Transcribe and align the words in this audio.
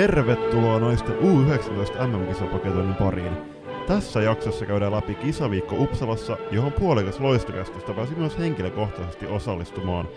Tervetuloa 0.00 0.80
naisten 0.80 1.16
U19 1.16 2.06
MM-kisapaketoinnin 2.06 2.94
pariin. 2.94 3.32
Tässä 3.86 4.22
jaksossa 4.22 4.66
käydään 4.66 4.92
läpi 4.92 5.14
kisaviikko 5.14 5.76
Uppsalassa, 5.78 6.36
johon 6.50 6.72
puolikas 6.72 7.20
loistokästöstä 7.20 7.92
pääsi 7.92 8.14
myös 8.14 8.38
henkilökohtaisesti 8.38 9.26
osallistumaan. 9.26 10.08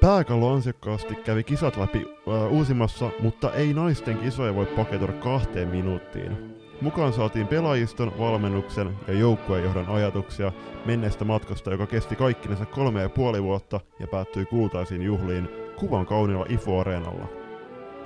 Pääkallo 0.00 0.52
ansiokkaasti 0.52 1.14
kävi 1.14 1.44
kisat 1.44 1.76
läpi 1.76 1.98
äh, 1.98 2.52
uusimassa, 2.52 3.10
mutta 3.20 3.52
ei 3.52 3.74
naisten 3.74 4.18
kisoja 4.18 4.54
voi 4.54 4.66
paketoida 4.66 5.12
kahteen 5.12 5.68
minuuttiin. 5.68 6.56
Mukaan 6.80 7.12
saatiin 7.12 7.46
pelaajiston, 7.46 8.12
valmennuksen 8.18 8.98
ja 9.08 9.14
joukkueenjohdon 9.14 9.88
ajatuksia 9.88 10.52
menneestä 10.86 11.24
matkasta, 11.24 11.70
joka 11.70 11.86
kesti 11.86 12.16
kaikkinensa 12.16 12.66
kolme 12.66 13.02
ja 13.02 13.08
puoli 13.08 13.42
vuotta 13.42 13.80
ja 13.98 14.06
päättyi 14.06 14.44
kultaisiin 14.44 15.02
juhliin 15.02 15.48
kuvan 15.76 16.06
kauniilla 16.06 16.46
IFO-areenalla. 16.48 17.39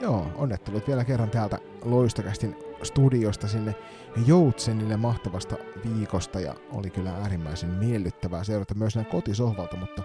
Joo, 0.01 0.27
onnettelut 0.35 0.89
vielä 0.89 1.05
kerran 1.05 1.31
täältä 1.31 1.59
Loistokästin 1.85 2.57
studiosta 2.83 3.49
sinne 3.49 3.75
Joutsenille 4.27 4.97
mahtavasta 4.97 5.57
viikosta 5.85 6.41
ja 6.41 6.55
oli 6.73 6.91
kyllä 6.91 7.11
äärimmäisen 7.11 7.71
miellyttävää 7.71 8.45
seurata 8.45 8.75
myös 8.75 8.97
näin 8.97 9.07
kotisohvalta, 9.07 9.77
mutta 9.77 10.03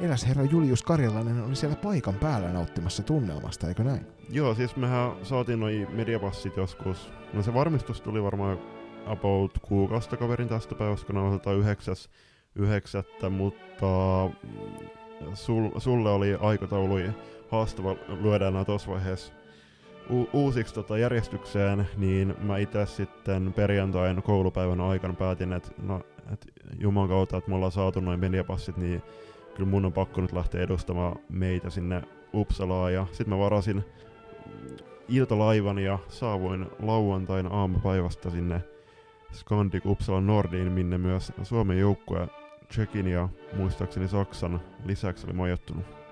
eräs 0.00 0.26
herra 0.26 0.44
Julius 0.44 0.82
Karjalainen 0.82 1.44
oli 1.44 1.56
siellä 1.56 1.76
paikan 1.76 2.14
päällä 2.14 2.52
nauttimassa 2.52 3.02
tunnelmasta, 3.02 3.68
eikö 3.68 3.84
näin? 3.84 4.06
Joo, 4.30 4.54
siis 4.54 4.76
mehän 4.76 5.12
saatiin 5.22 5.60
noi 5.60 5.88
mediapassit 5.92 6.56
joskus. 6.56 7.10
No 7.32 7.42
se 7.42 7.54
varmistus 7.54 8.00
tuli 8.00 8.22
varmaan 8.22 8.58
about 9.06 9.58
kuukausi 9.62 10.16
kaverin 10.16 10.48
tästä 10.48 10.74
päivästä, 10.74 11.06
kun 11.06 11.40
yhdeksäs, 11.58 12.10
yhdeksättä, 12.54 13.28
mutta 13.28 13.86
sul, 15.34 15.70
sulle 15.78 16.10
oli 16.10 16.34
aikataulu 16.40 16.94
haastava 17.50 17.96
lyödään 18.20 18.66
tuossa 18.66 18.90
vaiheessa 18.90 19.32
u- 20.10 20.28
uusiksi 20.32 20.74
tota 20.74 20.98
järjestykseen, 20.98 21.88
niin 21.96 22.34
mä 22.42 22.58
itse 22.58 22.86
sitten 22.86 23.52
perjantain 23.52 24.22
koulupäivän 24.22 24.80
aikana 24.80 25.14
päätin, 25.14 25.52
että 25.52 25.70
no, 25.82 26.00
et 26.32 26.46
Juman 26.80 27.08
kautta, 27.08 27.36
että 27.36 27.50
me 27.50 27.56
ollaan 27.56 27.72
saatu 27.72 28.00
noin 28.00 28.20
mediapassit, 28.20 28.76
niin 28.76 29.02
kyllä 29.54 29.70
mun 29.70 29.84
on 29.84 29.92
pakko 29.92 30.20
nyt 30.20 30.32
lähteä 30.32 30.62
edustamaan 30.62 31.16
meitä 31.28 31.70
sinne 31.70 32.02
Uppsalaan. 32.34 32.92
Ja 32.92 33.06
sitten 33.06 33.28
mä 33.28 33.38
varasin 33.38 33.84
iltalaivan 35.08 35.78
ja 35.78 35.98
saavuin 36.08 36.66
lauantain 36.82 37.52
aamupäivästä 37.52 38.30
sinne 38.30 38.62
Scandic 39.32 39.86
Uppsala 39.86 40.20
Nordiin, 40.20 40.72
minne 40.72 40.98
myös 40.98 41.32
Suomen 41.42 41.78
joukkue 41.78 42.28
Tsekin 42.68 43.06
ja 43.06 43.28
muistaakseni 43.56 44.08
Saksan 44.08 44.60
lisäksi 44.84 45.26
oli 45.26 45.32
majoittunut. 45.32 46.05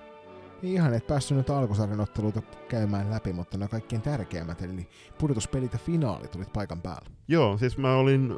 Ihan 0.61 0.93
et 0.93 1.07
päässyt 1.07 1.37
nyt 1.37 1.49
alkusarjan 1.49 1.99
otteluita 1.99 2.41
käymään 2.69 3.11
läpi, 3.11 3.33
mutta 3.33 3.57
nämä 3.57 3.69
kaikkein 3.69 4.01
tärkeimmät, 4.01 4.61
eli 4.61 4.87
pudotuspelit 5.17 5.73
ja 5.73 5.79
finaali 5.79 6.27
tulit 6.27 6.53
paikan 6.53 6.81
päällä. 6.81 7.09
Joo, 7.27 7.57
siis 7.57 7.77
mä 7.77 7.95
olin 7.95 8.33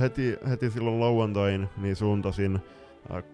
heti, 0.00 0.36
heti 0.48 0.70
silloin 0.70 1.00
lauantain, 1.00 1.68
niin 1.76 1.96
suuntasin 1.96 2.60
äh, 3.14 3.24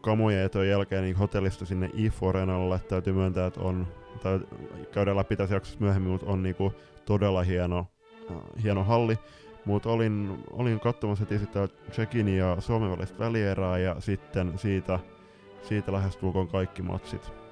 kamojen 0.00 0.44
eton 0.44 0.68
jälkeen 0.68 1.02
niin 1.02 1.16
hotellista 1.16 1.64
sinne 1.64 1.90
Arenalle. 2.28 2.80
Täytyy 2.88 3.12
myöntää, 3.12 3.46
että 3.46 3.60
on, 3.60 3.86
tai 4.22 4.40
käydään 4.92 5.16
läpi 5.16 5.36
tässä 5.36 5.54
jaksossa 5.54 5.80
myöhemmin, 5.80 6.12
mutta 6.12 6.26
on 6.26 6.42
niinku 6.42 6.72
todella 7.04 7.42
hieno, 7.42 7.86
äh, 8.30 8.36
hieno 8.62 8.84
halli. 8.84 9.18
Mutta 9.64 9.90
olin, 9.90 10.44
olin 10.50 10.80
katsomassa 10.80 11.24
heti 11.24 11.38
sitä 11.38 11.68
Tsekin 11.90 12.28
ja 12.28 12.56
Suomen 12.60 12.90
välistä 12.90 13.18
välierää 13.18 13.78
ja 13.78 13.96
sitten 14.00 14.58
siitä, 14.58 14.98
siitä 15.62 15.92
lähestulkoon 15.92 16.48
kaikki 16.48 16.82
matsit. 16.82 17.45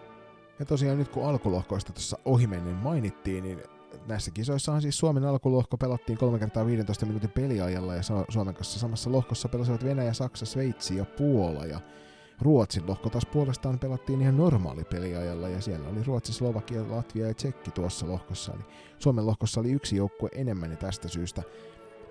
Ja 0.59 0.65
tosiaan 0.65 0.99
nyt 0.99 1.09
kun 1.09 1.25
alkulohkoista 1.25 1.93
tuossa 1.93 2.19
ohimennen 2.25 2.75
mainittiin, 2.75 3.45
niin 3.45 3.63
näissä 4.07 4.31
kisoissahan 4.31 4.83
siis 4.83 4.99
Suomen 4.99 5.25
alkulohko 5.25 5.77
pelattiin 5.77 6.19
3 6.19 6.39
kertaa 6.39 6.67
15 6.67 7.07
minuutin 7.07 7.31
peliajalla 7.31 7.95
ja 7.95 8.03
Suomen 8.29 8.55
kanssa 8.55 8.79
samassa 8.79 9.13
lohkossa 9.13 9.49
pelasivat 9.49 9.85
Venäjä, 9.85 10.13
Saksa, 10.13 10.47
Sveitsi 10.47 10.97
ja 10.97 11.05
Puola 11.05 11.67
ja 11.67 11.81
Ruotsin 12.41 12.87
lohko 12.87 13.11
taas 13.11 13.27
puolestaan 13.27 13.79
pelattiin 13.79 14.21
ihan 14.21 14.37
normaali 14.37 14.85
peliajalla 14.85 15.49
ja 15.49 15.61
siellä 15.61 15.89
oli 15.89 16.03
Ruotsi, 16.03 16.33
Slovakia, 16.33 16.91
Latvia 16.91 17.29
ja 17.29 17.35
Tsekki 17.35 17.71
tuossa 17.71 18.09
lohkossa. 18.09 18.53
Eli 18.53 18.63
Suomen 18.99 19.27
lohkossa 19.27 19.61
oli 19.61 19.73
yksi 19.73 19.97
joukkue 19.97 20.29
enemmän 20.33 20.71
ja 20.71 20.77
tästä 20.77 21.09
syystä 21.09 21.43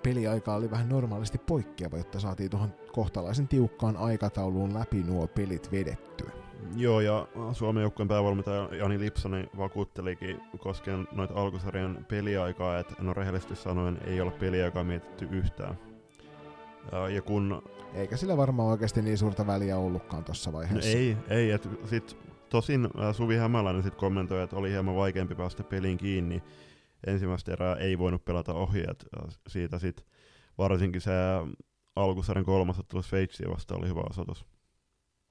peliaika 0.02 0.54
oli 0.54 0.70
vähän 0.70 0.88
normaalisti 0.88 1.38
poikkeava, 1.38 1.98
jotta 1.98 2.20
saatiin 2.20 2.50
tuohon 2.50 2.74
kohtalaisen 2.92 3.48
tiukkaan 3.48 3.96
aikatauluun 3.96 4.74
läpi 4.74 5.02
nuo 5.02 5.26
pelit 5.26 5.72
vedettyä. 5.72 6.43
Joo, 6.76 7.00
ja 7.00 7.28
Suomen 7.52 7.82
joukkueen 7.82 8.08
päävalmentaja 8.08 8.68
Jani 8.72 8.98
Lipsonen 8.98 9.50
vakuuttelikin 9.58 10.40
koskien 10.58 11.08
noita 11.12 11.34
alkusarjan 11.34 12.06
peliaikaa, 12.08 12.78
että 12.78 12.94
no 12.98 13.14
rehellisesti 13.14 13.56
sanoen 13.56 13.98
ei 14.06 14.20
ole 14.20 14.30
peliaikaa 14.30 14.84
mietitty 14.84 15.28
yhtään. 15.30 15.78
Ja 17.14 17.22
kun... 17.22 17.62
Eikä 17.94 18.16
sillä 18.16 18.36
varmaan 18.36 18.68
oikeasti 18.68 19.02
niin 19.02 19.18
suurta 19.18 19.46
väliä 19.46 19.78
ollutkaan 19.78 20.24
tuossa 20.24 20.52
vaiheessa. 20.52 20.90
No 20.90 20.98
ei, 20.98 21.16
ei. 21.28 21.50
Et 21.50 21.68
sit, 21.84 22.16
tosin 22.48 22.88
Suvi 23.12 23.36
Hämäläinen 23.36 23.82
sit 23.82 23.94
kommentoi, 23.94 24.42
että 24.42 24.56
oli 24.56 24.70
hieman 24.70 24.96
vaikeampi 24.96 25.34
päästä 25.34 25.64
peliin 25.64 25.98
kiinni. 25.98 26.42
Ensimmäistä 27.06 27.52
erää 27.52 27.76
ei 27.76 27.98
voinut 27.98 28.24
pelata 28.24 28.54
ohi, 28.54 28.80
että 28.90 29.06
siitä 29.48 29.78
sit 29.78 30.06
varsinkin 30.58 31.00
se 31.00 31.12
alkusarjan 31.96 32.44
kolmas 32.44 32.78
ottelu 32.78 33.02
Sveitsiä 33.02 33.48
vasta 33.50 33.74
oli 33.76 33.88
hyvä 33.88 34.00
osoitus. 34.10 34.46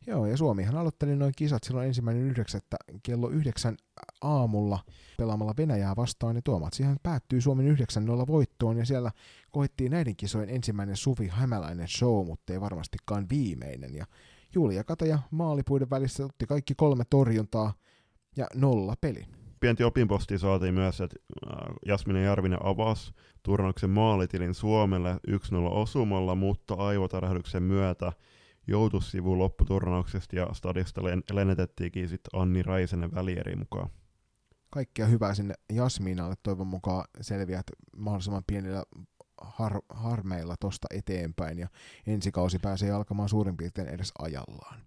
Joo, 0.07 0.25
ja 0.25 0.37
Suomihan 0.37 0.75
aloitteli 0.75 1.15
noin 1.15 1.33
kisat 1.37 1.63
silloin 1.63 1.87
ensimmäinen 1.87 2.23
yhdeksättä 2.23 2.77
kello 3.03 3.29
yhdeksän 3.29 3.77
aamulla 4.21 4.79
pelaamalla 5.17 5.53
Venäjää 5.57 5.95
vastaan, 5.95 6.35
ja 6.35 6.41
tuo 6.41 6.59
matsihan 6.59 6.97
päättyi 7.03 7.41
Suomen 7.41 7.77
9-0 7.77 8.27
voittoon, 8.27 8.77
ja 8.77 8.85
siellä 8.85 9.11
koettiin 9.51 9.91
näiden 9.91 10.15
kisojen 10.15 10.49
ensimmäinen 10.49 10.97
Suvi 10.97 11.27
Hämäläinen 11.27 11.87
show, 11.87 12.25
mutta 12.25 12.53
ei 12.53 12.61
varmastikaan 12.61 13.25
viimeinen, 13.29 13.95
ja 13.95 14.05
Julia 14.55 14.83
Kataja 14.83 15.19
maalipuiden 15.31 15.89
välissä 15.89 16.25
otti 16.25 16.45
kaikki 16.45 16.73
kolme 16.75 17.03
torjuntaa 17.09 17.73
ja 18.35 18.47
nolla 18.55 18.95
peli. 19.01 19.25
Pienti 19.59 19.83
opinposti 19.83 20.39
saatiin 20.39 20.73
myös, 20.73 21.01
että 21.01 21.15
äh, 21.47 21.75
Jasmine 21.85 22.23
Järvinen 22.23 22.65
avasi 22.65 23.13
turnauksen 23.43 23.89
maalitilin 23.89 24.53
Suomelle 24.53 25.13
1-0 25.13 25.37
osumalla, 25.71 26.35
mutta 26.35 26.73
aivotarhahduksen 26.73 27.63
myötä 27.63 28.11
joutussivu 28.67 29.37
lopputurnauksesta 29.39 30.35
ja 30.35 30.47
stadista 30.53 31.01
lennetettiinkin 31.33 32.09
sitten 32.09 32.41
Anni 32.41 32.63
Raisenen 32.63 33.13
välieri 33.13 33.55
mukaan. 33.55 33.89
Kaikkea 34.69 35.05
hyvää 35.05 35.33
sinne 35.33 35.53
Jasminalle 35.73 36.35
toivon 36.43 36.67
mukaan 36.67 37.05
selviät 37.21 37.65
mahdollisimman 37.97 38.43
pienillä 38.47 38.83
har- 39.41 39.81
harmeilla 39.89 40.55
tosta 40.59 40.87
eteenpäin 40.91 41.59
ja 41.59 41.67
ensi 42.07 42.31
kausi 42.31 42.59
pääsee 42.59 42.91
alkamaan 42.91 43.29
suurin 43.29 43.57
piirtein 43.57 43.87
edes 43.87 44.11
ajallaan. 44.19 44.79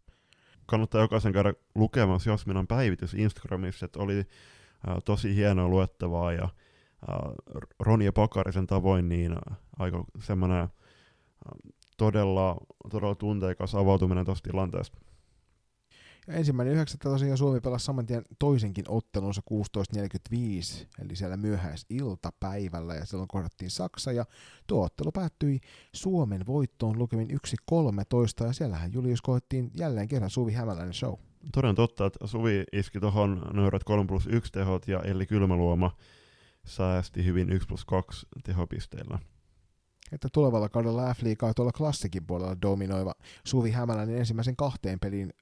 Kannattaa 0.66 1.00
jokaisen 1.00 1.32
käydä 1.32 1.54
lukemassa 1.74 2.30
Jasminan 2.30 2.66
päivitys 2.66 3.14
Instagramissa, 3.14 3.86
että 3.86 3.98
oli 3.98 4.18
äh, 4.18 4.26
tosi 5.04 5.34
hienoa 5.34 5.68
luettavaa 5.68 6.32
ja 6.32 6.44
äh, 6.44 6.50
Ronja 7.80 8.12
Pakarisen 8.12 8.66
tavoin 8.66 9.08
niin 9.08 9.32
äh, 9.32 9.56
aika 9.78 10.04
semmoinen 10.20 10.60
äh, 10.60 10.68
todella, 11.96 12.56
todella 12.90 13.14
tunteikas 13.14 13.74
avautuminen 13.74 14.24
tuosta 14.24 14.50
tilanteesta. 14.50 14.98
Ja 16.26 16.34
ensimmäinen 16.34 16.74
yhdeksättä 16.74 17.08
tosiaan 17.08 17.38
Suomi 17.38 17.60
pelasi 17.60 17.84
saman 17.84 18.06
tien 18.06 18.22
toisenkin 18.38 18.84
ottelunsa 18.88 19.42
16.45, 19.52 20.86
eli 21.04 21.16
siellä 21.16 21.36
myöhäisiltapäivällä, 21.36 22.94
ja 22.94 23.06
silloin 23.06 23.28
kohdattiin 23.28 23.70
Saksa, 23.70 24.12
ja 24.12 24.24
tuo 24.66 24.84
ottelu 24.84 25.12
päättyi 25.12 25.60
Suomen 25.92 26.46
voittoon 26.46 26.98
lukemin 26.98 27.30
1.13, 27.30 28.46
ja 28.46 28.52
siellähän 28.52 28.92
Julius 28.92 29.22
koettiin 29.22 29.70
jälleen 29.74 30.08
kerran 30.08 30.30
Suvi 30.30 30.52
Hämäläinen 30.52 30.94
show. 30.94 31.14
Toden 31.52 31.74
totta, 31.74 32.06
että 32.06 32.26
Suvi 32.26 32.64
iski 32.72 33.00
tuohon 33.00 33.42
nöyrät 33.52 33.84
3 33.84 34.06
plus 34.06 34.26
1 34.26 34.52
tehot, 34.52 34.88
ja 34.88 35.02
Elli 35.02 35.26
Kylmäluoma 35.26 35.96
säästi 36.66 37.24
hyvin 37.24 37.50
1 37.50 37.68
plus 37.68 37.84
2 37.84 38.26
tehopisteillä 38.42 39.18
että 40.12 40.28
tulevalla 40.32 40.68
kaudella 40.68 41.14
F-liigaa 41.14 41.54
tuolla 41.54 41.72
klassikin 41.72 42.26
puolella 42.26 42.56
dominoiva 42.62 43.14
Suvi 43.44 43.70
Hämäläinen 43.70 44.18
ensimmäisen 44.18 44.56
kahteen 44.56 45.00
peliin 45.00 45.32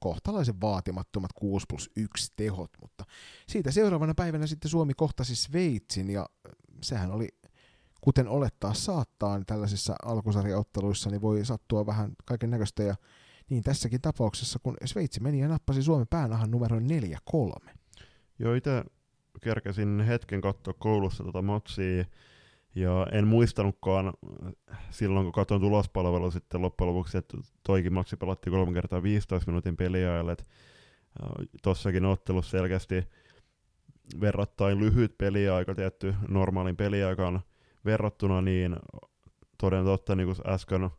kohtalaisen 0.00 0.60
vaatimattomat 0.60 1.30
6 1.34 1.66
plus 1.68 1.90
1 1.96 2.32
tehot, 2.36 2.70
mutta 2.80 3.04
siitä 3.48 3.70
seuraavana 3.70 4.14
päivänä 4.14 4.46
sitten 4.46 4.70
Suomi 4.70 4.94
kohtasi 4.94 5.36
Sveitsin 5.36 6.10
ja 6.10 6.26
sehän 6.82 7.10
oli, 7.10 7.28
kuten 8.00 8.28
olettaa 8.28 8.74
saattaa 8.74 9.36
niin 9.36 9.46
tällaisissa 9.46 9.94
alkusarjaotteluissa, 10.04 11.10
niin 11.10 11.22
voi 11.22 11.44
sattua 11.44 11.86
vähän 11.86 12.12
kaiken 12.24 12.50
näköistä 12.50 12.82
ja 12.82 12.94
niin 13.50 13.62
tässäkin 13.62 14.00
tapauksessa, 14.00 14.58
kun 14.62 14.76
Sveitsi 14.84 15.20
meni 15.20 15.40
ja 15.40 15.48
nappasi 15.48 15.82
Suomen 15.82 16.06
päänahan 16.10 16.50
numero 16.50 16.78
4-3. 16.78 17.70
Joo, 18.38 18.54
itse 18.54 18.84
kerkesin 19.42 20.00
hetken 20.00 20.40
katsoa 20.40 20.74
koulussa 20.78 21.24
tota 21.24 21.42
matsia, 21.42 22.04
ja 22.74 23.06
en 23.12 23.26
muistanutkaan 23.26 24.12
silloin, 24.90 25.26
kun 25.26 25.32
katsoin 25.32 25.60
tulospalvelua 25.60 26.30
sitten 26.30 26.62
loppujen 26.62 26.94
lopuksi, 26.94 27.18
että 27.18 27.36
toikin 27.66 27.92
matsi 27.92 28.16
pelattiin 28.16 28.52
kolme 28.52 28.72
kertaa 28.72 29.02
15 29.02 29.50
minuutin 29.50 29.76
peliajalle. 29.76 30.36
Tossakin 31.62 32.04
ottelussa 32.04 32.50
selkeästi 32.50 33.04
verrattain 34.20 34.78
lyhyt 34.78 35.18
peliaika 35.18 35.74
tietty 35.74 36.14
normaalin 36.28 36.76
peliaikaan 36.76 37.40
verrattuna, 37.84 38.42
niin 38.42 38.76
toden 39.58 39.84
totta, 39.84 40.16
niin 40.16 40.26
kuin 40.26 40.52
äsken, 40.54 40.90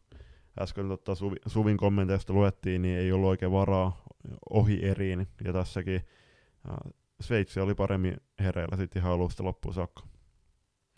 äsken 0.62 0.88
totta 0.88 1.16
Suvi, 1.16 1.36
Suvin 1.46 1.78
kommenteista 1.78 2.34
luettiin, 2.34 2.82
niin 2.82 2.98
ei 2.98 3.12
ollut 3.12 3.30
oikein 3.30 3.52
varaa 3.52 4.02
ohi 4.50 4.86
eriin, 4.86 5.28
ja 5.44 5.54
tässäkin 5.54 6.02
äh, 6.70 6.94
Sveitsi 7.22 7.60
oli 7.60 7.76
paremmin 7.76 8.18
hereillä 8.40 8.78
sitten 8.78 9.02
ihan 9.02 9.14
alusta 9.14 9.44
loppuun 9.44 9.74
saakka. 9.74 10.04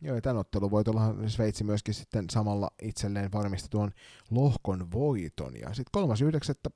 Joo, 0.04 0.16
ja 0.16 0.22
tämän 0.22 0.46
voitollahan 0.72 1.30
Sveitsi 1.30 1.64
myöskin 1.64 1.94
sitten 1.94 2.26
samalla 2.30 2.72
itselleen 2.82 3.32
varmisti 3.32 3.70
tuon 3.70 3.92
lohkon 4.32 4.92
voiton. 4.92 5.60
Ja 5.60 5.74
sitten 5.74 6.04
3.9. 6.04 6.10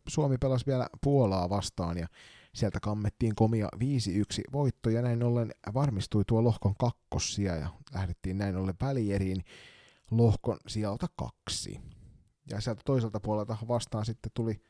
Suomi 0.08 0.38
pelasi 0.38 0.66
vielä 0.66 0.88
Puolaa 1.04 1.50
vastaan, 1.50 1.98
ja 1.98 2.08
sieltä 2.54 2.80
kammettiin 2.80 3.36
komia 3.36 3.70
5-1 3.76 3.80
voitto, 4.52 4.90
ja 4.90 5.02
näin 5.02 5.24
ollen 5.24 5.52
varmistui 5.74 6.24
tuo 6.28 6.44
lohkon 6.44 6.76
kakkossia, 6.76 7.56
ja 7.56 7.70
lähdettiin 7.94 8.38
näin 8.38 8.56
ollen 8.56 8.76
välieriin 8.82 9.44
lohkon 10.12 10.58
sieltä 10.68 11.08
kaksi. 11.16 11.80
Ja 12.52 12.62
sieltä 12.62 12.82
toiselta 12.86 13.20
puolelta 13.20 13.58
vastaan 13.68 14.06
sitten 14.06 14.32
tuli 14.34 14.62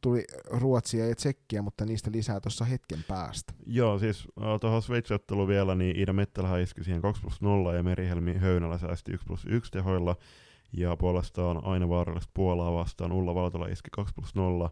tuli 0.00 0.24
Ruotsia 0.50 1.06
ja 1.06 1.14
Tsekkiä, 1.14 1.62
mutta 1.62 1.84
niistä 1.84 2.10
lisää 2.12 2.40
tuossa 2.40 2.64
hetken 2.64 2.98
päästä. 3.08 3.52
Joo, 3.66 3.98
siis 3.98 4.28
äh, 4.42 4.60
tuohon 4.60 4.82
Sveitsiottelu 4.82 5.48
vielä, 5.48 5.74
niin 5.74 5.96
Ida 5.96 6.12
Mettelä 6.12 6.58
iski 6.58 6.84
siihen 6.84 7.02
2 7.02 7.22
plus 7.22 7.40
0 7.40 7.74
ja 7.74 7.82
Merihelmi 7.82 8.34
Höynälä 8.34 8.78
säästi 8.78 9.12
1 9.12 9.26
plus 9.26 9.46
1 9.48 9.70
tehoilla. 9.70 10.16
Ja 10.76 10.96
puolestaan 10.96 11.64
aina 11.64 11.88
vaarallista 11.88 12.30
Puolaa 12.34 12.72
vastaan 12.72 13.12
Ulla 13.12 13.34
Valtola 13.34 13.66
iski 13.66 13.88
2 13.92 14.14
plus 14.14 14.34
0 14.34 14.70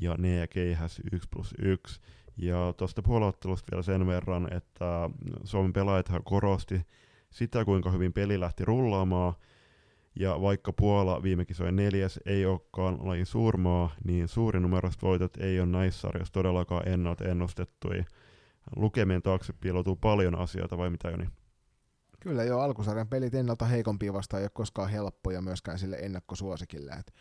ja 0.00 0.14
Nea 0.18 0.46
Keihäs 0.46 1.00
1 1.12 1.28
plus 1.28 1.54
1. 1.58 2.00
Ja 2.36 2.74
tuosta 2.76 3.02
puolaottelusta 3.02 3.68
vielä 3.70 3.82
sen 3.82 4.06
verran, 4.06 4.52
että 4.52 5.10
Suomen 5.44 5.72
pelaajat 5.72 6.10
korosti 6.24 6.80
sitä, 7.30 7.64
kuinka 7.64 7.90
hyvin 7.90 8.12
peli 8.12 8.40
lähti 8.40 8.64
rullaamaan, 8.64 9.34
ja 10.20 10.40
vaikka 10.40 10.72
Puola 10.72 11.22
viime 11.22 11.44
kisojen 11.44 11.76
neljäs 11.76 12.20
ei 12.26 12.46
olekaan 12.46 13.08
lajin 13.08 13.26
suurmaa, 13.26 13.94
niin 14.04 14.28
numeroiset 14.60 15.02
voitot 15.02 15.36
ei 15.36 15.60
ole 15.60 15.66
näissä 15.66 16.00
sarjoissa 16.00 16.32
todellakaan 16.32 16.88
ennalta 16.88 17.24
ennustettu. 17.24 17.88
Lukemien 18.76 19.22
taakse 19.22 19.52
piiloutuu 19.52 19.96
paljon 19.96 20.38
asioita, 20.38 20.78
vai 20.78 20.90
mitä 20.90 21.08
Joni? 21.10 21.28
Kyllä 22.20 22.44
joo, 22.44 22.60
alkusarjan 22.60 23.08
pelit 23.08 23.34
ennalta 23.34 23.64
heikompia 23.64 24.12
vastaan 24.12 24.40
ei 24.40 24.44
ole 24.44 24.50
koskaan 24.54 24.90
helppoja 24.90 25.42
myöskään 25.42 25.78
sille 25.78 25.96
ennakkosuosikille. 25.96 26.92
Et 26.92 27.14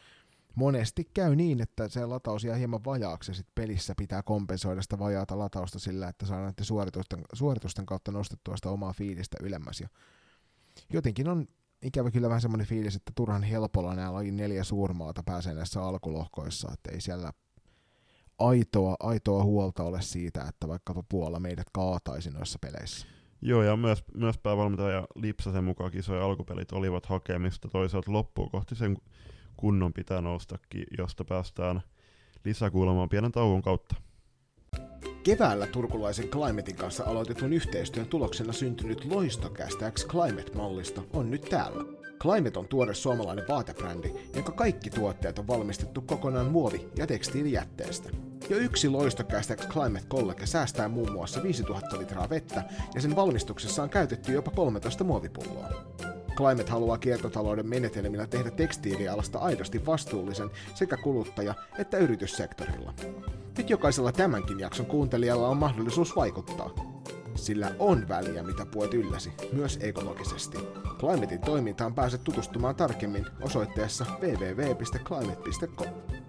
monesti 0.56 1.10
käy 1.14 1.36
niin, 1.36 1.62
että 1.62 1.90
se 1.90 2.06
lataus 2.06 2.44
jää 2.44 2.56
hieman 2.56 2.86
vajaaksi 2.86 3.32
ja 3.32 3.36
sit 3.36 3.48
pelissä 3.56 3.94
pitää 3.98 4.24
kompensoida 4.24 4.82
sitä 4.82 5.00
vajaata 5.00 5.38
latausta 5.38 5.80
sillä, 5.80 6.08
että 6.08 6.26
saadaan 6.26 6.46
näiden 6.46 6.66
suoritusten, 6.66 7.22
suoritusten 7.34 7.86
kautta 7.86 8.12
nostettua 8.12 8.56
sitä 8.56 8.70
omaa 8.70 8.94
fiilistä 8.94 9.38
ylemmäs. 9.42 9.82
Ja 9.82 9.88
jotenkin 10.94 11.28
on 11.28 11.48
ikävä 11.84 12.12
kyllä 12.12 12.30
vähän 12.30 12.42
semmoinen 12.42 12.68
fiilis, 12.68 12.96
että 12.96 13.12
turhan 13.16 13.44
helpolla 13.44 13.96
nämä 13.96 14.14
lajin 14.14 14.38
neljä 14.38 14.64
suurmaata 14.64 15.24
pääsee 15.26 15.54
näissä 15.54 15.84
alkulohkoissa, 15.84 16.72
että 16.74 16.92
ei 16.92 17.02
siellä 17.02 17.34
aitoa, 18.40 18.96
aitoa 19.00 19.44
huolta 19.44 19.84
ole 19.84 20.02
siitä, 20.02 20.46
että 20.50 20.68
vaikkapa 20.68 21.04
Puola 21.10 21.40
meidät 21.40 21.68
kaataisi 21.74 22.30
noissa 22.30 22.60
peleissä. 22.62 23.08
Joo, 23.42 23.64
ja 23.64 23.78
myös, 23.78 24.04
myös 24.18 24.38
päävalmentaja 24.38 25.08
Lipsasen 25.16 25.64
mukaan 25.64 25.92
kisojen 25.92 26.24
alkupelit 26.24 26.72
olivat 26.72 27.06
hakemista 27.06 27.68
toisaalta 27.68 28.14
loppuun 28.14 28.52
kohti 28.52 28.76
sen 28.76 28.98
kunnon 29.58 29.94
pitää 29.94 30.22
noustakin, 30.22 30.84
josta 30.98 31.26
päästään 31.26 31.82
lisäkuulemaan 32.46 33.10
pienen 33.10 33.32
tauon 33.32 33.62
kautta. 33.62 33.96
Keväällä 35.24 35.68
turkulaisen 35.68 36.28
Climatein 36.28 36.78
kanssa 36.78 37.04
aloitetun 37.06 37.54
yhteistyön 37.54 38.06
tuloksena 38.06 38.54
syntynyt 38.54 39.06
loistokästä 39.06 39.92
X 39.92 40.08
Climate-mallista 40.08 41.02
on 41.14 41.32
nyt 41.32 41.42
täällä. 41.42 41.84
Climate 42.20 42.60
on 42.60 42.68
tuore 42.68 42.94
suomalainen 42.94 43.46
vaatebrändi, 43.50 44.14
jonka 44.36 44.52
kaikki 44.52 44.90
tuotteet 44.90 45.40
on 45.40 45.48
valmistettu 45.48 46.02
kokonaan 46.02 46.52
muovi- 46.52 46.88
ja 46.98 47.08
tekstiilijätteestä. 47.08 48.10
Jo 48.50 48.58
yksi 48.58 48.90
loistokästä 48.90 49.56
Climate 49.56 50.06
College 50.10 50.46
säästää 50.46 50.88
muun 50.88 51.12
muassa 51.12 51.44
5000 51.44 52.00
litraa 52.00 52.30
vettä 52.30 52.64
ja 52.96 53.02
sen 53.02 53.16
valmistuksessa 53.16 53.84
on 53.84 53.90
käytetty 53.90 54.32
jopa 54.32 54.52
13 54.52 55.04
muovipulloa. 55.04 55.70
Climate 56.36 56.72
haluaa 56.72 56.98
kiertotalouden 56.98 57.68
menetelmillä 57.68 58.28
tehdä 58.28 58.52
tekstiilialasta 58.52 59.40
aidosti 59.40 59.86
vastuullisen 59.86 60.50
sekä 60.76 60.98
kuluttaja- 60.98 61.56
että 61.78 61.98
yrityssektorilla. 61.98 62.94
Nyt 63.58 63.70
jokaisella 63.70 64.12
tämänkin 64.12 64.60
jakson 64.60 64.86
kuuntelijalla 64.86 65.48
on 65.48 65.58
mahdollisuus 65.58 66.16
vaikuttaa. 66.16 66.70
Sillä 67.36 67.76
on 67.80 68.08
väliä, 68.08 68.44
mitä 68.44 68.66
puet 68.66 68.94
ylläsi, 68.94 69.34
myös 69.52 69.80
ekologisesti. 69.82 70.58
Climatein 71.00 71.42
toimintaan 71.42 71.96
pääset 71.96 72.24
tutustumaan 72.24 72.76
tarkemmin 72.76 73.26
osoitteessa 73.42 74.06
www.climate.com. 74.22 75.88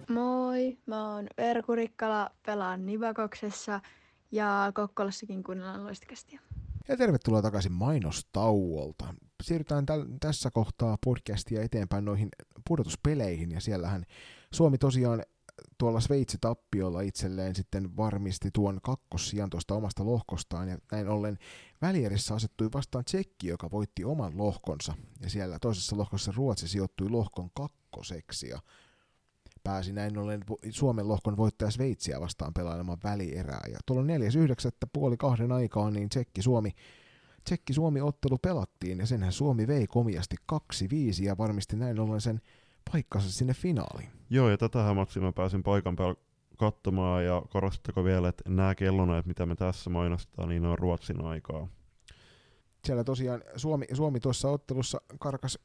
Moi, 0.09 0.79
mä 0.87 1.15
oon 1.15 1.26
Verku 1.38 1.75
Rikkala, 1.75 2.31
pelaan 2.47 2.87
Nivakoksessa 2.87 3.81
ja 4.32 4.73
Kokkolassakin 4.75 5.43
kuunnellaan 5.43 5.85
loistakästiä. 5.85 6.41
Ja 6.88 6.97
tervetuloa 6.97 7.43
takaisin 7.43 7.73
mainostauolta. 7.73 9.15
Siirrytään 9.43 9.85
täl- 9.85 10.17
tässä 10.21 10.50
kohtaa 10.50 10.99
podcastia 11.05 11.62
eteenpäin 11.62 12.05
noihin 12.05 12.29
pudotuspeleihin, 12.69 13.53
ja 13.53 13.61
siellähän 13.61 14.05
Suomi 14.55 14.79
tosiaan 14.79 15.23
tuolla 15.79 16.01
Sveitsi-tappiolla 16.01 17.01
itselleen 17.01 17.55
sitten 17.55 17.97
varmisti 17.97 18.51
tuon 18.53 18.81
kakkossijan 18.83 19.51
tuosta 19.51 19.75
omasta 19.75 20.05
lohkostaan, 20.05 20.69
ja 20.69 20.79
näin 20.93 21.09
ollen 21.09 21.39
välierissä 21.83 22.35
asettui 22.35 22.69
vastaan 22.75 23.05
Tsekki, 23.05 23.47
joka 23.47 23.71
voitti 23.71 24.05
oman 24.05 24.39
lohkonsa, 24.39 24.95
ja 25.21 25.31
siellä 25.31 25.59
toisessa 25.59 25.97
lohkossa 25.97 26.33
Ruotsi 26.37 26.69
sijoittui 26.69 27.09
lohkon 27.09 27.51
kakkoseksi, 27.55 28.49
ja 28.49 28.59
pääsi 29.65 29.93
näin 29.93 30.19
ollen 30.19 30.45
Suomen 30.71 31.09
lohkon 31.09 31.37
voittaja 31.37 31.71
Sveitsiä 31.71 32.21
vastaan 32.21 32.55
pelailemaan 32.55 32.99
välierää. 33.05 33.62
Ja 33.73 33.79
tuolla 33.87 34.03
4.9. 34.03 34.09
puoli 34.93 35.17
kahden 35.17 35.53
aikaan 35.53 35.93
niin 35.93 36.09
Tsekki-Suomi 36.09 36.71
Tsekki-Suomi-ottelu 37.45 38.39
pelattiin 38.39 38.99
ja 38.99 39.07
senhän 39.07 39.33
Suomi 39.33 39.67
vei 39.67 39.87
komiasti 39.87 40.37
2-5 40.52 40.57
ja 41.23 41.38
varmisti 41.38 41.76
näin 41.76 42.00
ollen 42.00 42.21
sen 42.21 42.40
paikkansa 42.93 43.33
sinne 43.33 43.55
finaaliin. 43.55 44.11
Joo, 44.31 44.50
ja 44.50 44.59
tätä 44.59 44.95
matsia 44.95 45.23
mä 45.23 45.33
pääsin 45.33 45.62
paikan 45.62 45.97
päällä 45.97 46.14
katsomaan, 46.59 47.25
ja 47.25 47.43
korostatteko 47.50 48.05
vielä, 48.05 48.29
että 48.29 48.50
nämä 48.50 48.75
kellonajat, 48.75 49.26
mitä 49.26 49.47
me 49.47 49.55
tässä 49.55 49.91
mainostetaan, 49.91 50.49
niin 50.49 50.64
on 50.64 50.79
Ruotsin 50.79 51.25
aikaa. 51.25 51.69
Siellä 52.85 53.05
tosiaan 53.05 53.43
Suomi, 53.57 53.87
Suomi 53.93 54.21
tuossa 54.21 54.49
ottelussa 54.49 55.00
karkas, 55.19 55.59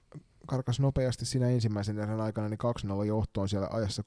karkas 0.47 0.79
nopeasti 0.79 1.25
siinä 1.25 1.49
ensimmäisen 1.49 1.99
erän 1.99 2.21
aikana, 2.21 2.49
niin 2.49 2.59
2-0 3.01 3.05
johtoon 3.05 3.49
siellä 3.49 3.67
ajassa 3.71 4.03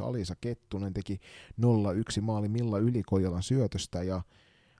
3.55 0.00 0.06
Alisa 0.08 0.34
Kettunen 0.40 0.94
teki 0.94 1.20
0-1 1.60 2.20
maali 2.20 2.48
Milla 2.48 2.78
Ylikojalan 2.78 3.42
syötöstä, 3.42 4.02
ja 4.02 4.22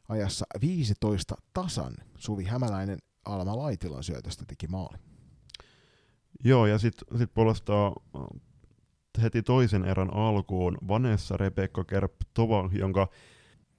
ajassa 0.08 0.46
15 0.60 1.34
tasan 1.54 1.94
Suvi 2.18 2.44
Hämäläinen 2.44 2.98
Alma 3.24 3.56
Laitilan 3.56 4.04
syötöstä 4.04 4.44
teki 4.46 4.66
maali. 4.66 4.98
Joo, 6.44 6.66
ja 6.66 6.78
sitten 6.78 7.18
sit 7.18 7.34
puolestaan 7.34 7.92
äh, 8.16 8.22
heti 9.22 9.42
toisen 9.42 9.84
erän 9.84 10.14
alkuun 10.14 10.78
Vanessa 10.88 11.36
Rebekka 11.36 11.84
Kerp-Tova, 11.84 12.70
jonka 12.72 13.08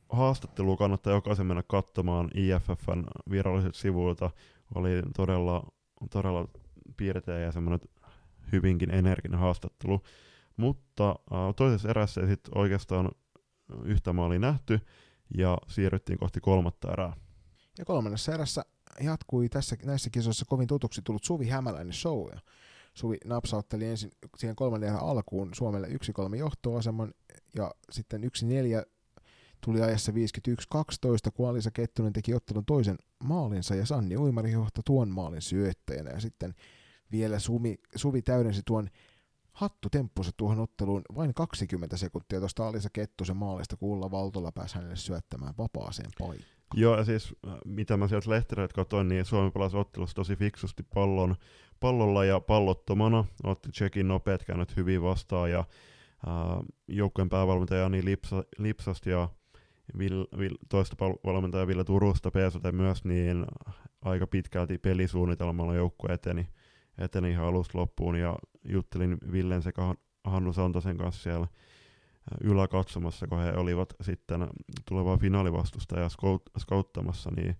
haastattelu 0.09 0.77
kannattaa 0.77 1.13
jokaisen 1.13 1.45
mennä 1.45 1.63
katsomaan 1.67 2.29
IFFn 2.35 3.03
viralliset 3.29 3.75
sivuilta, 3.75 4.29
oli 4.75 4.89
todella, 5.15 5.63
todella 6.09 6.47
piirteä 6.97 7.39
ja 7.39 7.51
semmoinen 7.51 7.79
hyvinkin 8.51 8.91
energinen 8.91 9.39
haastattelu. 9.39 10.01
Mutta 10.57 11.09
äh, 11.09 11.37
toisessa 11.55 11.89
erässä 11.89 12.21
ei 12.21 12.27
sitten 12.27 12.57
oikeastaan 12.57 13.11
yhtä 13.83 14.13
maali 14.13 14.39
nähty, 14.39 14.79
ja 15.37 15.57
siirryttiin 15.67 16.19
kohti 16.19 16.39
kolmatta 16.39 16.91
erää. 16.91 17.13
Ja 17.77 17.85
kolmannessa 17.85 18.33
erässä 18.33 18.65
jatkui 18.99 19.49
tässä, 19.49 19.75
näissä 19.83 20.09
kisoissa 20.09 20.45
kovin 20.45 20.67
tutuksi 20.67 21.01
tullut 21.01 21.23
Suvi 21.23 21.47
Hämäläinen 21.47 21.93
show. 21.93 22.29
Suvi 22.93 23.17
napsautteli 23.25 23.85
ensin 23.85 24.11
siihen 24.37 24.55
kolmannen 24.55 24.89
erän 24.89 25.01
alkuun 25.01 25.49
Suomelle 25.53 25.87
1-3 25.87 26.35
johtoaseman 26.35 27.13
ja 27.55 27.71
sitten 27.91 28.23
1-4 28.23 28.25
tuli 29.65 29.81
ajassa 29.81 30.11
51-12, 30.11 31.31
kun 31.33 31.49
Alisa 31.49 31.71
Kettunen 31.71 32.13
teki 32.13 32.33
ottelun 32.33 32.65
toisen 32.65 32.97
maalinsa 33.23 33.75
ja 33.75 33.85
Sanni 33.85 34.17
Uimari 34.17 34.51
johti 34.51 34.81
tuon 34.85 35.09
maalin 35.09 35.41
syöttäjänä 35.41 36.09
ja 36.09 36.19
sitten 36.19 36.53
vielä 37.11 37.39
Suvi, 37.39 37.77
Suvi 37.95 38.21
täydensi 38.21 38.61
tuon 38.65 38.89
hattutemppunsa 39.51 40.31
tuohon 40.37 40.59
otteluun 40.59 41.01
vain 41.15 41.33
20 41.33 41.97
sekuntia 41.97 42.39
tuosta 42.39 42.67
Alisa 42.67 42.89
Kettusen 42.93 43.37
maalista, 43.37 43.77
kun 43.77 43.89
Ulla 43.89 44.11
Valtola 44.11 44.51
pääsi 44.51 44.75
hänelle 44.75 44.95
syöttämään 44.95 45.53
vapaaseen 45.57 46.11
paikkaan. 46.19 46.60
Joo, 46.73 46.97
ja 46.97 47.03
siis 47.03 47.35
äh, 47.47 47.53
mitä 47.65 47.97
mä 47.97 48.07
sieltä 48.07 48.29
lehtereiltä 48.29 48.73
katsoin, 48.73 49.07
niin 49.07 49.25
Suomi 49.25 49.51
pelasi 49.51 49.77
ottelussa 49.77 50.15
tosi 50.15 50.35
fiksusti 50.35 50.83
pallon, 50.83 51.35
pallolla 51.79 52.25
ja 52.25 52.39
pallottomana. 52.39 53.25
Otti 53.43 53.69
Tsekin 53.69 54.07
nopeat 54.07 54.43
käynnöt 54.43 54.75
hyvin 54.75 55.01
vastaan 55.01 55.51
ja 55.51 55.59
äh, 55.59 55.65
joukkueen 56.87 57.29
päävalmentaja 57.29 57.89
niin 57.89 58.05
lipsa, 58.05 58.43
lipsasti 58.57 59.09
ja 59.09 59.29
Vill, 59.97 60.25
Vill, 60.37 60.55
toista 60.69 60.95
valmentaja 61.23 61.67
Ville 61.67 61.83
Turusta 61.83 62.31
Peesote 62.31 62.71
myös, 62.71 63.05
niin 63.05 63.45
aika 64.01 64.27
pitkälti 64.27 64.77
pelisuunnitelmalla 64.77 65.75
joukkue 65.75 66.13
eteni, 66.13 66.47
eteni 66.97 67.31
ihan 67.31 67.45
alusta 67.45 67.77
loppuun 67.77 68.15
ja 68.15 68.35
juttelin 68.63 69.17
Villen 69.31 69.61
sekä 69.61 69.81
Hannu 70.23 70.53
Santosen 70.53 70.97
kanssa 70.97 71.23
siellä 71.23 71.47
yläkatsomassa, 72.43 73.27
kun 73.27 73.39
he 73.39 73.53
olivat 73.53 73.93
sitten 74.01 74.47
tulevaa 74.87 75.17
finaalivastusta 75.17 75.99
ja 75.99 76.09
skauttamassa, 76.59 77.31
niin 77.35 77.55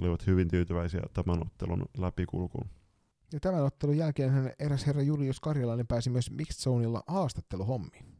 olivat 0.00 0.26
hyvin 0.26 0.48
tyytyväisiä 0.48 1.02
tämän 1.12 1.42
ottelun 1.46 1.84
läpikulkuun. 1.98 2.70
Ja 3.32 3.40
tämän 3.40 3.64
ottelun 3.64 3.96
jälkeen 3.96 4.52
eräs 4.58 4.86
herra 4.86 5.02
Julius 5.02 5.40
Karjalainen 5.40 5.86
pääsi 5.86 6.10
myös 6.10 6.30
Mixed 6.30 6.62
Zoneilla 6.62 7.02
haastatteluhommiin. 7.06 8.13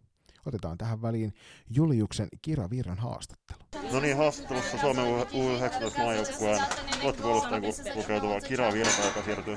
Otetaan 0.46 0.78
tähän 0.78 1.02
väliin 1.02 1.34
Juliuksen 1.70 2.28
Kira 2.42 2.70
Virran 2.70 2.98
haastattelu. 2.98 3.58
No 3.92 4.00
niin, 4.00 4.16
haastattelussa 4.16 4.78
Suomen 4.78 5.04
U19 5.06 5.98
maajoukkueen 5.98 6.62
luottipuolustajan 7.02 7.62
lukeutuva 7.94 8.40
Kira 8.40 8.72
Virta, 8.72 9.04
joka 9.04 9.22
siirtyy 9.22 9.56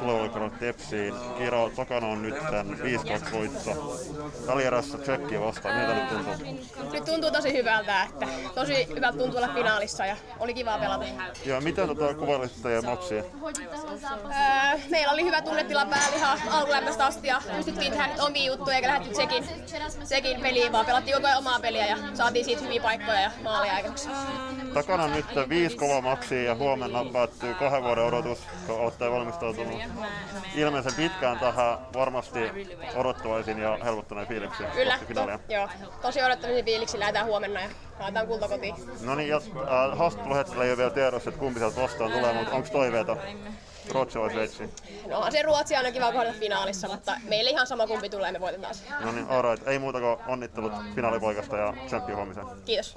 kaudelle 0.00 0.50
Tepsiin. 0.58 1.14
Kira 1.38 1.70
takana 1.76 2.06
on 2.06 2.22
nyt 2.22 2.34
tämän 2.34 2.78
5-2 3.28 3.32
voitto. 3.32 4.00
Välierässä 4.46 4.98
Tsekkiä 4.98 5.40
vastaan. 5.40 5.76
Miltä 5.76 5.94
nyt 5.94 6.08
tuntuu? 6.08 6.92
Nyt 6.92 7.04
tuntuu 7.04 7.30
tosi 7.30 7.52
hyvältä, 7.52 8.02
että 8.02 8.26
tosi 8.54 8.88
hyvältä 8.88 9.18
tuntuu 9.18 9.36
olla 9.36 9.54
finaalissa 9.54 10.06
ja 10.06 10.16
oli 10.38 10.54
kiva 10.54 10.78
pelata. 10.78 11.04
Ja 11.46 11.60
miten 11.60 11.86
tota 11.88 12.14
kuvailisit 12.14 12.62
teidän 12.62 12.84
matsia? 12.84 13.22
Öö, 13.22 14.80
meillä 14.90 15.12
oli 15.12 15.24
hyvä 15.24 15.42
tunnetila 15.42 15.86
päällä 15.86 16.16
ihan 16.16 16.38
alkulämpöstä 16.50 17.06
asti 17.06 17.28
ja 17.28 17.42
pystyttiin 17.56 17.92
tehdä 17.92 18.06
nyt 18.06 18.20
omia 18.20 18.46
juttuja 18.46 18.76
eikä 18.76 18.88
lähdetty 18.88 19.14
Tsekin, 19.14 19.44
Tsekin 20.04 20.40
peliin, 20.40 20.72
vaan 20.72 20.86
pelattiin 20.86 21.14
koko 21.14 21.26
ajan 21.26 21.38
omaa 21.38 21.60
peliä 21.60 21.86
ja 21.86 21.96
saatiin 22.14 22.44
siitä 22.44 22.62
hyviä 22.62 22.82
paikkoja 22.82 23.20
ja 23.20 23.30
maalia 23.42 23.74
aikaiseksi. 23.74 24.08
Takana 24.74 25.08
nyt 25.08 25.26
viisi 25.48 25.76
kova 25.76 26.00
maksia 26.00 26.42
ja 26.42 26.54
huomenna 26.54 27.04
päättyy 27.12 27.54
kahden 27.54 27.82
vuoden 27.82 28.04
odotus, 28.04 28.38
kun 28.66 28.80
olette 28.80 29.10
valmistautunut 29.10 29.80
ilmeisen 30.54 30.94
pitkään 30.94 31.38
tähän 31.38 31.78
varmasti 31.94 32.38
odottavaisin 32.94 33.58
ja 33.58 33.78
helpottuneen 33.84 34.26
fiiliksi. 34.26 34.62
Kyllä, 34.74 34.98
to, 35.14 35.52
joo. 35.52 35.68
Tosi 36.02 36.22
odottavaisin 36.22 36.64
fiiliksi 36.64 36.98
lähdetään 36.98 37.26
huomenna 37.26 37.60
ja 37.60 37.68
haetaan 37.98 38.26
kulta 38.26 38.48
kotiin. 38.48 38.74
No 39.00 39.14
niin, 39.14 39.28
ja 39.28 39.36
äh, 39.36 39.98
haastatteluhetkellä 39.98 40.64
ei 40.64 40.70
ole 40.70 40.76
vielä 40.78 40.90
tiedossa, 40.90 41.30
että 41.30 41.40
kumpi 41.40 41.60
sieltä 41.60 41.80
vastaan 41.80 42.12
tulee, 42.12 42.32
mutta 42.32 42.56
onko 42.56 42.68
toiveita 42.72 43.16
Ruotsi 43.90 44.18
vai 44.18 44.30
Sveitsi? 44.30 44.62
No 45.08 45.30
se 45.30 45.42
Ruotsi 45.42 45.76
aina 45.76 45.92
kiva 45.92 46.12
kohdata 46.12 46.38
finaalissa, 46.38 46.88
mutta 46.88 47.16
meille 47.28 47.50
ihan 47.50 47.66
sama 47.66 47.86
kumpi 47.86 48.08
tulee, 48.08 48.32
me 48.32 48.40
voitetaan 48.40 48.74
se. 48.74 48.84
No 49.04 49.12
niin, 49.12 49.28
alright. 49.28 49.68
Ei 49.68 49.78
muuta 49.78 50.00
kuin 50.00 50.16
onnittelut 50.26 50.72
finaalipoikasta 50.94 51.56
ja 51.56 51.74
tsemppi 51.86 52.12
huomiseen. 52.12 52.46
Kiitos. 52.64 52.94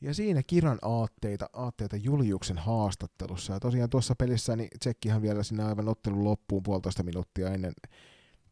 Ja 0.00 0.14
siinä 0.14 0.42
Kiran 0.46 0.78
aatteita, 0.82 1.46
aatteita 1.52 1.96
Juliuksen 1.96 2.58
haastattelussa. 2.58 3.52
Ja 3.52 3.60
tosiaan 3.60 3.90
tuossa 3.90 4.14
pelissä 4.18 4.56
niin 4.56 4.68
Tsekkihan 4.78 5.22
vielä 5.22 5.42
sinne 5.42 5.64
aivan 5.64 5.88
ottelun 5.88 6.24
loppuun 6.24 6.62
puolitoista 6.62 7.02
minuuttia 7.02 7.48
ennen 7.48 7.72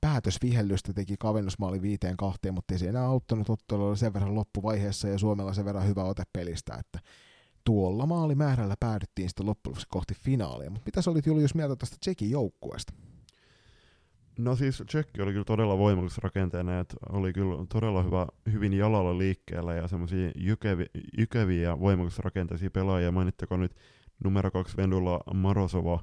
päätösvihellystä 0.01 0.93
teki 0.93 1.17
kavennusmaali 1.19 1.83
viiteen 1.83 2.17
kahteen, 2.17 2.55
mutta 2.55 2.75
ei 2.75 2.79
se 2.79 2.89
enää 2.89 3.07
auttanut 3.07 3.51
ottelulla 3.51 3.97
sen 3.97 4.15
verran 4.15 4.35
loppuvaiheessa 4.35 5.09
ja 5.09 5.19
Suomella 5.19 5.53
sen 5.53 5.65
verran 5.65 5.87
hyvä 5.87 6.05
ote 6.05 6.23
pelistä, 6.33 6.75
että 6.75 6.99
tuolla 7.65 8.07
maalimäärällä 8.07 8.75
päädyttiin 8.81 9.29
sitten 9.29 9.47
loppujen 9.47 9.77
kohti 9.89 10.15
finaalia. 10.15 10.71
Mutta 10.71 10.87
mitä 10.87 11.03
sä 11.03 11.11
olit 11.11 11.27
Julius 11.27 11.55
mieltä 11.55 11.77
tästä 11.77 11.97
Tsekin 12.01 12.31
joukkueesta? 12.31 12.93
No 14.39 14.57
siis 14.57 14.83
Tsekki 14.87 15.23
oli 15.23 15.33
kyllä 15.33 15.45
todella 15.45 15.79
voimakas 15.79 16.19
rakenteena, 16.19 16.81
että 16.81 16.97
oli 17.13 17.33
kyllä 17.33 17.67
todella 17.73 18.03
hyvä, 18.03 18.27
hyvin 18.53 18.73
jalalla 18.73 19.19
liikkeellä 19.19 19.75
ja 19.75 19.89
semmoisia 19.89 20.31
jykevi, 20.37 20.87
jykeviä 21.19 21.63
ja 21.63 21.79
rakenteisia 22.19 22.71
pelaajia. 22.71 23.13
Mainittako 23.13 23.57
nyt 23.57 23.77
numero 24.25 24.51
kaksi 24.51 24.77
Vendula 24.77 25.21
Marosova, 25.35 26.01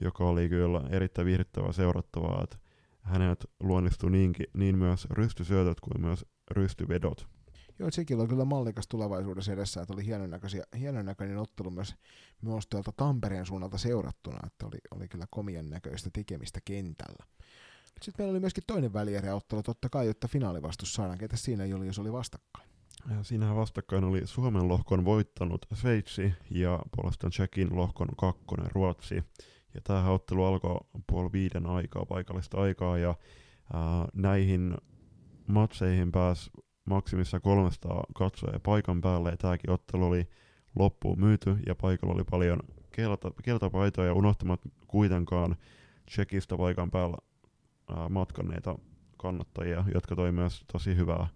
joka 0.00 0.24
oli 0.24 0.48
kyllä 0.48 0.82
erittäin 0.90 1.26
viihdyttävää 1.26 1.72
seurattavaa, 1.72 2.44
että 2.44 2.56
hänet 3.00 3.44
luonnistui 3.60 4.10
niinkin, 4.10 4.46
niin 4.56 4.78
myös 4.78 5.06
rystysyötöt 5.10 5.80
kuin 5.80 6.00
myös 6.00 6.26
rystyvedot. 6.50 7.33
Joo, 7.78 7.90
Tsekillä 7.90 8.22
on 8.22 8.28
kyllä 8.28 8.44
mallikas 8.44 8.88
tulevaisuudessa 8.88 9.52
edessä, 9.52 9.82
että 9.82 9.94
oli 9.94 10.06
hienon, 10.06 10.40
hienon 10.78 11.06
näköinen 11.06 11.38
ottelu 11.38 11.70
myös, 11.70 11.94
myös 12.42 12.66
tuolta 12.66 12.92
Tampereen 12.96 13.46
suunnalta 13.46 13.78
seurattuna, 13.78 14.38
että 14.46 14.66
oli, 14.66 14.78
oli 14.90 15.08
kyllä 15.08 15.26
komian 15.30 15.70
näköistä 15.70 16.10
tekemistä 16.12 16.60
kentällä. 16.64 17.26
Sitten 18.02 18.14
meillä 18.22 18.32
oli 18.32 18.40
myöskin 18.40 18.64
toinen 18.66 18.92
välieräottelu, 18.92 19.62
totta 19.62 19.88
kai, 19.88 20.06
jotta 20.06 20.28
finaalivastus 20.28 20.94
saadaan. 20.94 21.18
Ketä 21.18 21.36
siinä 21.36 21.76
oli, 21.76 21.86
jos 21.86 21.98
oli 21.98 22.12
vastakkain? 22.12 22.68
Ja 23.10 23.22
siinähän 23.22 23.56
vastakkain 23.56 24.04
oli 24.04 24.26
Suomen 24.26 24.68
lohkon 24.68 25.04
voittanut 25.04 25.66
Sveitsi 25.74 26.32
ja 26.50 26.80
puolestaan 26.96 27.30
Tsekin 27.30 27.76
lohkon 27.76 28.08
kakkonen 28.16 28.70
Ruotsi. 28.72 29.14
Ja 29.74 29.80
tämä 29.84 30.10
ottelu 30.10 30.44
alkoi 30.44 30.78
puoli 31.06 31.32
viiden 31.32 31.66
aikaa, 31.66 32.06
paikallista 32.06 32.60
aikaa, 32.60 32.98
ja 32.98 33.14
ää, 33.72 34.08
näihin 34.14 34.76
matseihin 35.46 36.12
pääsi 36.12 36.50
maksimissa 36.84 37.40
300 37.40 38.04
katsoja 38.14 38.60
paikan 38.60 39.00
päälle, 39.00 39.30
ja 39.30 39.36
tämäkin 39.36 39.70
ottelu 39.70 40.06
oli 40.06 40.28
loppuun 40.78 41.20
myyty, 41.20 41.56
ja 41.66 41.74
paikalla 41.74 42.14
oli 42.14 42.24
paljon 42.30 42.60
kelta, 42.92 43.30
keltapaitoja, 43.42 44.14
unohtamat 44.14 44.60
kuitenkaan 44.86 45.56
Tsekistä 46.06 46.56
paikan 46.56 46.90
päällä 46.90 47.16
ää, 47.96 48.08
matkanneita 48.08 48.78
kannattajia, 49.16 49.84
jotka 49.94 50.16
toi 50.16 50.32
myös 50.32 50.64
tosi 50.72 50.96
hyvää 50.96 51.26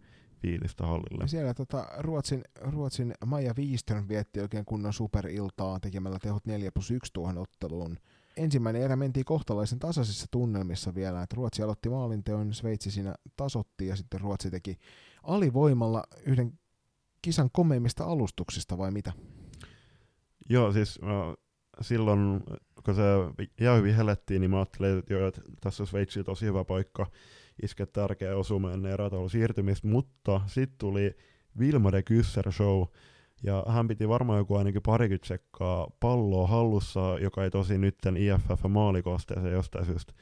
fiilistä 0.42 0.86
hallille. 0.86 1.28
Siellä 1.28 1.54
tota, 1.54 1.86
Ruotsin, 1.98 2.44
Ruotsin 2.60 3.14
Maija 3.26 3.54
Wiström 3.58 4.08
vietti 4.08 4.40
oikein 4.40 4.64
kunnon 4.64 4.92
superiltaa 4.92 5.80
tekemällä 5.80 6.18
tehot 6.18 6.46
4 6.46 6.72
plus 6.72 6.90
1 6.90 7.12
tuohon 7.12 7.38
otteluun. 7.38 7.98
Ensimmäinen 8.36 8.82
erä 8.82 8.96
mentiin 8.96 9.24
kohtalaisen 9.24 9.78
tasaisissa 9.78 10.26
tunnelmissa 10.30 10.94
vielä, 10.94 11.22
että 11.22 11.36
Ruotsi 11.36 11.62
aloitti 11.62 11.88
maalinteon, 11.88 12.54
Sveitsi 12.54 12.90
siinä 12.90 13.14
tasotti 13.36 13.86
ja 13.86 13.96
sitten 13.96 14.20
Ruotsi 14.20 14.50
teki 14.50 14.78
alivoimalla 15.22 16.02
yhden 16.26 16.58
kisan 17.22 17.50
komeimmista 17.52 18.04
alustuksista 18.04 18.78
vai 18.78 18.90
mitä? 18.90 19.12
Joo, 20.50 20.72
siis 20.72 20.98
äh, 21.02 21.34
silloin 21.80 22.40
kun 22.84 22.94
se 22.94 23.02
jäy 23.60 23.82
vihellettiin, 23.82 24.40
niin 24.40 24.50
mä 24.50 24.56
ajattelin, 24.56 24.98
että, 24.98 25.14
jo, 25.14 25.28
että 25.28 25.40
tässä 25.60 25.82
on 25.82 25.86
Sveitsi 25.86 26.24
tosi 26.24 26.46
hyvä 26.46 26.64
paikka 26.64 27.06
iskeä 27.62 27.86
tärkeä 27.86 28.36
osuma 28.36 28.72
ennen 28.72 28.92
erätaulun 28.92 29.30
siirtymistä, 29.30 29.88
mutta 29.88 30.40
sitten 30.46 30.78
tuli 30.78 31.16
Vilma 31.58 31.92
de 31.92 32.02
Kysser 32.02 32.52
show, 32.52 32.84
ja 33.42 33.64
hän 33.68 33.88
piti 33.88 34.08
varmaan 34.08 34.38
joku 34.38 34.56
ainakin 34.56 34.82
parikymmentä 34.82 35.26
sekkaa 35.26 35.90
palloa 36.00 36.46
hallussa, 36.46 37.18
joka 37.20 37.44
ei 37.44 37.50
tosi 37.50 37.78
nytten 37.78 38.16
IFF 38.16 38.64
maalikosteeseen 38.68 39.52
jostain 39.52 39.86
syystä 39.86 40.12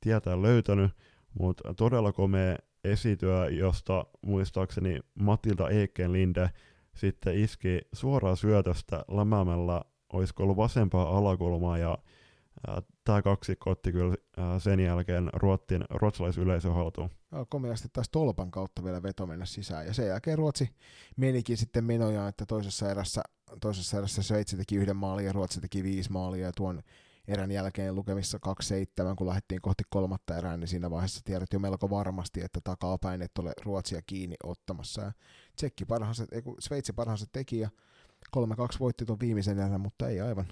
tietää 0.00 0.42
löytänyt, 0.42 0.92
mutta 1.38 1.74
todella 1.74 2.12
komea 2.12 2.56
esityö, 2.84 3.48
josta 3.50 4.06
muistaakseni 4.26 5.00
Matilda 5.14 5.68
Ekenlinde 5.68 6.50
sitten 6.94 7.38
iski 7.38 7.80
suoraan 7.92 8.36
syötöstä 8.36 9.04
lämäämällä, 9.08 9.82
olisiko 10.12 10.42
ollut 10.42 10.56
vasempaa 10.56 11.18
alakulmaa, 11.18 11.78
ja 11.78 11.98
tämä 13.04 13.22
kaksikko 13.22 13.70
otti 13.70 13.92
kyllä 13.92 14.16
ää, 14.36 14.58
sen 14.58 14.80
jälkeen 14.80 15.30
Ruotsin, 15.32 15.84
ruotsalaisyleisön 15.90 16.74
haltuun. 16.74 17.10
Komeasti 17.48 17.88
taas 17.92 18.08
tolpan 18.08 18.50
kautta 18.50 18.84
vielä 18.84 19.02
veto 19.02 19.26
mennä 19.26 19.44
sisään, 19.44 19.86
ja 19.86 19.94
sen 19.94 20.06
jälkeen 20.06 20.38
Ruotsi 20.38 20.70
menikin 21.16 21.56
sitten 21.56 21.84
menojaan, 21.84 22.28
että 22.28 22.46
toisessa 22.46 22.90
erässä, 22.90 23.22
toisessa 23.60 23.98
erässä 23.98 24.22
Sveitsi 24.22 24.56
teki 24.56 24.76
yhden 24.76 24.96
maalin 24.96 25.26
ja 25.26 25.32
Ruotsi 25.32 25.60
teki 25.60 25.82
viisi 25.82 26.12
maalia, 26.12 26.46
ja 26.46 26.52
tuon 26.56 26.82
erän 27.28 27.50
jälkeen 27.50 27.94
lukemissa 27.94 28.38
2-7, 29.12 29.14
kun 29.16 29.26
lähdettiin 29.26 29.60
kohti 29.60 29.84
kolmatta 29.90 30.36
erää, 30.36 30.56
niin 30.56 30.68
siinä 30.68 30.90
vaiheessa 30.90 31.20
tiedät 31.24 31.52
jo 31.52 31.58
melko 31.58 31.90
varmasti, 31.90 32.40
että 32.42 32.60
takapäin 32.64 33.22
et 33.22 33.38
ole 33.38 33.52
Ruotsia 33.64 34.02
kiinni 34.06 34.36
ottamassa. 34.44 35.02
Ja 35.02 35.12
Tsekki 35.56 35.84
parhaansa, 35.84 36.26
ei, 36.32 36.42
Sveitsi 36.58 36.92
parhaansa 36.92 37.26
teki 37.32 37.58
ja 37.58 37.68
3-2 38.36 38.40
voitti 38.80 39.04
tuon 39.04 39.20
viimeisen 39.20 39.58
erän, 39.58 39.80
mutta 39.80 40.08
ei 40.08 40.20
aivan. 40.20 40.46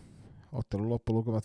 Ottelun 0.52 0.88
loppulukemat 0.88 1.45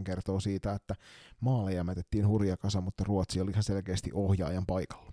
5-9 0.00 0.02
kertoo 0.04 0.40
siitä, 0.40 0.72
että 0.72 0.94
maaleja 1.40 1.84
mätettiin 1.84 2.28
hurja 2.28 2.56
kasa, 2.56 2.80
mutta 2.80 3.04
Ruotsi 3.04 3.40
oli 3.40 3.50
ihan 3.50 3.62
selkeästi 3.62 4.10
ohjaajan 4.14 4.66
paikalla. 4.66 5.12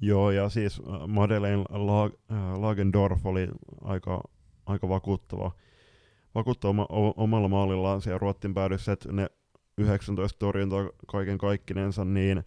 Joo, 0.00 0.30
ja 0.30 0.48
siis 0.48 0.82
Madeleine 1.08 1.64
äh, 1.70 2.60
Lagendorf 2.60 3.26
oli 3.26 3.48
aika, 3.82 4.22
aika 4.66 4.88
vakuuttava 4.88 5.52
vakuuttaa 6.34 6.68
oma, 6.68 6.86
omalla 7.16 7.48
maalillaan 7.48 8.00
siellä 8.00 8.18
Ruottin 8.18 8.54
päädyssä, 8.54 8.92
että 8.92 9.12
ne 9.12 9.30
19 9.78 10.38
torjuntaa 10.38 10.90
kaiken 11.06 11.38
kaikkinensa, 11.38 12.04
niin 12.04 12.44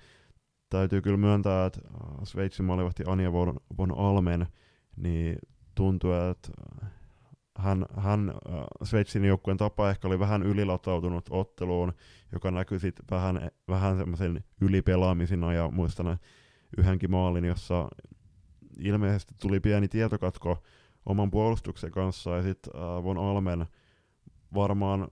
täytyy 0.70 1.02
kyllä 1.02 1.18
myöntää, 1.18 1.66
että 1.66 1.80
Sveitsin 2.24 2.66
maalivahti 2.66 3.04
Anja 3.08 3.34
von, 3.34 3.60
von 3.78 3.98
Almen, 3.98 4.48
niin 4.96 5.38
tuntuu, 5.76 6.12
että 6.14 6.50
hän, 7.58 7.86
hän 7.98 8.34
Sveitsin 8.84 9.26
joukkueen 9.26 9.58
tapa 9.58 9.90
ehkä 9.90 10.08
oli 10.08 10.20
vähän 10.20 10.44
ylilatautunut 10.44 11.26
otteluun, 11.30 11.94
joka 12.32 12.52
näkyi 12.52 12.80
sitten 12.80 13.06
vähän, 13.12 13.52
vähän 13.68 13.98
semmoisen 13.98 14.44
ylipelaamisina 14.62 15.54
ja 15.54 15.70
muistan 15.72 16.18
yhdenkin 16.78 17.12
maalin, 17.12 17.46
jossa 17.46 17.88
ilmeisesti 18.80 19.34
tuli 19.42 19.60
pieni 19.60 19.88
tietokatko 19.88 20.64
oman 21.06 21.32
puolustuksen 21.32 21.92
kanssa 21.92 22.36
ja 22.36 22.44
sitten 22.44 22.74
Von 23.04 23.18
Almen 23.18 23.66
varmaan 24.54 25.08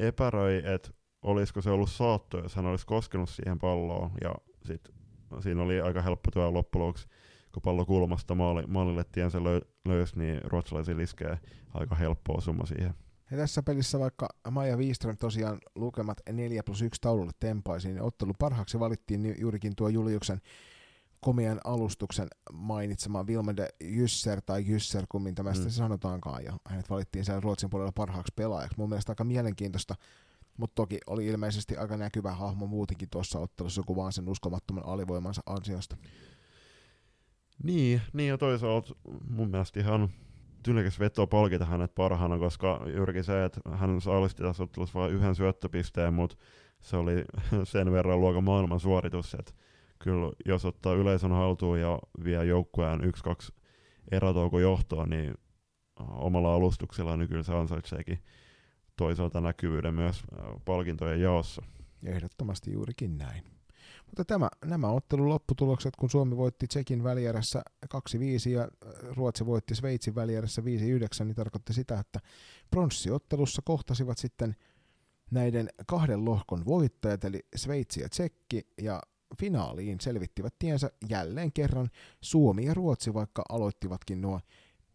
epäröi, 0.00 0.62
että 0.64 0.90
olisiko 1.22 1.62
se 1.62 1.70
ollut 1.70 1.90
saatto, 1.90 2.38
jos 2.38 2.56
hän 2.56 2.66
olisi 2.66 2.86
koskenut 2.86 3.28
siihen 3.28 3.58
palloon 3.58 4.10
ja 4.20 4.34
sitten 4.64 4.94
siinä 5.40 5.62
oli 5.62 5.80
aika 5.80 6.02
helppo 6.02 6.30
työ 6.30 6.50
loppujen 6.50 6.94
kun 7.54 7.62
pallo 7.62 7.84
kulmasta 7.84 8.34
maali, 8.34 8.66
maalille 8.66 9.04
tiensä 9.12 9.38
löy- 9.38 9.68
löysi, 9.84 10.18
niin 10.18 10.40
ruotsalaisille 10.44 11.02
iskee 11.02 11.38
aika 11.74 11.94
helppo 11.94 12.32
osuma 12.32 12.66
siihen. 12.66 12.94
Ja 13.30 13.36
tässä 13.36 13.62
pelissä 13.62 13.98
vaikka 13.98 14.28
Maja 14.50 14.76
Wiström 14.76 15.16
tosiaan 15.16 15.58
lukemat 15.74 16.20
4 16.32 16.62
plus 16.62 16.82
1 16.82 17.00
taululle 17.00 17.32
tempaisi, 17.40 17.88
niin 17.88 18.02
ottelu 18.02 18.32
parhaaksi 18.38 18.80
valittiin 18.80 19.34
juurikin 19.40 19.76
tuo 19.76 19.88
Juliuksen 19.88 20.40
komian 21.24 21.60
alustuksen 21.64 22.28
mainitsema 22.52 23.26
Vilmede 23.26 23.68
Jysser 23.80 24.40
tai 24.46 24.66
Jysser, 24.66 25.06
kummin 25.08 25.34
tämä 25.34 25.50
mm. 25.50 25.68
sanotaankaan, 25.68 26.44
ja 26.44 26.52
hänet 26.66 26.90
valittiin 26.90 27.24
siellä 27.24 27.40
Ruotsin 27.40 27.70
puolella 27.70 27.92
parhaaksi 27.92 28.32
pelaajaksi. 28.36 28.78
Mun 28.78 28.88
mielestä 28.88 29.12
aika 29.12 29.24
mielenkiintoista, 29.24 29.94
mutta 30.56 30.74
toki 30.74 30.98
oli 31.06 31.26
ilmeisesti 31.26 31.76
aika 31.76 31.96
näkyvä 31.96 32.32
hahmo 32.32 32.66
muutenkin 32.66 33.08
tuossa 33.10 33.38
ottelussa, 33.38 33.82
kuin 33.86 33.96
vaan 33.96 34.12
sen 34.12 34.28
uskomattoman 34.28 34.86
alivoimansa 34.86 35.42
ansiosta. 35.46 35.96
Niin, 37.62 38.00
niin 38.12 38.28
ja 38.28 38.38
toisaalta 38.38 38.94
mun 39.28 39.50
mielestä 39.50 39.80
ihan 39.80 40.08
tyylikäs 40.62 41.00
veto 41.00 41.26
palkita 41.26 41.64
hänet 41.64 41.94
parhaana, 41.94 42.38
koska 42.38 42.80
juurikin 42.96 43.24
se, 43.24 43.44
että 43.44 43.60
hän 43.72 44.00
saalisti 44.00 44.42
tässä 44.42 44.62
ottelussa 44.62 44.98
vain 44.98 45.12
yhden 45.12 45.34
syöttöpisteen, 45.34 46.14
mutta 46.14 46.36
se 46.80 46.96
oli 46.96 47.24
sen 47.72 47.92
verran 47.92 48.20
luokan 48.20 48.44
maailman 48.44 48.80
suoritus, 48.80 49.34
että 49.34 49.52
kyllä 50.04 50.32
jos 50.46 50.64
ottaa 50.64 50.94
yleisön 50.94 51.32
haltuun 51.32 51.80
ja 51.80 51.98
vie 52.24 52.44
joukkueen 52.44 53.00
1-2 53.00 53.04
erätouko 54.10 54.58
johtoon, 54.58 55.10
niin 55.10 55.34
omalla 56.00 56.54
alustuksella 56.54 57.16
niin 57.16 57.28
kyllä 57.28 57.42
se 57.42 57.54
ansaitseekin 57.54 58.18
toisaalta 58.96 59.40
näkyvyyden 59.40 59.94
myös 59.94 60.22
palkintojen 60.64 61.20
jaossa. 61.20 61.62
Ehdottomasti 62.04 62.72
juurikin 62.72 63.18
näin. 63.18 63.44
Mutta 64.06 64.24
tämä, 64.24 64.48
nämä 64.64 64.88
ottelun 64.88 65.28
lopputulokset, 65.28 65.96
kun 65.96 66.10
Suomi 66.10 66.36
voitti 66.36 66.66
Tsekin 66.66 67.04
välierässä 67.04 67.62
2-5 67.94 67.98
ja 68.50 68.68
Ruotsi 69.16 69.46
voitti 69.46 69.74
Sveitsin 69.74 70.14
välierässä 70.14 70.62
5-9, 70.62 70.64
niin 71.24 71.34
tarkoitti 71.34 71.72
sitä, 71.72 71.98
että 71.98 72.20
pronssiottelussa 72.70 73.62
kohtasivat 73.64 74.18
sitten 74.18 74.56
näiden 75.30 75.68
kahden 75.86 76.24
lohkon 76.24 76.64
voittajat, 76.64 77.24
eli 77.24 77.40
Sveitsi 77.56 78.00
ja 78.00 78.08
Tsekki, 78.08 78.66
ja 78.82 79.00
finaaliin 79.36 80.00
selvittivät 80.00 80.54
tiensä 80.58 80.90
jälleen 81.08 81.52
kerran 81.52 81.88
Suomi 82.20 82.64
ja 82.64 82.74
Ruotsi, 82.74 83.14
vaikka 83.14 83.42
aloittivatkin 83.48 84.20
nuo 84.20 84.40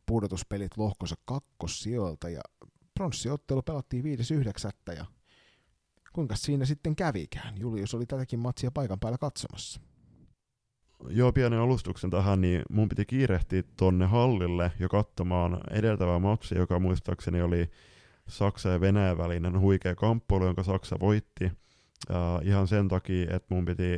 pudotuspelit 0.05 0.77
lohkonsa 0.77 1.15
kakkossijoilta, 1.25 2.29
ja 2.29 2.41
pronssiottelu 2.93 3.61
pelattiin 3.61 4.03
5.9. 4.05 4.95
ja 4.95 5.05
kuinka 6.13 6.35
siinä 6.35 6.65
sitten 6.65 6.95
kävikään? 6.95 7.57
Julius 7.59 7.93
oli 7.93 8.05
tätäkin 8.05 8.39
matsia 8.39 8.71
paikan 8.71 8.99
päällä 8.99 9.17
katsomassa. 9.17 9.81
Joo, 11.09 11.31
pienen 11.31 11.59
alustuksen 11.59 12.09
tähän, 12.09 12.41
niin 12.41 12.61
mun 12.69 12.89
piti 12.89 13.05
kiirehtiä 13.05 13.63
tonne 13.77 14.05
hallille 14.05 14.71
jo 14.79 14.89
katsomaan 14.89 15.61
edeltävää 15.71 16.19
matsia, 16.19 16.57
joka 16.57 16.79
muistaakseni 16.79 17.41
oli 17.41 17.69
Saksa 18.27 18.69
ja 18.69 18.81
Venäjän 18.81 19.17
välinen 19.17 19.59
huikea 19.59 19.95
kamppailu, 19.95 20.45
jonka 20.45 20.63
Saksa 20.63 20.99
voitti. 20.99 21.45
Uh, 21.45 22.47
ihan 22.47 22.67
sen 22.67 22.87
takia, 22.87 23.35
että 23.35 23.55
mun 23.55 23.65
piti 23.65 23.97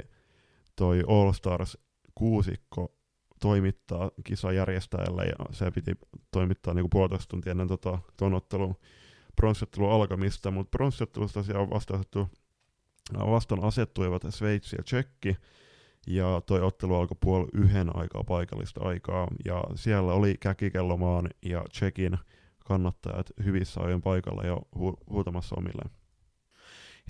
toi 0.75 1.03
All 1.07 1.31
Stars 1.31 1.77
kuusikko 2.15 2.95
toimittaa 3.41 4.12
kisajärjestäjälle 4.23 5.25
ja 5.25 5.45
se 5.51 5.71
piti 5.71 5.91
toimittaa 6.31 6.73
niinku 6.73 6.89
puolitoista 6.89 7.29
tuntia 7.29 7.51
ennen 7.51 7.67
tota, 7.67 7.99
ton 8.17 8.34
ottelun 8.34 8.75
pronssiottelun 9.36 9.91
alkamista, 9.91 10.51
mutta 10.51 10.77
pronssiottelusta 10.77 11.39
tosiaan 11.39 11.69
vastaan, 11.69 12.03
vastaan 13.13 13.63
asettuivat 13.63 14.21
Sveitsi 14.29 14.75
ja 14.75 14.84
Tsekki, 14.84 15.38
ja 16.07 16.41
toi 16.45 16.62
ottelu 16.62 16.95
alkoi 16.95 17.17
puoli 17.21 17.47
yhden 17.53 17.95
aikaa 17.95 18.23
paikallista 18.23 18.81
aikaa, 18.84 19.27
ja 19.45 19.63
siellä 19.75 20.13
oli 20.13 20.36
Käkikellomaan 20.39 21.29
ja 21.41 21.65
Tsekin 21.71 22.17
kannattajat 22.65 23.31
hyvissä 23.45 23.81
ajoin 23.81 24.01
paikalla 24.01 24.43
ja 24.43 24.55
hu- 24.55 25.03
huutamassa 25.10 25.55
omilleen. 25.57 26.00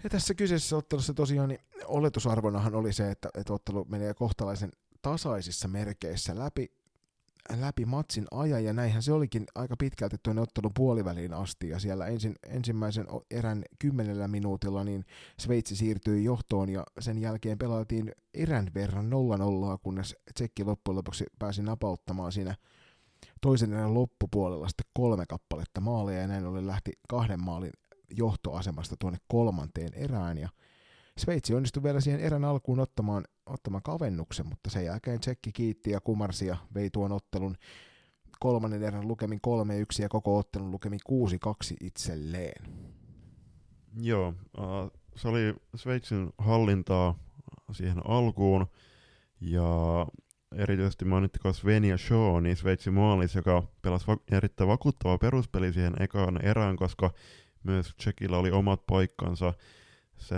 Ja 0.04 0.10
tässä 0.10 0.34
kyseisessä 0.34 0.78
ottelussa 0.78 1.14
tosiaan 1.14 1.50
niin 1.50 1.62
oletusarvonahan 1.86 2.76
oli 2.76 2.94
se, 2.94 3.12
että, 3.12 3.30
että 3.38 3.54
ottelu 3.54 3.86
menee 3.86 4.14
kohtalaisen 4.14 4.72
tasaisissa 5.02 5.68
merkeissä 5.68 6.40
läpi, 6.40 6.72
läpi 7.60 7.86
matsin 7.86 8.28
ajan, 8.32 8.64
ja 8.64 8.74
näinhän 8.74 9.04
se 9.04 9.14
olikin 9.14 9.46
aika 9.56 9.78
pitkälti 9.78 10.18
tuonne 10.24 10.42
ottelun 10.42 10.72
puoliväliin 10.76 11.34
asti, 11.34 11.70
ja 11.70 11.80
siellä 11.80 12.08
ensin, 12.08 12.36
ensimmäisen 12.48 13.08
erän 13.32 13.64
kymmenellä 13.80 14.28
minuutilla 14.28 14.84
niin 14.84 15.06
Sveitsi 15.40 15.76
siirtyi 15.76 16.24
johtoon, 16.24 16.70
ja 16.70 16.84
sen 17.00 17.18
jälkeen 17.18 17.58
pelailtiin 17.58 18.12
erän 18.34 18.72
verran 18.74 19.12
0-0, 19.76 19.78
kunnes 19.84 20.16
Tsekki 20.34 20.64
loppujen 20.64 20.96
lopuksi 20.96 21.26
pääsi 21.40 21.62
napauttamaan 21.62 22.32
siinä 22.32 22.56
toisen 23.42 23.74
erän 23.74 23.94
loppupuolella 23.94 24.68
sitten 24.68 24.92
kolme 24.94 25.26
kappaletta 25.26 25.82
maalia, 25.82 26.18
ja 26.18 26.28
näin 26.28 26.46
ollen 26.46 26.68
lähti 26.68 26.92
kahden 27.10 27.44
maalin 27.44 27.72
johtoasemasta 28.18 28.96
tuonne 29.00 29.20
kolmanteen 29.28 29.94
erään, 29.94 30.38
ja 30.38 30.50
Sveitsi 31.18 31.54
onnistui 31.56 31.84
vielä 31.84 32.02
siihen 32.02 32.22
erän 32.22 32.46
alkuun 32.46 32.80
ottamaan, 32.80 33.26
ottamaan 33.46 33.84
kavennuksen, 33.84 34.48
mutta 34.48 34.70
sen 34.70 34.86
jälkeen 34.86 35.20
Tsekki 35.20 35.52
kiitti 35.52 35.92
ja 35.92 36.02
kumarsi 36.02 36.46
ja 36.46 36.58
vei 36.76 36.90
tuon 36.90 37.12
ottelun 37.12 37.56
kolmannen 38.40 38.84
erän 38.84 39.08
lukemin 39.08 39.40
3-1 40.00 40.02
ja 40.02 40.10
koko 40.10 40.38
ottelun 40.38 40.72
lukemin 40.72 41.00
6-2 41.10 41.14
itselleen. 41.82 42.66
Joo, 44.02 44.28
uh, 44.58 44.92
se 45.16 45.28
oli 45.28 45.56
Sveitsin 45.76 46.30
hallintaa 46.38 47.16
siihen 47.72 48.02
alkuun 48.06 48.68
ja 49.42 50.08
erityisesti 50.56 51.06
mainittakoon 51.06 51.54
Sven 51.54 51.86
ja 51.86 51.98
Shaw, 51.98 52.42
niin 52.42 52.56
Sveitsin 52.56 52.94
maalis, 52.94 53.36
joka 53.36 53.64
pelasi 53.82 54.08
va- 54.08 54.18
erittäin 54.32 54.68
vakuuttava 54.68 55.18
peruspeli 55.18 55.74
siihen 55.74 56.02
ekaan 56.02 56.46
erään, 56.46 56.76
koska 56.76 57.14
myös 57.64 57.96
Tsekillä 57.96 58.38
oli 58.38 58.52
omat 58.52 58.86
paikkansa. 58.88 59.54
Se 60.18 60.36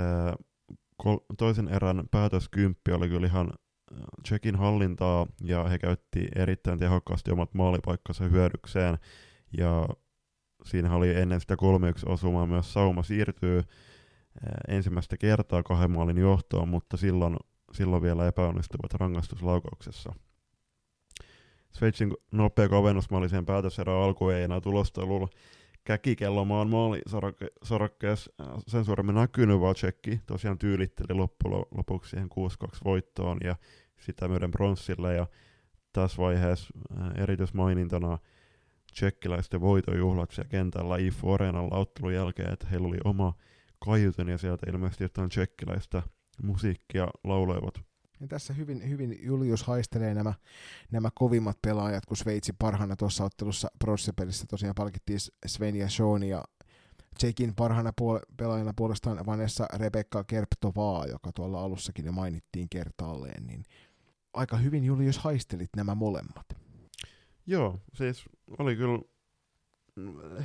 toisen 1.38 1.68
erän 1.68 2.04
päätöskymppi 2.12 2.92
oli 2.92 3.10
kyllä 3.10 3.28
ihan 3.28 3.54
äh, 3.94 4.00
Tsekin 4.24 4.56
hallintaa 4.56 5.28
ja 5.42 5.64
he 5.64 5.80
käytti 5.80 6.28
erittäin 6.36 6.80
tehokkaasti 6.80 7.32
omat 7.32 7.54
maalipaikkansa 7.54 8.24
hyödykseen 8.24 8.98
ja 9.58 9.88
siinä 10.66 10.96
oli 10.96 11.16
ennen 11.16 11.42
sitä 11.42 11.56
3-1 11.56 11.58
osumaa 12.06 12.48
myös 12.48 12.74
sauma 12.74 13.04
siirtyy 13.04 13.58
äh, 13.58 13.66
ensimmäistä 14.68 15.18
kertaa 15.18 15.64
kahden 15.64 15.92
maalin 15.92 16.18
johtoon, 16.18 16.70
mutta 16.70 16.98
silloin, 16.98 17.38
silloin 17.74 18.04
vielä 18.04 18.28
epäonnistuvat 18.28 18.94
rangaistuslaukauksessa. 18.94 20.14
Sveitsin 21.72 22.14
nopea 22.32 22.70
kavennusmaali 22.70 23.30
siihen 23.30 23.46
päätöserään 23.46 23.98
alku 23.98 24.30
ei 24.30 24.44
enää 24.44 24.62
tulosta 24.62 25.02
ollut 25.02 25.36
käkikellomaan 25.84 26.70
maalisorakkeessa 26.70 28.32
äh, 28.42 28.48
sen 28.68 28.86
suuremmin 28.86 29.16
näkynyt, 29.16 29.60
vaan 29.60 29.76
Tsekki 29.76 30.22
tosiaan 30.26 30.58
tyylitteli 30.58 31.14
loppujen 31.14 31.66
lopuksi 31.78 32.10
siihen 32.10 32.30
6-2 32.66 32.78
voittoon 32.84 33.38
ja 33.44 33.56
sitä 34.00 34.28
myöden 34.28 34.52
bronssille. 34.52 35.16
Ja 35.16 35.28
tässä 35.94 36.22
vaiheessa 36.22 36.74
äh, 37.02 37.24
erityismainintana 37.24 38.18
tsekkiläisten 38.94 39.62
voitojuhlat 39.62 40.32
siellä 40.32 40.50
kentällä 40.50 40.98
IFU 40.98 41.32
Areenalla 41.32 41.78
ottelun 41.78 42.14
jälkeen, 42.14 42.54
että 42.54 42.68
heillä 42.68 42.88
oli 42.88 42.98
oma 43.04 43.34
kaiutin 43.86 44.28
ja 44.28 44.38
sieltä 44.38 44.72
ilmeisesti 44.72 45.04
jotain 45.04 45.30
tsekkiläistä 45.30 46.04
musiikkia 46.44 47.08
lauloivat 47.24 47.93
ja 48.20 48.28
tässä 48.28 48.54
hyvin, 48.54 48.90
hyvin 48.90 49.20
Julius 49.22 49.64
haistelee 49.64 50.14
nämä, 50.14 50.34
nämä 50.92 51.10
kovimmat 51.16 51.58
pelaajat, 51.62 52.06
kun 52.06 52.18
Sveitsi 52.18 52.54
parhaana 52.60 52.96
tuossa 52.96 53.24
ottelussa 53.24 53.68
pronssipelissä 53.80 54.46
tosiaan 54.50 54.76
palkittiin 54.76 55.20
Sven 55.46 55.76
ja 55.76 55.90
Sean 55.90 56.24
ja 56.24 56.44
Tsekin 57.16 57.56
parhaana 57.56 57.92
puol- 58.02 58.34
pelaajana 58.38 58.74
puolestaan 58.76 59.26
Vanessa 59.26 59.66
Rebecca 59.74 60.24
Kerptovaa, 60.24 61.06
joka 61.06 61.32
tuolla 61.32 61.64
alussakin 61.64 62.06
jo 62.06 62.12
mainittiin 62.12 62.70
kertaalleen, 62.70 63.48
niin 63.48 63.64
aika 64.34 64.58
hyvin 64.58 64.84
Julius 64.84 65.18
haistelit 65.18 65.70
nämä 65.76 65.96
molemmat. 65.96 66.46
Joo, 67.48 67.80
siis 67.94 68.24
oli 68.58 68.76
kyllä, 68.76 69.00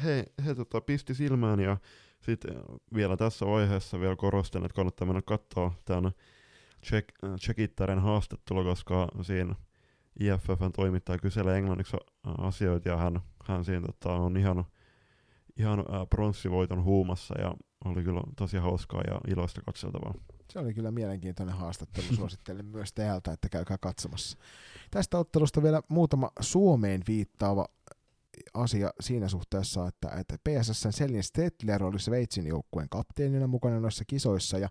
he, 0.04 0.24
he 0.44 0.54
tota, 0.54 0.80
pisti 0.80 1.14
silmään 1.14 1.60
ja 1.60 1.76
sitten 2.20 2.54
vielä 2.94 3.16
tässä 3.16 3.46
vaiheessa 3.46 4.00
vielä 4.00 4.16
korostan, 4.16 4.64
että 4.64 4.76
kannattaa 4.76 5.06
mennä 5.06 5.22
katsoa 5.22 5.72
tämän 5.84 6.12
check, 6.84 7.08
äh, 7.24 7.34
checkittaren 7.36 7.98
haastattelu, 7.98 8.64
koska 8.64 9.08
siinä 9.22 9.54
IFFn 10.20 10.72
toimittaja 10.76 11.18
kyselee 11.18 11.58
englanniksi 11.58 11.96
asioita 12.38 12.88
ja 12.88 12.96
hän, 12.96 13.20
hän 13.44 13.64
siinä 13.64 13.86
tota, 13.86 14.12
on 14.12 14.36
ihan, 14.36 14.64
ihan 15.56 15.78
äh, 15.78 16.08
pronssivoiton 16.10 16.84
huumassa 16.84 17.40
ja 17.40 17.54
oli 17.84 18.02
kyllä 18.02 18.20
tosi 18.36 18.56
hauskaa 18.56 19.02
ja 19.06 19.20
iloista 19.28 19.60
katseltavaa. 19.62 20.14
Se 20.52 20.58
oli 20.58 20.74
kyllä 20.74 20.90
mielenkiintoinen 20.90 21.54
haastattelu. 21.54 22.06
Suosittelen 22.16 22.66
myös 22.76 22.92
täältä, 22.92 23.32
että 23.32 23.48
käykää 23.48 23.78
katsomassa. 23.78 24.38
Tästä 24.90 25.18
ottelusta 25.18 25.62
vielä 25.62 25.82
muutama 25.88 26.30
Suomeen 26.40 27.02
viittaava 27.08 27.66
asia 28.54 28.90
siinä 29.00 29.28
suhteessa, 29.28 29.88
että, 29.88 30.08
että 30.08 30.36
PSSn 30.38 30.92
Selin 30.92 31.22
Stettler 31.22 31.84
oli 31.84 32.00
Sveitsin 32.00 32.46
joukkueen 32.46 32.88
kapteenina 32.88 33.46
mukana 33.46 33.80
noissa 33.80 34.04
kisoissa 34.04 34.58
ja 34.58 34.68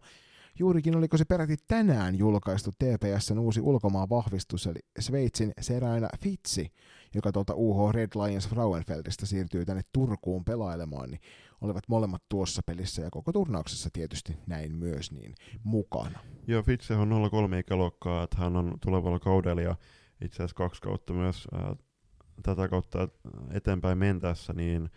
Juurikin 0.59 0.97
oliko 0.97 1.17
se 1.17 1.25
peräti 1.25 1.55
tänään 1.67 2.15
julkaistu 2.15 2.71
TPSn 2.71 3.39
uusi 3.39 3.61
ulkomaan 3.61 4.09
vahvistus, 4.09 4.67
eli 4.67 4.79
Sveitsin 4.99 5.51
Seraina 5.61 6.07
Fitsi, 6.19 6.71
joka 7.15 7.31
tuolta 7.31 7.53
UH 7.55 7.93
Red 7.93 8.09
Lions 8.15 8.49
Frauenfeldistä 8.49 9.25
siirtyy 9.25 9.65
tänne 9.65 9.81
Turkuun 9.93 10.45
pelailemaan, 10.45 11.09
niin 11.09 11.21
olivat 11.61 11.83
molemmat 11.87 12.23
tuossa 12.29 12.61
pelissä 12.65 13.01
ja 13.01 13.09
koko 13.09 13.31
turnauksessa 13.31 13.89
tietysti 13.93 14.37
näin 14.47 14.75
myös 14.75 15.11
niin 15.11 15.35
mukana. 15.63 16.19
Joo, 16.47 16.63
Fitsi 16.63 16.93
on 16.93 17.29
03 17.31 17.59
ikäluokkaa, 17.59 18.23
että 18.23 18.37
hän 18.37 18.55
on 18.55 18.77
tulevalla 18.81 19.19
kaudella 19.19 19.61
ja 19.61 19.75
itse 20.21 20.35
asiassa 20.35 20.55
kaksi 20.55 20.81
kautta 20.81 21.13
myös 21.13 21.47
ää, 21.53 21.75
tätä 22.43 22.67
kautta 22.67 23.07
eteenpäin 23.51 23.97
mentäessä, 23.97 24.53
niin 24.53 24.89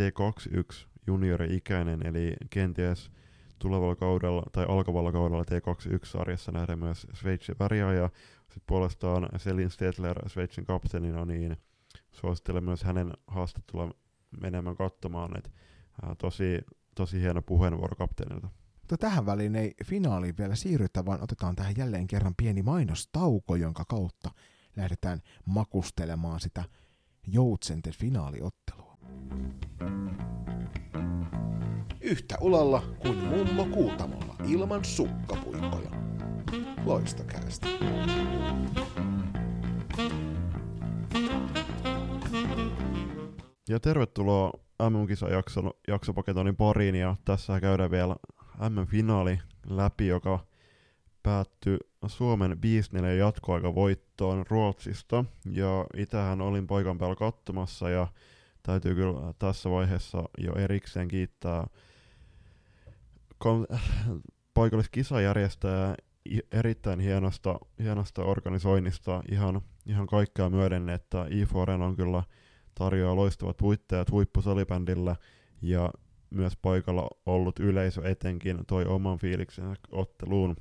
T21 0.00 0.86
juniori-ikäinen, 1.06 2.06
eli 2.06 2.36
kenties 2.50 3.10
tulevalla 3.58 3.96
kaudella 3.96 4.42
tai 4.52 4.66
alkavalla 4.68 5.12
kaudella 5.12 5.42
T21-sarjassa 5.42 6.52
nähdään 6.52 6.78
myös 6.78 7.06
Sveitsin 7.14 7.56
väriä 7.60 7.92
ja 7.92 8.10
sitten 8.38 8.62
puolestaan 8.66 9.28
Selin 9.36 9.70
Stedler 9.70 10.28
Sveitsin 10.28 10.64
kapteenina, 10.64 11.24
niin 11.24 11.56
suosittelen 12.12 12.64
myös 12.64 12.84
hänen 12.84 13.12
haastattelua 13.26 13.90
menemään 14.40 14.76
katsomaan, 14.76 15.38
että 15.38 15.50
tosi, 16.18 16.58
tosi 16.94 17.20
hieno 17.20 17.42
puheenvuoro 17.42 17.96
kapteenilta. 17.96 18.48
Mutta 18.80 18.96
tähän 18.96 19.26
väliin 19.26 19.56
ei 19.56 19.74
finaaliin 19.84 20.36
vielä 20.38 20.54
siirrytä, 20.54 21.04
vaan 21.04 21.22
otetaan 21.22 21.56
tähän 21.56 21.74
jälleen 21.76 22.06
kerran 22.06 22.34
pieni 22.36 22.62
mainostauko, 22.62 23.56
jonka 23.56 23.84
kautta 23.84 24.30
lähdetään 24.76 25.20
makustelemaan 25.44 26.40
sitä 26.40 26.64
Joutsenten 27.26 27.92
finaaliottelua. 27.92 28.98
Yhtä 32.08 32.36
ulalla 32.40 32.82
kuin 32.98 33.18
mummo 33.18 33.64
kuutamolla 33.64 34.36
ilman 34.48 34.84
sukkapuikkoja. 34.84 35.90
Loistokäästä. 36.84 37.66
Ja 43.68 43.80
tervetuloa 43.80 44.52
MM-kisajakson 44.90 45.70
jaksopaketoinnin 45.88 46.56
pariin 46.56 46.94
ja 46.94 47.16
tässä 47.24 47.60
käydään 47.60 47.90
vielä 47.90 48.16
MM-finaali 48.70 49.38
läpi, 49.68 50.06
joka 50.06 50.38
päättyi 51.22 51.78
Suomen 52.06 52.52
5-4 52.52 53.06
jatkoaikavoittoon 53.18 54.44
Ruotsista. 54.48 55.24
Ja 55.52 55.86
itähän 55.96 56.40
olin 56.40 56.66
paikan 56.66 56.98
päällä 56.98 57.16
katsomassa 57.16 57.90
ja 57.90 58.06
täytyy 58.62 58.94
kyllä 58.94 59.34
tässä 59.38 59.70
vaiheessa 59.70 60.24
jo 60.38 60.52
erikseen 60.52 61.08
kiittää 61.08 61.66
paikalliskisajärjestäjää 64.54 65.94
erittäin 66.52 67.00
hienosta, 67.00 67.58
hienosta 67.82 68.22
organisoinnista 68.22 69.22
ihan, 69.30 69.60
ihan 69.86 70.06
kaikkea 70.06 70.50
myöden, 70.50 70.88
että 70.88 71.24
i4 71.24 71.82
on 71.82 71.96
kyllä 71.96 72.22
tarjoaa 72.74 73.16
loistavat 73.16 73.56
puitteet 73.56 74.10
huippusalibändillä 74.10 75.16
ja 75.62 75.90
myös 76.30 76.56
paikalla 76.56 77.08
ollut 77.26 77.60
yleisö 77.60 78.08
etenkin 78.10 78.58
toi 78.66 78.84
oman 78.84 79.18
fiiliksen 79.18 79.76
otteluun. 79.92 80.56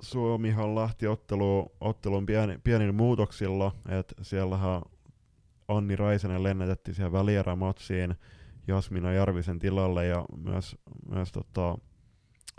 Suomihan 0.00 0.74
lähti 0.74 1.06
ottelu, 1.06 1.72
ottelun 1.80 2.26
pieni, 2.26 2.58
pienin 2.64 2.94
muutoksilla, 2.94 3.72
että 3.88 4.14
siellähän 4.22 4.82
Anni 5.68 5.96
Raisenen 5.96 6.42
lennätettiin 6.42 6.94
siihen 6.94 7.12
välierämatsiin 7.12 8.14
Jasmina 8.68 9.12
Jarvisen 9.12 9.58
tilalle 9.58 10.06
ja 10.06 10.24
myös, 10.36 10.76
myös 11.08 11.32
tota, 11.32 11.78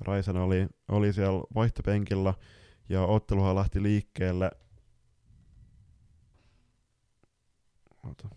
Raisen 0.01 0.37
oli, 0.37 0.67
oli 0.87 1.13
siellä 1.13 1.43
vaihtopenkillä 1.55 2.33
ja 2.89 3.01
otteluhan 3.01 3.55
lähti 3.55 3.83
liikkeelle 3.83 4.51
Ota. 8.09 8.29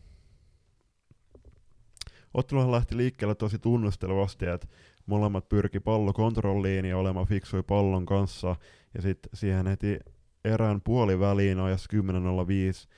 Otteluhan 2.34 2.72
lähti 2.72 2.96
liikkeelle 2.96 3.34
tosi 3.34 3.58
tunnustelevasti, 3.58 4.46
että 4.46 4.66
molemmat 5.06 5.48
pyrki 5.48 5.80
pallokontrolliin 5.80 6.84
ja 6.84 6.98
olemaan 6.98 7.26
fiksui 7.26 7.62
pallon 7.62 8.06
kanssa, 8.06 8.56
ja 8.94 9.02
sitten 9.02 9.30
siihen 9.34 9.66
heti 9.66 9.98
erään 10.44 10.80
puoliväliin 10.80 11.60
ajassa 11.60 11.88
10.05 11.92 12.88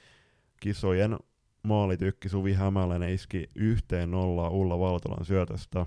kisojen 0.61 1.19
maalitykki 1.63 2.29
Suvi 2.29 2.53
Hämäläinen 2.53 3.11
iski 3.11 3.51
yhteen 3.55 4.11
nollaa 4.11 4.51
Ulla 4.51 4.79
Valtolan 4.79 5.25
syötöstä. 5.25 5.87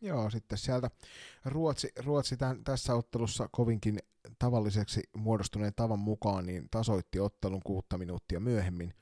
Joo, 0.00 0.30
sitten 0.30 0.58
sieltä 0.58 0.90
Ruotsi, 1.44 1.88
Ruotsi 2.04 2.36
tämän, 2.36 2.64
tässä 2.64 2.94
ottelussa 2.94 3.48
kovinkin 3.52 3.98
tavalliseksi 4.38 5.02
muodostuneen 5.16 5.72
tavan 5.76 5.98
mukaan 5.98 6.46
niin 6.46 6.68
tasoitti 6.70 7.20
ottelun 7.20 7.60
kuutta 7.64 7.98
minuuttia 7.98 8.40
myöhemmin, 8.40 8.94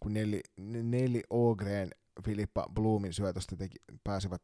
kun 0.00 0.12
Nelli, 0.12 0.40
Nelli 0.82 1.22
Ogren 1.30 1.90
Filippa 2.24 2.66
Blumin 2.74 3.12
syötöstä 3.12 3.56
teki, 3.56 3.76
pääsivät 4.04 4.42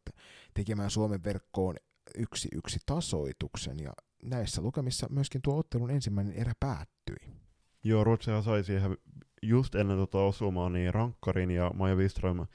tekemään 0.55 0.91
Suomen 0.91 1.25
verkkoon 1.25 1.77
yksi 2.15 2.49
yksi 2.55 2.79
tasoituksen 2.87 3.79
ja 3.79 3.93
näissä 4.23 4.63
lukemissa 4.63 5.07
myöskin 5.11 5.43
tuo 5.43 5.59
ottelun 5.59 5.91
ensimmäinen 5.91 6.35
erä 6.35 6.53
päättyi. 6.61 7.17
Joo, 7.85 8.05
Ruotsi 8.05 8.31
sai 8.45 8.65
siihen 8.65 8.97
just 9.43 9.75
ennen 9.75 9.97
tota 9.97 10.19
osumaa 10.19 10.69
niin 10.69 10.95
rankkarin 10.95 11.51
ja 11.51 11.71
Maja 11.75 11.95
Wiström 11.95 12.47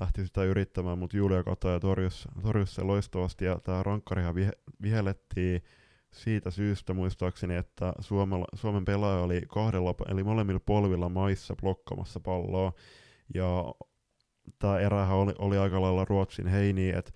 lähti 0.00 0.26
sitä 0.26 0.44
yrittämään, 0.44 0.98
mutta 0.98 1.16
Julia 1.16 1.42
Kataja 1.42 1.80
torjusi, 1.80 2.28
torjusi 2.42 2.74
se 2.74 2.82
loistavasti 2.82 3.44
ja 3.44 3.60
tämä 3.64 3.82
rankkarihan 3.82 4.34
vihe, 4.34 4.52
vihellettiin 4.82 5.62
siitä 6.12 6.50
syystä 6.50 6.94
muistaakseni, 6.94 7.54
että 7.54 7.92
Suomella, 8.00 8.44
Suomen 8.54 8.84
pelaaja 8.84 9.22
oli 9.22 9.42
kahdella, 9.48 9.94
eli 10.08 10.24
molemmilla 10.24 10.60
polvilla 10.66 11.08
maissa 11.08 11.56
blokkaamassa 11.56 12.20
palloa. 12.20 12.72
Ja 13.34 13.74
tämä 14.58 14.78
erähän 14.78 15.16
oli, 15.16 15.32
oli 15.38 15.58
aika 15.58 15.80
lailla 15.80 16.04
Ruotsin 16.04 16.46
heini, 16.46 16.90
että 16.90 17.12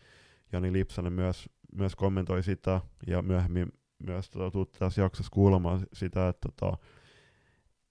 Jani 0.52 0.72
Lipsanen 0.72 1.12
myös, 1.12 1.48
myös 1.72 1.96
kommentoi 1.96 2.42
sitä 2.42 2.80
ja 3.06 3.22
myöhemmin 3.22 3.72
myös 3.98 4.30
tota, 4.30 4.78
tässä 4.78 5.02
jaksossa 5.02 5.30
kuulemaan 5.30 5.86
sitä, 5.92 6.28
että 6.28 6.48
tota, 6.56 6.78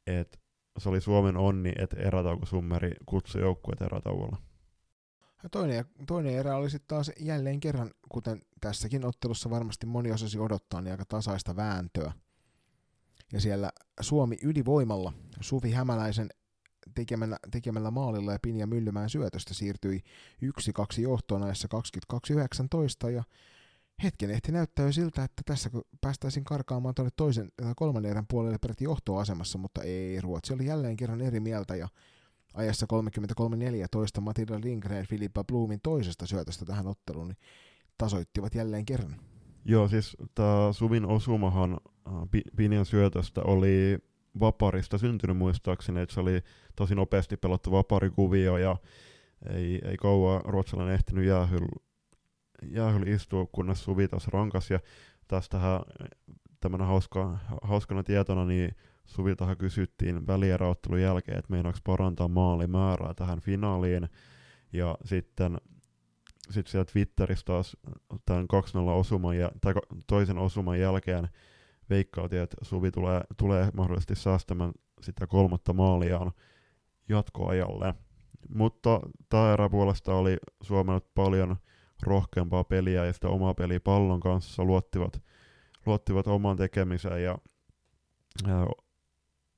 et 0.08 0.39
se 0.78 0.90
oli 0.90 1.02
Suomen 1.02 1.38
onni, 1.38 1.74
että 1.80 1.98
erätauko 1.98 2.46
Summeri 2.46 2.92
kutsui 3.06 3.42
joukkueet 3.42 3.82
erätauolla. 3.82 4.38
Toinen, 5.52 5.86
toinen 6.08 6.34
erä 6.34 6.56
oli 6.56 6.70
sitten 6.70 6.88
taas 6.88 7.12
jälleen 7.20 7.60
kerran, 7.60 7.92
kuten 8.10 8.42
tässäkin 8.62 9.06
ottelussa 9.06 9.50
varmasti 9.50 9.86
moni 9.86 10.12
osasi 10.12 10.40
odottaa, 10.40 10.82
niin 10.82 10.92
aika 10.92 11.06
tasaista 11.06 11.56
vääntöä. 11.56 12.14
Ja 13.34 13.42
siellä 13.42 13.72
Suomi 14.02 14.38
ylivoimalla 14.44 15.14
Suvi 15.42 15.72
Hämäläisen 15.72 16.30
tekemällä, 16.96 17.38
tekemällä 17.52 17.92
maalilla 17.92 18.32
ja 18.32 18.40
Pinja 18.42 18.68
Myllymään 18.68 19.10
syötöstä 19.10 19.54
siirtyi 19.54 20.02
1-2 20.46 21.02
johtoon 21.02 21.44
ajassa 21.44 21.68
22-19 23.08 23.10
ja 23.10 23.24
hetken 24.04 24.32
ehti 24.32 24.52
näyttää 24.52 24.86
jo 24.86 24.92
siltä, 24.92 25.24
että 25.24 25.42
tässä 25.46 25.70
kun 25.70 25.84
päästäisiin 26.02 26.44
karkaamaan 26.44 26.96
tuonne 26.96 27.12
toisen 27.16 27.52
kolmannen 27.76 28.12
erän 28.12 28.28
puolelle 28.30 28.58
peräti 28.58 28.84
johtoasemassa, 28.84 29.58
mutta 29.58 29.84
ei, 29.84 30.22
Ruotsi 30.22 30.54
oli 30.54 30.66
jälleen 30.66 30.98
kerran 30.98 31.22
eri 31.22 31.40
mieltä 31.40 31.76
ja 31.76 31.88
ajassa 32.54 32.86
33-14 34.18 34.22
Matilda 34.22 34.60
Lindgren 34.64 35.08
Filippa 35.08 35.44
Blumin 35.44 35.80
toisesta 35.84 36.26
syötöstä 36.26 36.66
tähän 36.66 36.88
otteluun 36.88 37.28
niin 37.28 37.38
tasoittivat 37.98 38.56
jälleen 38.56 38.86
kerran. 38.86 39.16
Joo, 39.66 39.88
siis 39.88 40.18
tämä 40.36 40.74
Suvin 40.74 41.06
osumahan 41.06 41.78
äh, 42.08 42.14
Pinjan 42.56 42.86
syötöstä 42.86 43.42
oli 43.42 43.98
vaparista 44.40 44.98
syntynyt 44.98 45.38
muistaakseni, 45.38 46.02
että 46.02 46.16
se 46.16 46.20
oli 46.20 46.42
tosi 46.76 46.96
nopeasti 46.96 47.38
pelattu 47.38 47.72
vaparikuvio 47.72 48.58
ja 48.58 48.78
ei, 49.50 49.82
ei 49.86 49.98
kauan 49.98 50.42
ruotsalainen 50.46 50.96
ehtinyt 50.96 51.26
jäähyllä 51.26 51.85
jäähyllä 52.71 53.12
istua, 53.12 53.47
kunnes 53.51 53.84
Suvi 53.84 54.08
taas 54.08 54.28
rankas. 54.28 54.71
Ja 54.71 54.80
tästähän 55.28 55.82
tämmönen 56.60 56.88
hauska, 56.88 57.39
hauskana 57.62 58.04
tietona, 58.04 58.45
niin 58.45 58.75
Suviltahan 59.06 59.58
kysyttiin 59.58 60.28
välieräottelun 60.28 61.01
jälkeen, 61.01 61.38
että 61.38 61.51
meinaako 61.51 61.80
parantaa 61.84 62.28
maalimäärää 62.28 63.13
tähän 63.13 63.39
finaaliin. 63.39 64.10
Ja 64.73 64.97
sitten 65.06 65.58
sit 66.49 66.67
siellä 66.67 66.86
Twitterissä 66.86 67.45
taas 67.45 67.78
tämän 68.25 68.43
2-0 68.43 68.47
osuman 68.89 69.38
ja, 69.38 69.51
tai 69.62 69.73
toisen 70.08 70.38
osuman 70.38 70.80
jälkeen 70.80 71.30
veikkautiin, 71.89 72.41
että 72.41 72.58
Suvi 72.62 72.91
tulee, 72.91 73.21
tulee 73.38 73.69
mahdollisesti 73.73 74.15
säästämään 74.15 74.71
sitä 75.01 75.28
kolmatta 75.28 75.73
maaliaan 75.73 76.32
jatkoajalle. 77.10 77.93
Mutta 78.49 78.99
tämä 79.30 79.54
erä 79.54 79.69
puolesta 79.69 80.15
oli 80.15 80.38
Suomella 80.62 81.01
paljon 81.15 81.56
rohkeampaa 82.04 82.64
peliä 82.64 83.06
ja 83.06 83.14
sitä 83.14 83.28
omaa 83.28 83.54
peliä 83.54 83.80
pallon 83.80 84.20
kanssa, 84.20 84.64
luottivat, 84.64 85.22
luottivat 85.86 86.28
oman 86.28 86.58
tekemiseen 86.58 87.24
ja, 87.24 87.38
ja 88.48 88.68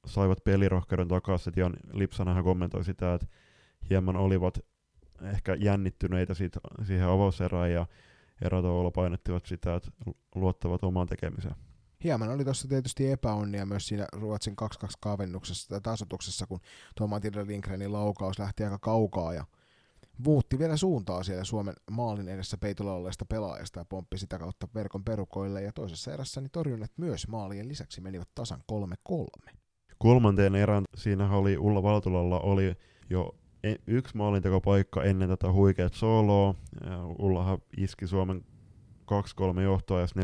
saivat 0.05 0.43
pelirohkeuden 0.43 1.07
takaisin. 1.07 1.53
Jan 1.55 1.73
Lipsanahan 1.93 2.43
kommentoi 2.43 2.83
sitä, 2.83 3.13
että 3.13 3.27
hieman 3.89 4.15
olivat 4.15 4.59
ehkä 5.21 5.55
jännittyneitä 5.55 6.33
siitä, 6.33 6.59
siihen 6.83 7.07
avauserään 7.07 7.71
ja 7.71 7.85
erätavoilla 8.41 8.91
painettivat 8.91 9.45
sitä, 9.45 9.75
että 9.75 9.91
luottavat 10.35 10.83
omaan 10.83 11.07
tekemiseen. 11.07 11.55
Hieman 12.03 12.29
oli 12.29 12.43
tuossa 12.43 12.67
tietysti 12.67 13.11
epäonnia 13.11 13.65
myös 13.65 13.87
siinä 13.87 14.05
Ruotsin 14.13 14.55
2-2 14.85 14.87
kavennuksessa 14.99 15.69
tai 15.69 15.81
tasotuksessa, 15.81 16.47
kun 16.47 16.59
tuo 16.95 17.07
Matilda 17.07 17.45
Lindgrenin 17.47 17.93
laukaus 17.93 18.39
lähti 18.39 18.63
aika 18.63 18.79
kaukaa 18.79 19.33
ja 19.33 19.45
muutti 20.25 20.59
vielä 20.59 20.77
suuntaa 20.77 21.23
siellä 21.23 21.43
Suomen 21.43 21.73
maalin 21.91 22.27
edessä 22.27 22.57
peitolla 22.57 22.93
olleesta 22.93 23.25
pelaajasta 23.25 23.79
ja 23.79 23.85
pomppi 23.85 24.17
sitä 24.17 24.39
kautta 24.39 24.67
verkon 24.75 25.03
perukoille 25.03 25.61
ja 25.61 25.71
toisessa 25.71 26.13
erässä 26.13 26.41
niin 26.41 26.51
torjunnat 26.51 26.91
myös 26.97 27.27
maalien 27.27 27.67
lisäksi 27.67 28.01
menivät 28.01 28.27
tasan 28.35 28.63
3-3. 29.11 29.51
Kolmanteen 29.97 30.55
erän 30.55 30.83
siinä 30.95 31.31
oli 31.31 31.57
Ulla 31.57 31.83
Valtolalla 31.83 32.39
oli 32.39 32.75
jo 33.09 33.35
e- 33.63 33.75
yksi 33.87 34.17
maalintekopaikka 34.17 35.03
ennen 35.03 35.29
tätä 35.29 35.51
huikeat 35.51 35.93
soloa. 35.93 36.55
Ullahan 37.19 37.57
iski 37.77 38.07
Suomen 38.07 38.45
2-3 39.57 39.61
johtoa, 39.61 40.01
jos 40.01 40.15
4-4-5-4 40.15 40.19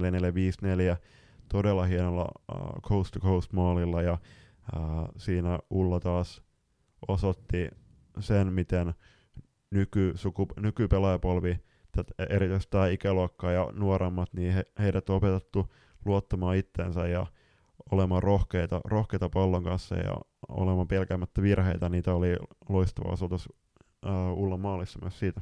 todella 1.50 1.86
hienolla 1.86 2.32
uh, 2.54 2.82
coast 2.82 3.14
to 3.14 3.20
coast 3.20 3.54
maalilla 3.54 4.02
ja 4.02 4.14
uh, 4.14 5.08
siinä 5.18 5.60
Ulla 5.70 6.00
taas 6.00 6.44
osoitti 7.08 7.70
sen, 8.20 8.54
miten 8.54 8.94
nyky, 9.74 10.12
suku, 10.16 10.48
nykypelaajapolvi, 10.60 11.60
erityisesti 12.30 12.72
tämä 12.72 12.88
ikäluokka 12.88 13.52
ja 13.52 13.70
nuoremmat, 13.74 14.34
niin 14.34 14.54
he, 14.54 14.66
heidät 14.80 15.10
on 15.10 15.16
opetettu 15.16 15.74
luottamaan 16.06 16.58
itteensä 16.58 17.08
ja 17.08 17.26
olemaan 17.92 18.24
rohkeita, 18.24 18.82
rohkeita 18.86 19.30
pallon 19.30 19.64
kanssa 19.64 19.96
ja 19.96 20.18
olemaan 20.48 20.88
pelkäämättä 20.88 21.42
virheitä. 21.42 21.90
Niitä 21.90 22.14
oli 22.14 22.36
loistava 22.70 23.12
osoitus 23.12 23.50
uh, 24.06 24.38
Ulla 24.38 24.58
maalissa 24.58 25.00
myös 25.02 25.20
siitä. 25.20 25.42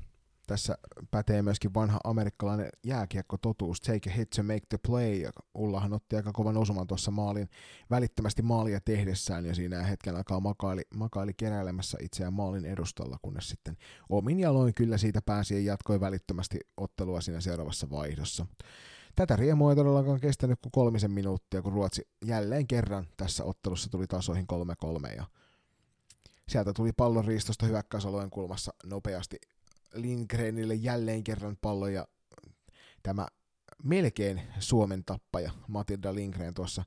Tässä 0.52 0.78
pätee 1.12 1.42
myöskin 1.42 1.74
vanha 1.74 2.00
amerikkalainen 2.04 2.70
jääkiekko-totuus, 2.86 3.82
take 3.82 4.10
a 4.10 4.14
hit 4.14 4.30
to 4.30 4.44
make 4.44 4.62
the 4.70 4.78
play, 4.88 5.14
ja 5.14 5.32
Ullahan 5.56 5.94
otti 5.94 6.16
aika 6.16 6.32
kovan 6.32 6.58
osuman 6.58 6.88
tuossa 6.88 7.12
maalin 7.12 7.50
välittömästi 7.90 8.42
maalia 8.42 8.80
tehdessään, 8.86 9.46
ja 9.46 9.56
siinä 9.56 9.84
hetken 9.84 10.16
aikaa 10.16 10.40
makaili, 10.40 10.82
makaili 10.96 11.34
keräilemässä 11.34 11.98
itseään 12.02 12.34
maalin 12.34 12.66
edustalla, 12.66 13.18
kunnes 13.22 13.50
sitten 13.50 13.78
omin 14.10 14.40
jaloin 14.40 14.74
kyllä 14.74 14.98
siitä 14.98 15.22
pääsi 15.22 15.54
ja 15.54 15.72
jatkoi 15.72 16.00
välittömästi 16.00 16.60
ottelua 16.78 17.22
siinä 17.22 17.42
seuraavassa 17.42 17.90
vaihdossa. 17.90 18.46
Tätä 19.16 19.36
riemua 19.36 19.72
ei 19.72 19.76
todellakaan 19.76 20.20
kestänyt 20.20 20.60
kuin 20.62 20.72
kolmisen 20.72 21.12
minuuttia, 21.12 21.62
kun 21.62 21.74
Ruotsi 21.74 22.08
jälleen 22.26 22.68
kerran 22.68 23.08
tässä 23.18 23.44
ottelussa 23.44 23.90
tuli 23.90 24.08
tasoihin 24.08 24.48
3-3 25.10 25.16
ja 25.16 25.26
sieltä 26.50 26.74
tuli 26.74 26.92
pallon 26.92 27.26
riistosta 27.26 27.66
hyökkäysalueen 27.66 28.30
kulmassa 28.30 28.74
nopeasti 28.86 29.38
Lindgrenille 29.94 30.76
jälleen 30.76 31.24
kerran 31.24 31.58
pallo 31.62 31.88
ja 31.88 32.08
tämä 33.04 33.28
melkein 33.84 34.42
Suomen 34.60 35.04
tappaja 35.06 35.52
Matilda 35.68 36.16
Lindgren 36.16 36.54
tuossa 36.54 36.84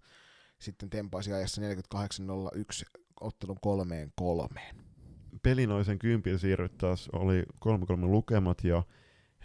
sitten 0.59 0.91
tempaisi 0.91 1.33
ajassa 1.33 1.63
48.01 1.63 3.01
ottelun 3.21 3.59
kolmeen 3.63 4.13
kolmeen. 4.17 4.77
Pelinoisen 5.43 5.99
kympin 5.99 6.39
siirryttäessä 6.39 7.11
oli 7.13 7.43
3-3 7.43 7.47
lukemat 8.01 8.65
ja 8.65 8.83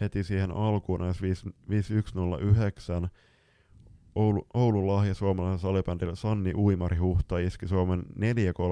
heti 0.00 0.24
siihen 0.24 0.50
alkuun 0.50 1.00
näissä 1.00 1.22
5109 1.68 3.10
Oulu, 4.14 4.46
Oulun 4.54 4.86
lahja 4.86 5.14
suomalaisen 5.14 5.58
salibändille 5.58 6.16
Sanni 6.16 6.54
Uimari 6.54 6.96
Huhta 6.96 7.38
iski 7.38 7.68
Suomen 7.68 8.02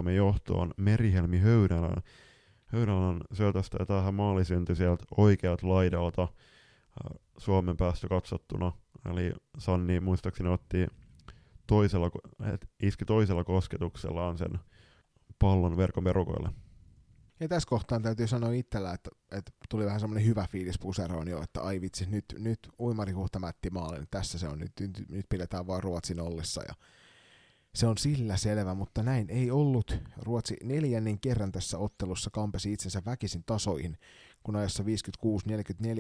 4-3 0.07 0.11
johtoon 0.11 0.75
Merihelmi 0.77 1.39
Höydälän 1.39 2.03
Höydälän 2.69 3.21
syötöstä 3.33 3.77
ja 3.81 3.87
tähän 3.87 4.15
maali 4.15 4.45
syntyi 4.45 4.77
sieltä 4.77 5.05
oikealta 5.17 5.69
laidalta 5.69 6.23
äh, 6.23 7.21
Suomen 7.39 7.77
päästä 7.77 8.09
katsottuna. 8.09 8.73
Eli 9.11 9.33
Sanni 9.59 10.01
muistaakseni 10.01 10.49
otti 10.49 10.87
toisella, 11.67 12.11
iski 12.83 13.05
toisella 13.05 13.45
kosketuksellaan 13.45 14.39
sen 14.39 14.59
pallon 15.39 15.77
verkon 15.77 16.05
verukoille. 16.05 16.51
Ja 17.41 17.49
tässä 17.49 17.69
kohtaa 17.69 18.01
täytyy 18.01 18.27
sanoa 18.27 18.53
itsellä, 18.53 18.93
että, 18.93 19.11
että 19.33 19.53
tuli 19.69 19.85
vähän 19.85 20.01
semmoinen 20.01 20.27
hyvä 20.27 20.47
fiilis 20.51 20.79
puseroon 20.79 21.29
jo, 21.29 21.43
että 21.43 21.61
ai 21.61 21.81
vitsi, 21.81 22.07
nyt, 22.07 22.25
nyt 22.39 22.59
uimari 22.81 23.13
huhtamätti 23.13 23.71
maalin, 23.71 24.07
tässä 24.11 24.39
se 24.39 24.49
on, 24.49 24.59
nyt, 24.59 24.73
nyt, 24.81 25.09
nyt 25.09 25.27
pidetään 25.29 25.67
vaan 25.67 25.83
Ruotsin 25.83 26.21
ollessa 26.21 26.63
ja 26.69 26.75
se 27.75 27.87
on 27.87 27.99
sillä 27.99 28.37
selvä, 28.37 28.75
mutta 28.75 29.03
näin 29.03 29.31
ei 29.31 29.51
ollut. 29.51 29.99
Ruotsi 30.17 30.57
neljännen 30.65 31.21
kerran 31.21 31.53
tässä 31.53 31.79
ottelussa 31.79 32.31
kampesi 32.31 32.73
itsensä 32.73 33.03
väkisin 33.07 33.45
tasoihin, 33.47 33.99
kun 34.43 34.57
ajassa 34.57 34.85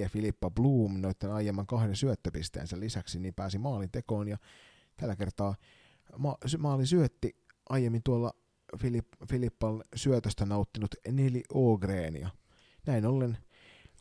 56-44 0.07 0.09
Filippa 0.09 0.51
Bloom 0.51 1.01
noiden 1.01 1.33
aiemman 1.33 1.67
kahden 1.67 1.97
syöttöpisteensä 1.97 2.81
lisäksi 2.81 3.19
niin 3.19 3.35
pääsi 3.35 3.59
maalin 3.59 3.91
tekoon 3.91 4.29
ja 4.29 4.39
tällä 4.97 5.17
kertaa 5.17 5.55
ma- 6.19 6.39
maali 6.59 6.87
syötti 6.87 7.37
aiemmin 7.69 8.03
tuolla 8.05 8.33
Filip- 8.77 9.27
Filippan 9.29 9.83
syötöstä 9.95 10.47
nauttinut 10.47 10.95
Neli 11.13 11.43
Ogreenia. 11.53 12.31
Näin 12.87 13.07
ollen 13.07 13.39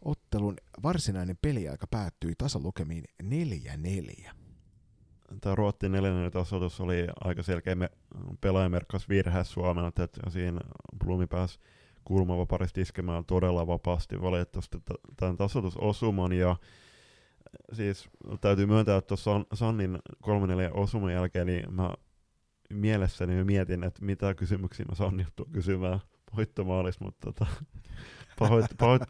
ottelun 0.05 0.57
varsinainen 0.83 1.37
peliaika 1.41 1.87
päättyi 1.87 2.33
tasalukemiin 2.37 3.03
4-4 3.23 4.46
tämä 5.41 5.55
Ruotsin 5.55 5.91
neljännen 5.91 6.31
tasoitus 6.31 6.81
oli 6.81 7.07
aika 7.23 7.43
selkeä 7.43 7.75
me, 7.75 7.89
pelaajamerkkas 8.41 9.09
virhe 9.09 9.43
Suomelta, 9.43 10.03
että 10.03 10.29
siinä 10.29 10.59
Blumi 11.05 11.27
pääsi 11.27 11.59
kulmavaparista 12.05 12.81
iskemään 12.81 13.25
todella 13.25 13.67
vapaasti 13.67 14.21
valitettavasti 14.21 14.77
tämän 15.17 15.37
tasoitusosuman 15.37 16.33
ja 16.33 16.55
siis 17.73 18.09
täytyy 18.41 18.65
myöntää, 18.65 18.97
että 18.97 19.07
tuossa 19.07 19.31
Sannin 19.53 19.99
3-4 20.23 20.27
osuman 20.73 21.13
jälkeen 21.13 21.47
niin 21.47 21.73
mä 21.73 21.93
mielessäni 22.69 23.43
mietin, 23.43 23.83
että 23.83 24.05
mitä 24.05 24.33
kysymyksiä 24.33 24.85
mä 24.89 24.95
Sanni 24.95 25.25
kysymään 25.51 25.99
voittomaalissa, 26.35 27.05
mutta 27.05 27.31
tota, 27.31 27.45
Pahoit, 28.39 28.65
pahoit... 28.77 29.01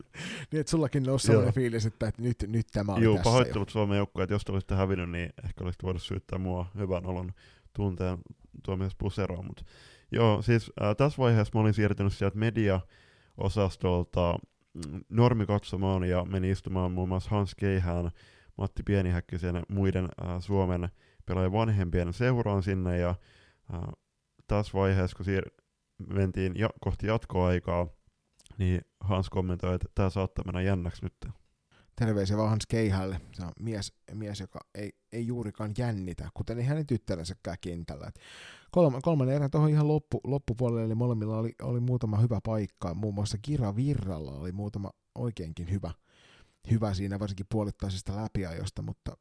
niin, 0.51 0.59
että 0.59 0.69
sullakin 0.69 1.03
nousi 1.03 1.27
sellainen 1.27 1.53
fiilis, 1.53 1.85
että, 1.85 2.07
että 2.07 2.21
nyt, 2.21 2.45
nyt 2.47 2.67
tämä 2.71 2.93
oli 2.93 3.03
Joo, 3.03 3.15
tässä 3.15 3.29
pahoittelut 3.29 3.69
Suomen 3.69 3.97
joukkoja, 3.97 4.23
että 4.23 4.33
jos 4.33 4.45
te 4.45 4.51
olisitte 4.51 4.75
hävinnyt, 4.75 5.09
niin 5.09 5.29
ehkä 5.45 5.63
olisit 5.63 5.83
voinut 5.83 6.01
syyttää 6.01 6.39
mua 6.39 6.65
hyvän 6.77 7.05
olon 7.05 7.31
tunteen 7.73 8.17
tuomies 8.63 8.95
puseroon. 8.95 9.45
Mutta 9.45 9.63
joo, 10.11 10.41
siis 10.41 10.71
äh, 10.81 10.95
tässä 10.95 11.17
vaiheessa 11.17 11.51
mä 11.55 11.61
olin 11.61 11.73
siirtynyt 11.73 12.13
sieltä 12.13 12.37
media-osastolta 12.37 14.39
mm, 14.73 15.01
normikatsomaan 15.09 16.03
ja 16.03 16.25
menin 16.25 16.51
istumaan 16.51 16.91
muun 16.91 17.09
muassa 17.09 17.29
Hans 17.29 17.55
Keihään, 17.55 18.11
Matti 18.57 18.83
Pienihäkkisen 18.83 19.55
ja 19.55 19.63
muiden 19.69 20.05
äh, 20.05 20.35
Suomen 20.39 20.89
pelaajien 21.25 21.51
vanhempien 21.51 22.13
seuraan 22.13 22.63
sinne 22.63 22.97
ja 22.97 23.09
äh, 23.09 23.15
tässä 24.47 24.73
vaiheessa, 24.73 25.17
kun 25.17 25.25
siir- 25.25 25.51
mentiin 26.13 26.53
ja- 26.55 26.69
kohti 26.79 27.07
jatkoaikaa, 27.07 27.87
niin 28.57 28.81
Hans 28.99 29.29
kommentoi, 29.29 29.75
että 29.75 29.87
tämä 29.95 30.09
saattaa 30.09 30.45
mennä 30.45 30.61
jännäksi 30.61 31.05
nyt. 31.05 31.13
Terveisiä 31.95 32.37
vaan 32.37 32.49
Hans 32.49 32.65
Keihälle. 32.67 33.21
Se 33.33 33.43
on 33.43 33.51
mies, 33.59 33.93
mies 34.13 34.39
joka 34.39 34.59
ei, 34.75 34.91
ei 35.11 35.27
juurikaan 35.27 35.71
jännitä, 35.77 36.29
kuten 36.33 36.57
ei 36.57 36.65
hänen 36.65 36.87
tyttäränsäkään 36.87 37.57
kentällä. 37.61 38.11
kolme, 38.71 38.99
kolmannen 39.01 39.35
erän 39.35 39.51
tuohon 39.51 39.69
ihan 39.69 39.87
loppu, 39.87 40.21
loppupuolelle, 40.23 40.83
eli 40.83 40.95
molemmilla 40.95 41.37
oli, 41.37 41.53
oli 41.61 41.79
muutama 41.79 42.17
hyvä 42.17 42.39
paikka. 42.43 42.93
Muun 42.93 43.13
muassa 43.13 43.37
Kira 43.41 43.75
Virralla 43.75 44.31
oli 44.31 44.51
muutama 44.51 44.91
oikeinkin 45.15 45.71
hyvä, 45.71 45.91
hyvä 46.71 46.93
siinä, 46.93 47.19
varsinkin 47.19 47.45
puolittaisesta 47.51 48.15
läpiajosta, 48.15 48.81
mutta 48.81 49.17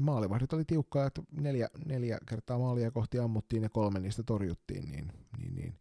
maalivahdit 0.00 0.52
oli 0.52 0.64
tiukkaa, 0.64 1.06
että 1.06 1.22
neljä, 1.32 1.68
neljä 1.86 2.18
kertaa 2.28 2.58
maalia 2.58 2.90
kohti 2.90 3.18
ammuttiin 3.18 3.62
ja 3.62 3.70
kolme 3.70 4.00
niistä 4.00 4.22
torjuttiin, 4.22 4.90
niin, 4.90 5.12
niin, 5.38 5.54
niin 5.54 5.78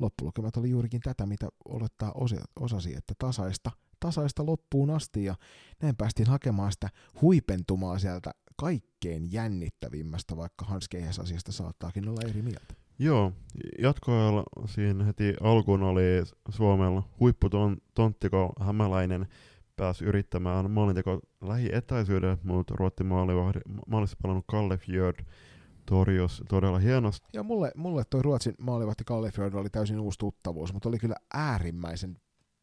loppulukemat 0.00 0.56
oli 0.56 0.70
juurikin 0.70 1.00
tätä, 1.00 1.26
mitä 1.26 1.48
olettaa 1.64 2.12
osasi, 2.60 2.96
että 2.96 3.14
tasaista, 3.18 3.70
tasaista 4.00 4.46
loppuun 4.46 4.90
asti 4.90 5.24
ja 5.24 5.34
näin 5.82 5.96
päästiin 5.96 6.28
hakemaan 6.28 6.72
sitä 6.72 6.88
huipentumaa 7.22 7.98
sieltä 7.98 8.30
kaikkein 8.56 9.32
jännittävimmästä, 9.32 10.36
vaikka 10.36 10.64
Hans 10.64 10.88
Keihäs 10.88 11.18
asiasta 11.18 11.52
saattaakin 11.52 12.08
olla 12.08 12.28
eri 12.28 12.42
mieltä. 12.42 12.74
Joo, 12.98 13.32
jatkoajalla 13.78 14.42
siinä 14.66 15.04
heti 15.04 15.34
alkuun 15.40 15.82
oli 15.82 16.02
Suomella 16.48 17.02
huipputonttiko 17.20 18.52
Hämäläinen 18.60 19.26
pääsi 19.76 20.04
yrittämään 20.04 20.70
maalinteko 20.70 21.20
lähietäisyyden, 21.40 22.38
mutta 22.42 22.74
Ruotti 22.76 23.04
maalissa 23.86 24.16
palannut 24.22 24.44
Kalle 24.48 24.76
Fjörd 24.76 25.24
torjus 25.90 26.42
todella 26.48 26.78
hienosti. 26.78 27.28
Ja 27.32 27.42
mulle, 27.42 27.72
mulle 27.76 28.04
toi 28.04 28.22
Ruotsin 28.22 28.54
maalivahti 28.58 29.04
Kallefjord 29.04 29.54
oli 29.54 29.70
täysin 29.70 30.00
uusi 30.00 30.18
tuttavuus, 30.18 30.72
mutta 30.72 30.88
oli 30.88 30.98
kyllä 30.98 31.16
äärimmäisen 31.34 32.16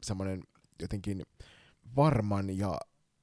semmoinen 0.03 0.43
jotenkin 0.81 1.23
varman 1.95 2.57
ja 2.57 2.79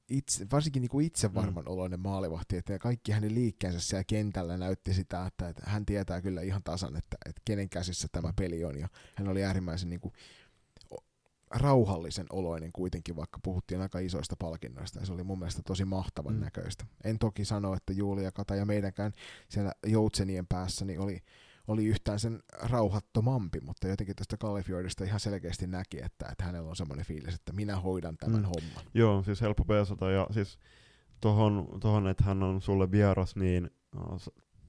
itse, 0.09 0.47
varsinkin 0.51 0.81
niin 0.81 0.89
kuin 0.89 1.05
itsevarman 1.05 1.63
mm. 1.63 1.71
oloinen 1.71 1.99
maalivahti, 1.99 2.57
että 2.57 2.79
kaikki 2.79 3.11
hänen 3.11 3.35
liikkeensä 3.35 3.79
siellä 3.79 4.03
kentällä 4.03 4.57
näytti 4.57 4.93
sitä, 4.93 5.25
että, 5.25 5.49
että 5.49 5.63
hän 5.65 5.85
tietää 5.85 6.21
kyllä 6.21 6.41
ihan 6.41 6.63
tasan, 6.63 6.95
että, 6.95 7.17
että 7.25 7.41
kenen 7.45 7.69
käsissä 7.69 8.07
tämä 8.11 8.33
peli 8.35 8.63
on, 8.63 8.79
ja 8.79 8.87
hän 9.15 9.27
oli 9.27 9.43
äärimmäisen 9.43 9.89
niin 9.89 10.01
kuin, 10.01 10.13
rauhallisen 11.49 12.25
oloinen 12.31 12.71
kuitenkin, 12.71 13.15
vaikka 13.15 13.39
puhuttiin 13.43 13.81
aika 13.81 13.99
isoista 13.99 14.35
palkinnoista, 14.39 14.99
ja 14.99 15.05
se 15.05 15.13
oli 15.13 15.23
mun 15.23 15.39
mielestä 15.39 15.61
tosi 15.65 15.85
mahtavan 15.85 16.33
mm. 16.33 16.39
näköistä. 16.39 16.85
En 17.03 17.19
toki 17.19 17.45
sano, 17.45 17.73
että 17.73 17.93
Julia 17.93 18.31
Kata 18.31 18.55
ja 18.55 18.65
meidänkään 18.65 19.13
siellä 19.49 19.71
Joutsenien 19.85 20.47
päässä 20.47 20.85
niin 20.85 20.99
oli, 20.99 21.21
oli 21.67 21.85
yhtään 21.85 22.19
sen 22.19 22.43
rauhattomampi, 22.61 23.59
mutta 23.59 23.87
jotenkin 23.87 24.15
tästä 24.15 24.37
Kallifjordista 24.37 25.03
ihan 25.03 25.19
selkeästi 25.19 25.67
näki, 25.67 25.97
että, 26.03 26.25
että 26.31 26.43
hänellä 26.43 26.69
on 26.69 26.75
semmoinen 26.75 27.05
fiilis, 27.05 27.35
että 27.35 27.53
minä 27.53 27.75
hoidan 27.75 28.17
tämän 28.17 28.41
mm. 28.41 28.45
homman. 28.45 28.83
Joo, 28.93 29.23
siis 29.23 29.41
helppo 29.41 29.65
peesata, 29.65 30.11
ja 30.11 30.27
siis 30.31 30.59
tohon, 31.21 31.67
tohon, 31.81 32.07
että 32.07 32.23
hän 32.23 32.43
on 32.43 32.61
sulle 32.61 32.91
vieras, 32.91 33.35
niin 33.35 33.69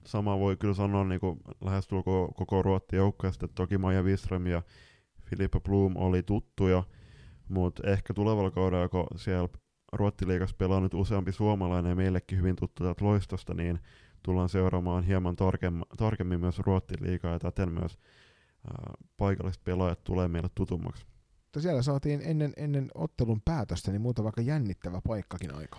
sama 0.07 0.39
voi 0.39 0.57
kyllä 0.57 0.75
sanoa 0.75 1.05
niin 1.05 1.21
kuin 1.21 1.41
lähestulko 1.65 2.33
koko 2.37 2.63
Ruotti 2.63 2.97
joukkueesta, 2.97 3.49
toki 3.49 3.79
Maja 3.79 4.03
Wiström 4.03 4.47
ja 4.47 4.63
Filippa 5.31 5.61
Bloom 5.61 5.97
oli 5.97 6.23
tuttuja, 6.23 6.83
mutta 7.49 7.91
ehkä 7.91 8.15
tulevalla 8.15 8.51
kaudella, 8.51 8.89
kun 8.89 9.07
siellä 9.17 9.49
Ruottiliigassa 9.93 10.57
pelaa 10.59 10.81
nyt 10.81 10.95
useampi 10.95 11.33
suomalainen 11.33 11.91
ja 11.91 11.97
meillekin 11.97 12.39
hyvin 12.39 12.57
tuttu 12.57 12.83
täältä 12.83 13.05
loistosta, 13.05 13.55
niin 13.55 13.79
tullaan 14.23 14.49
seuraamaan 14.49 15.05
hieman 15.05 15.37
tarkemmin, 15.37 15.85
tarkemmin 15.97 16.41
myös 16.41 16.59
Ruottiliigaa 16.59 17.33
ja 17.33 17.39
täten 17.39 17.73
myös 17.73 17.99
ää, 18.71 18.95
paikalliset 19.17 19.65
pelaajat 19.65 20.05
tulee 20.05 20.29
meille 20.29 20.49
tutummaksi. 20.55 21.07
Mutta 21.43 21.61
siellä 21.61 21.83
saatiin 21.83 22.21
ennen, 22.25 22.53
ennen 22.57 22.89
ottelun 22.95 23.41
päätöstä 23.45 23.91
niin 23.91 24.03
muuta 24.03 24.25
vaikka 24.25 24.41
jännittävä 24.41 25.01
paikkakin 25.07 25.55
aika. 25.55 25.79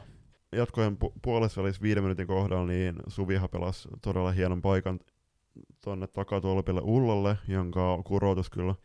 Jatkojen 0.52 0.98
pu- 1.06 1.20
puolessa 1.22 1.64
välissä 1.64 1.82
viiden 1.82 2.04
minuutin 2.04 2.28
kohdalla 2.28 2.68
niin 2.68 2.96
Suviha 3.08 3.48
pelasi 3.48 3.90
todella 4.02 4.32
hienon 4.32 4.62
paikan 4.62 5.00
tuonne 5.84 6.08
takatolpille 6.08 6.82
Ullalle, 6.84 7.38
jonka 7.48 8.02
kuroutus 8.06 8.50
kyllä 8.50 8.76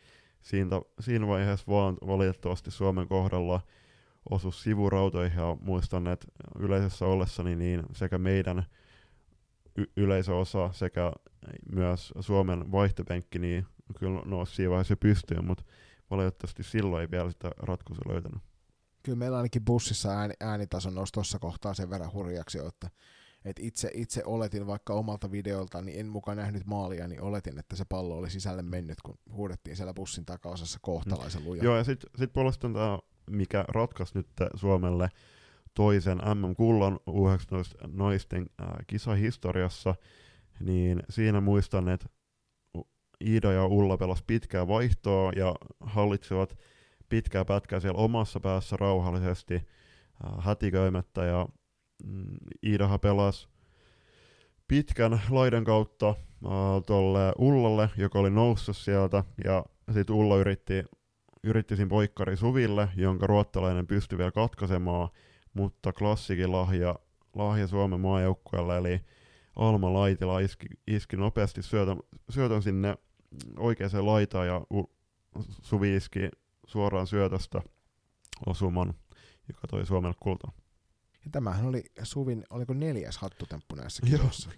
siinä, 0.43 0.81
siinä 1.01 1.27
vaiheessa 1.27 1.67
vaan 1.69 1.97
valitettavasti 2.07 2.71
Suomen 2.71 3.09
kohdalla 3.09 3.61
osu 4.31 4.53
sivurautoihin 4.53 5.39
ja 5.39 5.57
muistan, 5.61 6.07
että 6.07 6.27
yleisössä 6.59 7.05
ollessani 7.07 7.57
niin 7.57 7.83
sekä 7.93 8.19
meidän 8.19 8.67
y- 9.77 9.93
yleisöosa 9.97 10.71
sekä 10.73 11.13
myös 11.73 12.13
Suomen 12.21 12.73
vaihtopenkki 12.73 13.39
niin 13.39 13.67
kyllä 13.99 14.23
nousi 14.25 14.55
siinä 14.55 14.71
vaiheessa 14.71 14.97
pystyyn, 14.97 15.45
mutta 15.45 15.65
valitettavasti 16.11 16.63
silloin 16.63 17.01
ei 17.01 17.11
vielä 17.11 17.31
sitä 17.31 17.51
ratkaisua 17.59 18.13
löytänyt. 18.13 18.43
Kyllä 19.03 19.19
meillä 19.19 19.37
ainakin 19.37 19.65
bussissa 19.65 20.11
ääni, 20.11 20.35
äänitaso 20.41 20.91
nousi 20.91 21.13
tuossa 21.13 21.39
kohtaa 21.39 21.75
sen 21.75 21.91
verran 21.91 22.13
hurjaksi, 22.13 22.59
että 22.59 22.91
et 23.45 23.59
itse, 23.61 23.91
itse 23.95 24.23
oletin 24.25 24.67
vaikka 24.67 24.95
omalta 24.95 25.31
videolta, 25.31 25.83
niin 25.83 26.01
en 26.01 26.07
mukaan 26.07 26.37
nähnyt 26.37 26.67
maalia, 26.67 27.09
niin 27.09 27.23
oletin, 27.23 27.59
että 27.59 27.77
se 27.77 27.85
pallo 27.85 28.17
oli 28.17 28.31
sisälle 28.31 28.63
mennyt, 28.63 28.99
kun 29.03 29.19
huudettiin 29.33 29.77
siellä 29.77 29.95
bussin 29.95 30.25
takaosassa 30.25 30.79
kohtalaisen 30.83 31.45
luja. 31.45 31.65
Joo, 31.65 31.77
ja 31.77 31.85
sitten 31.85 32.11
sit 32.19 32.33
puolestaan 32.33 32.73
tämä, 32.73 32.99
mikä 33.31 33.65
ratkaisi 33.69 34.13
nyt 34.15 34.29
Suomelle 34.55 35.09
toisen 35.75 36.19
MM-kullan 36.19 37.01
U19 37.11 37.89
naisten 37.93 38.47
äh, 38.61 38.69
kisahistoriassa, 38.87 39.95
niin 40.61 41.03
siinä 41.11 41.41
muistan, 41.41 41.89
että 41.89 42.07
Iida 43.25 43.53
ja 43.53 43.67
Ulla 43.67 43.97
pelas 43.97 44.23
pitkää 44.23 44.69
vaihtoa 44.69 45.33
ja 45.37 45.55
hallitsevat 45.81 46.59
pitkää 47.09 47.45
pätkää 47.45 47.81
siellä 47.81 47.99
omassa 47.99 48.41
päässä 48.41 48.77
rauhallisesti 48.77 49.55
äh, 49.55 50.45
hätiköimättä 50.45 51.25
ja 51.25 51.49
mm, 52.05 52.37
Iidahan 52.67 53.01
pelasi 53.01 53.49
pitkän 54.69 55.21
laidan 55.31 55.65
kautta 55.65 56.09
äh, 56.09 56.15
tolle 56.87 57.33
Ullalle, 57.39 57.91
joka 57.97 58.19
oli 58.19 58.31
noussut 58.31 58.77
sieltä, 58.77 59.25
ja 59.45 59.65
sitten 59.93 60.17
Ulla 60.17 60.37
yritti, 60.37 60.85
yritti 61.45 61.77
siinä 61.77 61.89
poikkari 61.89 62.37
Suville, 62.37 62.89
jonka 62.97 63.27
ruottalainen 63.27 63.87
pystyi 63.87 64.19
vielä 64.19 64.31
katkaisemaan, 64.31 65.09
mutta 65.55 65.93
klassikin 65.93 66.53
lahja, 66.53 66.99
lahja 67.35 67.67
Suomen 67.67 68.01
maajoukkueelle, 68.01 68.79
eli 68.79 69.01
Alma 69.57 69.93
Laitila 69.93 70.41
iski, 70.41 70.67
iski 70.87 71.17
nopeasti 71.17 71.63
syötön, 71.63 71.99
syötön 72.31 72.63
sinne 72.63 72.97
oikeaan 73.59 74.07
laitaan, 74.07 74.47
ja 74.47 74.67
U, 74.75 74.91
Suvi 75.63 75.97
iski 75.97 76.29
suoraan 76.67 77.07
syötöstä 77.07 77.63
osuman, 78.47 78.95
joka 79.49 79.67
toi 79.71 79.87
Suomelle 79.87 80.17
kultaa. 80.21 80.62
Ja 81.25 81.31
tämähän 81.31 81.67
oli 81.67 81.85
Suvin, 82.03 82.45
oliko 82.51 82.75
neljäs 82.75 83.19
hattutemppu 83.19 83.75
näissä 83.75 84.03
kisoissa. 84.07 84.51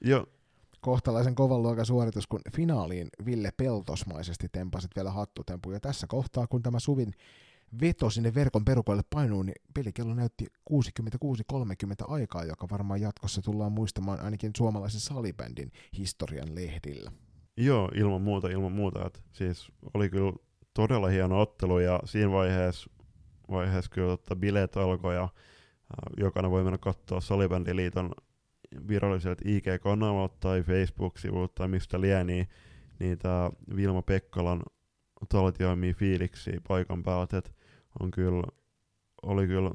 Joo. 0.00 0.26
Kohtalaisen 0.80 1.34
kovan 1.34 1.62
luokan 1.62 1.86
suoritus, 1.86 2.26
kun 2.26 2.40
finaaliin 2.56 3.08
Ville 3.24 3.50
Peltosmaisesti 3.56 4.48
tempasit 4.52 4.90
vielä 4.96 5.10
hattutempu. 5.10 5.70
Ja 5.70 5.80
tässä 5.80 6.06
kohtaa, 6.06 6.46
kun 6.46 6.62
tämä 6.62 6.80
Suvin 6.80 7.12
veto 7.80 8.10
sinne 8.10 8.34
verkon 8.34 8.64
perukoille 8.64 9.02
painuu, 9.10 9.42
niin 9.42 9.54
pelikello 9.74 10.14
näytti 10.14 10.46
66-30 10.72 10.76
aikaa, 12.08 12.44
joka 12.44 12.66
varmaan 12.70 13.00
jatkossa 13.00 13.42
tullaan 13.42 13.72
muistamaan 13.72 14.20
ainakin 14.20 14.50
suomalaisen 14.56 15.00
salibändin 15.00 15.72
historian 15.98 16.54
lehdillä. 16.54 17.12
Joo, 17.56 17.90
ilman 17.94 18.22
muuta, 18.22 18.48
ilman 18.48 18.72
muuta. 18.72 19.06
Et 19.06 19.22
siis 19.32 19.68
oli 19.94 20.10
kyllä 20.10 20.32
todella 20.74 21.08
hieno 21.08 21.40
ottelu 21.40 21.78
ja 21.78 22.00
siinä 22.04 22.30
vaiheessa, 22.30 22.90
vaiheessa 23.50 23.90
kyllä 23.90 24.12
että 24.12 24.36
bileet 24.36 24.76
alkoi 24.76 25.14
ja 25.14 25.28
jokainen 26.16 26.50
voi 26.50 26.64
mennä 26.64 26.78
katsoa 26.78 27.20
Salibändiliiton 27.20 28.10
viralliselta 28.88 29.42
IG-kanavalta 29.44 30.36
tai 30.40 30.62
Facebook-sivulta 30.62 31.52
tai 31.54 31.68
mistä 31.68 32.00
lienee, 32.00 32.24
niin, 32.24 32.48
niin 32.98 33.18
tämä 33.18 33.50
Vilma 33.76 34.02
Pekkalan 34.02 34.62
taltioimia 35.28 35.94
fiiliksi 35.94 36.50
paikan 36.68 37.02
päältä, 37.02 37.38
että 37.38 37.50
on 38.00 38.10
kyllä, 38.10 38.42
oli 39.22 39.46
kyllä 39.46 39.70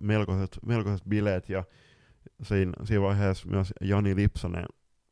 melkoiset, 0.00 0.58
melkoiset 0.66 1.08
bileet 1.08 1.48
ja 1.48 1.64
siinä, 2.42 2.72
siinä 2.84 3.02
vaiheessa 3.02 3.48
myös 3.48 3.72
Jani 3.80 4.16
Lipsanen 4.16 4.66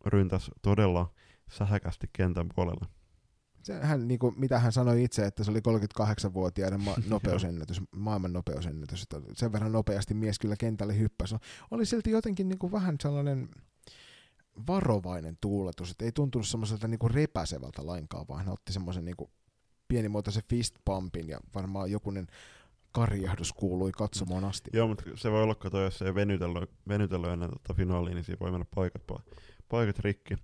ryntäsi 0.06 0.50
todella 0.62 1.14
sähäkästi 1.50 2.06
kentän 2.12 2.48
puolelle 2.54 3.01
hän, 3.80 4.08
niin 4.08 4.18
kuin, 4.18 4.40
mitä 4.40 4.58
hän 4.58 4.72
sanoi 4.72 5.04
itse, 5.04 5.26
että 5.26 5.44
se 5.44 5.50
oli 5.50 5.60
38-vuotiaiden 5.60 6.82
ma- 6.82 6.96
nopeusennätys, 7.10 7.80
maailman 7.90 8.32
nopeusennätys. 8.32 9.02
Että 9.02 9.20
sen 9.34 9.52
verran 9.52 9.72
nopeasti 9.72 10.14
mies 10.14 10.38
kyllä 10.38 10.56
kentälle 10.56 10.98
hyppäsi. 10.98 11.34
Oli 11.70 11.86
silti 11.86 12.10
jotenkin 12.10 12.48
niin 12.48 12.58
kuin 12.58 12.72
vähän 12.72 12.96
sellainen 13.02 13.48
varovainen 14.66 15.38
tuuletus, 15.40 15.90
että 15.90 16.04
ei 16.04 16.12
tuntunut 16.12 16.48
semmoiselta 16.48 16.88
niin 16.88 16.98
kuin 16.98 17.14
repäsevältä 17.14 17.86
lainkaan, 17.86 18.28
vaan 18.28 18.44
hän 18.44 18.52
otti 18.52 18.72
semmoisen 18.72 19.04
niin 19.04 19.16
pienimuotoisen 19.88 20.42
fist 20.48 20.74
pumpin 20.84 21.28
ja 21.28 21.38
varmaan 21.54 21.90
jokunen 21.90 22.26
karjahdus 22.92 23.52
kuului 23.52 23.92
katsomaan 23.92 24.44
asti. 24.44 24.70
Joo, 24.72 24.88
mutta 24.88 25.04
se 25.14 25.30
voi 25.30 25.42
olla, 25.42 25.56
että 25.64 25.78
jos 25.78 26.02
ei 26.02 26.14
venytellyt, 26.14 26.70
venytellyt 26.88 27.30
ennen 27.30 27.50
tota 27.50 27.74
finaaliin, 27.74 28.14
niin 28.14 28.24
siinä 28.24 28.40
voi 28.40 28.50
mennä 28.50 28.66
paikat, 28.74 29.02
paikat 29.68 29.98
rikki. 29.98 30.34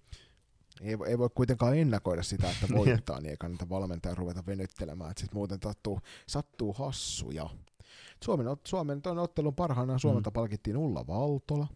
Ei, 0.81 0.97
ei 1.07 1.19
voi 1.19 1.31
kuitenkaan 1.35 1.79
ennakoida 1.79 2.23
sitä, 2.23 2.51
että 2.51 2.75
voittaa, 2.79 3.21
niin 3.21 3.31
ei 3.31 3.37
kannata 3.37 3.69
valmentaja 3.69 4.15
ruveta 4.15 4.43
venyttelemään, 4.47 5.11
että 5.11 5.21
sit 5.21 5.35
muuten 5.35 5.59
sattuu, 5.63 6.01
sattuu 6.27 6.73
hassuja. 6.73 7.51
Suomen, 8.25 8.47
Suomen 8.65 9.03
tuon 9.03 9.19
ottelun 9.19 9.55
parhaana 9.55 9.99
Suomelta 9.99 10.31
mm. 10.31 10.35
palkittiin 10.35 10.77
Ulla 10.77 11.07
Valtola, 11.07 11.67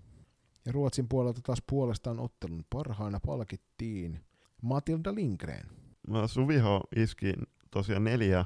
ja 0.67 0.73
Ruotsin 0.73 1.09
puolelta 1.09 1.41
taas 1.43 1.63
puolestaan 1.71 2.21
ottelun 2.21 2.65
parhaana 2.71 3.21
palkittiin 3.21 4.21
Matilda 4.63 5.15
Lindgren. 5.15 5.67
Mä 6.09 6.27
Suviho 6.27 6.81
iski 6.97 7.35
tosiaan 7.71 8.05
neljä 8.05 8.45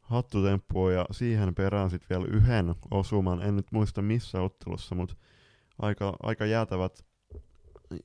hattutemppua 0.00 0.92
ja 0.92 1.06
siihen 1.10 1.54
perään 1.54 1.90
sitten 1.90 2.08
vielä 2.08 2.36
yhden 2.36 2.74
osuman. 2.90 3.42
En 3.42 3.56
nyt 3.56 3.66
muista 3.72 4.02
missä 4.02 4.40
ottelussa, 4.40 4.94
mutta 4.94 5.14
aika, 5.78 6.16
aika 6.22 6.46
jäätävät 6.46 7.04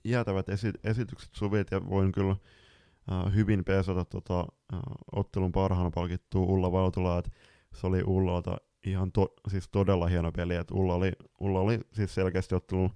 jäätävät 0.03 0.49
esi- 0.49 0.79
esitykset 0.83 1.29
suvit 1.33 1.71
ja 1.71 1.89
voin 1.89 2.11
kyllä 2.11 2.31
äh, 2.31 3.33
hyvin 3.35 3.65
pesata 3.65 4.05
tota, 4.05 4.39
äh, 4.73 4.79
ottelun 5.11 5.51
parhaana 5.51 5.91
palkittua 5.91 6.45
Ulla 6.45 6.71
Valtulaa, 6.71 7.19
että 7.19 7.31
se 7.73 7.87
oli 7.87 8.03
Ullalta 8.03 8.57
ihan 8.85 9.11
to, 9.11 9.33
siis 9.47 9.69
todella 9.69 10.07
hieno 10.07 10.31
peli, 10.31 10.55
että 10.55 10.73
Ulla 10.73 10.93
oli, 10.93 11.11
Ulla 11.39 11.59
oli 11.59 11.79
siis 11.93 12.15
selkeästi 12.15 12.55
ottelun, 12.55 12.89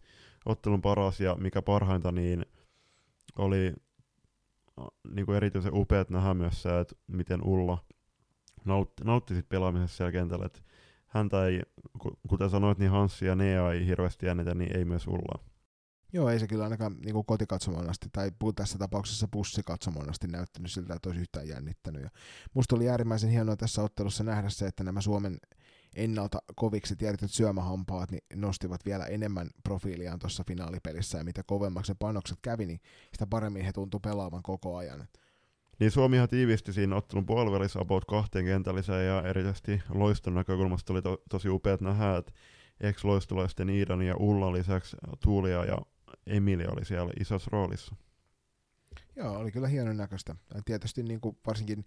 ottelun 0.45 0.81
paras 0.81 1.19
ja 1.19 1.35
mikä 1.35 1.61
parhainta, 1.61 2.11
niin 2.11 2.45
oli 3.37 3.73
niin 5.13 5.25
kuin 5.25 5.35
erityisen 5.35 5.73
upeat 5.75 6.09
nähdä 6.09 6.33
myös 6.33 6.61
se, 6.61 6.79
että 6.79 6.95
miten 7.07 7.43
Ulla 7.43 7.77
nautti, 8.65 9.03
nautti 9.03 9.35
sit 9.35 9.49
pelaamisessa 9.49 9.97
siellä 9.97 10.11
kentällä, 10.11 10.45
että 10.45 10.59
häntä 11.07 11.45
ei, 11.45 11.61
kuten 12.29 12.49
sanoit, 12.49 12.77
niin 12.77 12.91
Hanssi 12.91 13.25
ja 13.25 13.35
Nea 13.35 13.71
ei 13.71 13.85
hirveästi 13.85 14.25
jännitä, 14.25 14.55
niin 14.55 14.77
ei 14.77 14.85
myös 14.85 15.07
Ullaa. 15.07 15.39
Joo, 16.14 16.30
ei 16.30 16.39
se 16.39 16.47
kyllä 16.47 16.64
ainakaan 16.64 16.95
niin 17.05 17.14
kuin 17.14 17.89
asti, 17.89 18.09
tai 18.11 18.32
tässä 18.55 18.78
tapauksessa 18.78 19.28
bussikatsomoon 19.28 20.09
asti 20.09 20.28
näyttänyt 20.28 20.72
siltä, 20.72 20.93
että 20.93 21.09
olisi 21.09 21.22
yhtään 21.22 21.47
jännittänyt. 21.47 22.03
Ja 22.03 22.09
musta 22.53 22.76
oli 22.76 22.89
äärimmäisen 22.89 23.30
hienoa 23.30 23.55
tässä 23.55 23.84
ottelussa 23.84 24.24
nähdä 24.24 24.49
se, 24.49 24.68
että 24.68 24.84
nämä 24.84 25.01
Suomen 25.01 25.38
ennalta 25.95 26.39
koviksi 26.55 26.95
tiedetyt 26.95 27.32
syömähampaat 27.32 28.11
niin 28.11 28.24
nostivat 28.36 28.86
vielä 28.86 29.05
enemmän 29.05 29.49
profiiliaan 29.64 30.20
tuossa 30.20 30.43
finaalipelissä, 30.47 31.18
ja 31.18 31.24
mitä 31.24 31.43
kovemmaksi 31.43 31.88
se 31.88 31.95
panokset 31.99 32.38
kävi, 32.41 32.66
niin 32.66 32.80
sitä 33.11 33.28
paremmin 33.28 33.66
he 33.66 33.72
tuntu 33.72 33.99
pelaavan 33.99 34.43
koko 34.43 34.78
ajan. 34.78 35.07
Niin 35.80 35.91
Suomihan 35.91 36.30
tiivisti 36.30 36.74
siinä 36.74 36.95
ottelun 36.95 37.26
puolivälissä 37.26 37.80
about 37.80 38.05
kahteen 38.05 38.45
kentälliseen 38.45 39.07
ja 39.07 39.22
erityisesti 39.22 39.82
loiston 39.89 40.34
näkökulmasta 40.36 40.93
oli 40.93 41.01
to, 41.01 41.18
tosi 41.30 41.49
upeat 41.49 41.82
nähdä, 41.82 42.18
että 42.18 42.34
ex-loistolaisten 42.80 43.70
Iidan 43.70 44.01
ja 44.01 44.16
Ulla 44.18 44.53
lisäksi 44.53 44.97
Tuulia 45.24 45.66
ja 45.66 45.78
Emilia 46.28 46.71
oli 46.71 46.86
siellä 46.86 47.13
isossa 47.19 47.49
roolissa. 47.51 47.95
Joo, 49.15 49.38
oli 49.38 49.51
kyllä 49.51 49.67
hienon 49.67 49.97
näköistä. 49.97 50.36
Tietysti 50.65 51.03
niin 51.03 51.21
kuin 51.21 51.38
varsinkin 51.47 51.86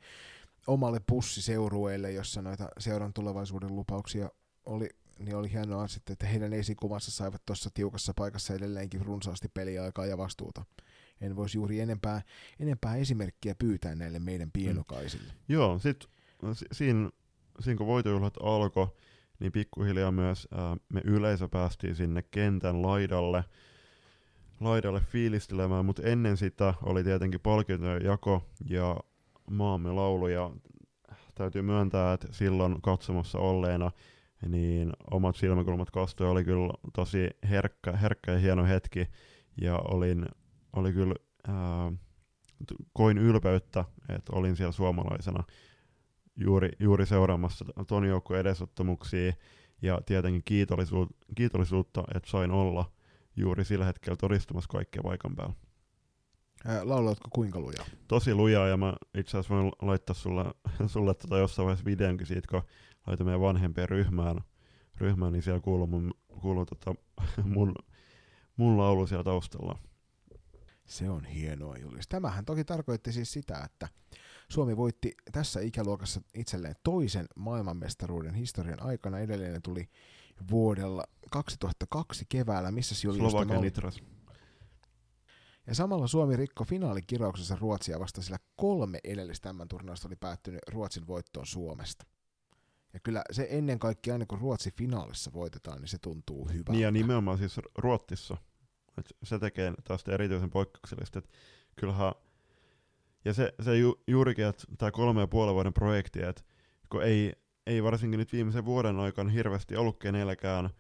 omalle 0.67 1.01
pussiseurueelle, 1.07 2.13
jossa 2.13 2.43
noita 2.43 2.69
seuran 2.79 3.13
tulevaisuuden 3.13 3.77
lupauksia 3.77 4.29
oli, 4.67 4.89
niin 5.19 5.37
oli 5.37 5.53
hienoa 5.53 5.87
sitten, 5.87 6.13
että 6.13 6.27
heidän 6.27 6.53
esikuvansa 6.53 7.11
saivat 7.11 7.43
tuossa 7.47 7.71
tiukassa 7.75 8.15
paikassa 8.17 8.55
edelleenkin 8.55 9.01
runsaasti 9.01 9.49
peliaikaa 9.55 10.07
ja 10.07 10.19
vastuuta. 10.19 10.65
En 11.21 11.37
voisi 11.37 11.59
juuri 11.59 11.81
enempää, 11.81 12.23
enempää 12.61 12.97
esimerkkiä 12.97 13.55
pyytää 13.55 13.95
näille 13.95 14.19
meidän 14.19 14.51
pienokaisille. 14.53 15.33
Mm. 15.33 15.39
Joo, 15.49 15.79
sitten 15.79 16.09
siinä, 16.73 17.11
siinä 17.61 17.79
kun 17.79 17.87
voitojuhlat 17.87 18.35
alkoi, 18.43 18.89
niin 19.41 19.53
pikkuhiljaa 19.53 20.13
myös 20.13 20.49
ää, 20.51 20.77
me 20.93 21.01
yleisö 21.05 21.49
päästiin 21.49 21.97
sinne 21.97 22.23
kentän 22.23 22.83
laidalle, 22.83 23.45
laidalle 24.61 25.01
fiilistelemään, 25.01 25.85
mutta 25.85 26.03
ennen 26.03 26.37
sitä 26.37 26.75
oli 26.83 27.05
tietenkin 27.05 27.41
palkintojen 27.41 28.05
jako 28.05 28.43
ja 28.71 28.97
maamme 29.51 29.93
laulu, 29.93 30.29
ja 30.29 30.51
täytyy 31.35 31.63
myöntää, 31.63 32.13
että 32.13 32.29
silloin 32.31 32.83
katsomassa 32.83 33.39
olleena 33.39 33.91
niin 34.49 34.93
omat 35.11 35.37
silmäkulmat 35.37 35.91
kastoi 35.91 36.29
oli 36.29 36.45
kyllä 36.45 36.73
tosi 36.95 37.31
herkkä, 37.51 37.93
herkkä 37.93 38.33
ja 38.33 38.39
hieno 38.39 38.65
hetki, 38.65 39.07
ja 39.61 39.79
olin, 39.79 40.27
oli 40.73 40.93
kyllä, 40.93 41.15
ää, 41.49 41.93
koin 42.93 43.19
ylpeyttä, 43.19 43.85
että 44.09 44.33
olin 44.33 44.57
siellä 44.57 44.73
suomalaisena 44.73 45.45
juuri, 46.37 46.71
juuri 46.81 47.07
seuraamassa 47.07 47.65
ton 47.87 48.05
joukkueen 48.05 48.41
edesottamuksia, 48.41 49.33
ja 49.83 50.01
tietenkin 50.07 50.43
kiitollisuut, 50.45 51.09
kiitollisuutta, 51.35 52.05
että 52.15 52.31
sain 52.31 52.51
olla 52.51 52.93
juuri 53.37 53.65
sillä 53.65 53.85
hetkellä 53.85 54.17
todistamassa 54.17 54.69
kaikkea 54.69 55.03
paikan 55.03 55.37
päällä. 55.37 55.55
Laulatko 56.83 57.29
kuinka 57.33 57.61
lujaa? 57.61 57.87
Tosi 58.09 58.35
lujaa, 58.35 58.69
ja 58.69 58.77
mä 58.77 58.95
itse 59.19 59.39
asiassa 59.39 59.55
voin 59.55 59.73
laittaa 59.83 60.15
sulle, 60.15 60.45
sulle 60.93 61.15
tota 61.15 61.39
jossain 61.39 61.67
vaiheessa 61.67 61.85
videonkin 61.85 62.27
siitä, 62.27 62.49
kun 62.51 62.63
laitoin 63.07 63.27
meidän 63.27 63.41
vanhempien 63.41 63.89
ryhmään, 63.89 64.41
ryhmään 64.99 65.33
niin 65.33 65.43
siellä 65.43 65.61
kuuluu 65.61 65.87
mun, 65.87 66.15
kuuluu 66.41 66.67
tota, 66.67 66.95
mun, 67.55 67.75
mun 68.57 68.79
laulu 68.79 69.07
siellä 69.07 69.25
taustalla. 69.25 69.79
Se 70.85 71.11
on 71.11 71.25
hienoa, 71.25 71.77
Julius. 71.77 72.09
Tämähän 72.09 72.45
toki 72.45 72.65
tarkoitti 72.65 73.13
siis 73.13 73.33
sitä, 73.33 73.61
että 73.65 73.89
Suomi 74.49 74.77
voitti 74.77 75.15
tässä 75.33 75.61
ikäluokassa 75.61 76.21
itselleen 76.35 76.75
toisen 76.83 77.27
maailmanmestaruuden 77.37 78.35
historian 78.35 78.83
aikana. 78.83 79.19
Edellinen 79.19 79.63
tuli 79.63 79.89
vuodella 80.51 81.05
2002 81.31 82.25
keväällä, 82.29 82.71
missä 82.71 83.07
Julius 83.07 83.31
Slovakia 83.31 83.61
Nitras. 83.61 84.03
Ja 85.67 85.75
samalla 85.75 86.07
Suomi 86.07 86.37
rikko 86.37 86.65
finaalikirauksessa 86.65 87.57
Ruotsia 87.61 88.01
vasta, 88.01 88.23
sillä 88.23 88.39
kolme 88.57 88.99
edellistä 89.05 89.49
tämän 89.49 89.69
turnausta 89.69 90.09
oli 90.09 90.17
päättynyt 90.17 90.61
Ruotsin 90.69 91.07
voittoon 91.07 91.47
Suomesta. 91.47 92.07
Ja 92.93 93.01
kyllä 93.01 93.23
se 93.31 93.47
ennen 93.51 93.79
kaikkea 93.79 94.15
aina 94.15 94.27
kun 94.27 94.39
Ruotsi 94.39 94.71
finaalissa 94.71 95.33
voitetaan, 95.33 95.81
niin 95.81 95.89
se 95.89 95.99
tuntuu 95.99 96.49
hyvältä. 96.49 96.73
Niin 96.73 96.83
ja 96.83 96.91
nimenomaan 96.91 97.39
siis 97.39 97.61
Ruotsissa. 97.79 98.37
Et 98.99 99.17
se 99.23 99.39
tekee 99.39 99.75
tästä 99.85 100.13
erityisen 100.13 100.51
poikkeuksellista. 100.51 101.19
Et 101.19 101.31
kyllähän, 101.77 102.13
ja 103.25 103.35
se, 103.35 103.55
se 103.63 103.77
ju, 103.77 104.03
juurikin, 104.07 104.45
että 104.45 104.65
tämä 104.79 104.91
kolme 104.91 105.21
ja 105.21 105.27
puolen 105.27 105.55
vuoden 105.55 105.73
projekti, 105.73 106.23
että 106.23 106.43
kun 106.89 107.03
ei, 107.03 107.33
ei 107.67 107.83
varsinkin 107.83 108.19
nyt 108.19 108.33
viimeisen 108.33 108.65
vuoden 108.65 108.99
aikana 108.99 109.31
hirveästi 109.31 109.77
ollut 109.77 109.99
kenelläkään– 109.99 110.71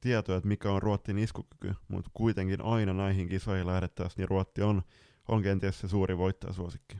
tietoa, 0.00 0.36
että 0.36 0.48
mikä 0.48 0.70
on 0.70 0.82
Ruotsin 0.82 1.18
iskukyky, 1.18 1.74
mutta 1.88 2.10
kuitenkin 2.14 2.62
aina 2.62 2.92
näihin 2.92 3.28
kisoihin 3.28 3.66
lähdettäessä, 3.66 4.20
niin 4.20 4.28
Ruotti 4.28 4.62
on, 4.62 4.82
on 5.28 5.42
kenties 5.42 5.80
se 5.80 5.88
suuri 5.88 6.18
voittajasuosikki. 6.18 6.96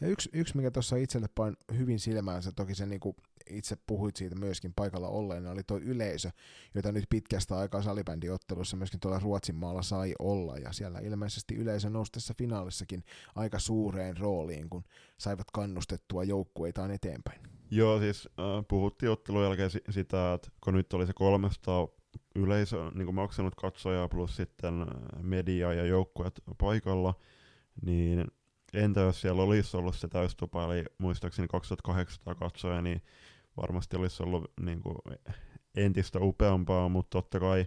Ja 0.00 0.08
yksi, 0.08 0.30
yksi 0.32 0.56
mikä 0.56 0.70
tuossa 0.70 0.96
itselle 0.96 1.28
pain 1.34 1.56
hyvin 1.78 2.00
silmäänsä, 2.00 2.52
toki 2.52 2.74
se 2.74 2.86
niinku 2.86 3.16
itse 3.50 3.76
puhuit 3.86 4.16
siitä 4.16 4.34
myöskin 4.34 4.72
paikalla 4.76 5.08
olleen, 5.08 5.46
oli 5.46 5.62
tuo 5.62 5.78
yleisö, 5.78 6.30
jota 6.74 6.92
nyt 6.92 7.04
pitkästä 7.10 7.58
aikaa 7.58 7.82
salibändiottelussa 7.82 8.76
myöskin 8.76 9.00
tuolla 9.00 9.18
Ruotsin 9.18 9.54
maalla 9.54 9.82
sai 9.82 10.14
olla, 10.18 10.56
ja 10.56 10.72
siellä 10.72 10.98
ilmeisesti 10.98 11.54
yleisö 11.54 11.90
nousi 11.90 12.12
tässä 12.12 12.34
finaalissakin 12.38 13.04
aika 13.34 13.58
suureen 13.58 14.16
rooliin, 14.16 14.70
kun 14.70 14.84
saivat 15.18 15.46
kannustettua 15.52 16.24
joukkueitaan 16.24 16.90
eteenpäin. 16.90 17.51
Joo, 17.74 17.98
siis 17.98 18.28
äh, 18.38 18.64
puhuttiin 18.68 19.12
ottelun 19.12 19.42
jälkeen 19.42 19.70
si- 19.70 19.84
sitä, 19.90 20.32
että 20.34 20.48
kun 20.64 20.74
nyt 20.74 20.92
oli 20.92 21.06
se 21.06 21.12
300 21.12 21.88
yleisö 22.36 22.90
niin 22.94 23.06
kuin 23.06 23.14
maksanut 23.14 23.54
katsojaa 23.54 24.08
plus 24.08 24.36
sitten 24.36 24.86
media 25.22 25.72
ja 25.72 25.84
joukkueet 25.84 26.42
paikalla, 26.58 27.14
niin 27.82 28.26
entä 28.74 29.00
jos 29.00 29.20
siellä 29.20 29.42
olisi 29.42 29.76
ollut 29.76 29.96
se 29.96 30.08
täystupa, 30.08 30.64
eli 30.64 30.84
muistaakseni 30.98 31.48
2800 31.48 32.34
katsoja, 32.34 32.82
niin 32.82 33.02
varmasti 33.56 33.96
olisi 33.96 34.22
ollut 34.22 34.52
niin 34.60 34.82
kuin, 34.82 34.96
entistä 35.74 36.18
upeampaa, 36.20 36.88
mutta 36.88 37.10
totta 37.10 37.40
kai 37.40 37.66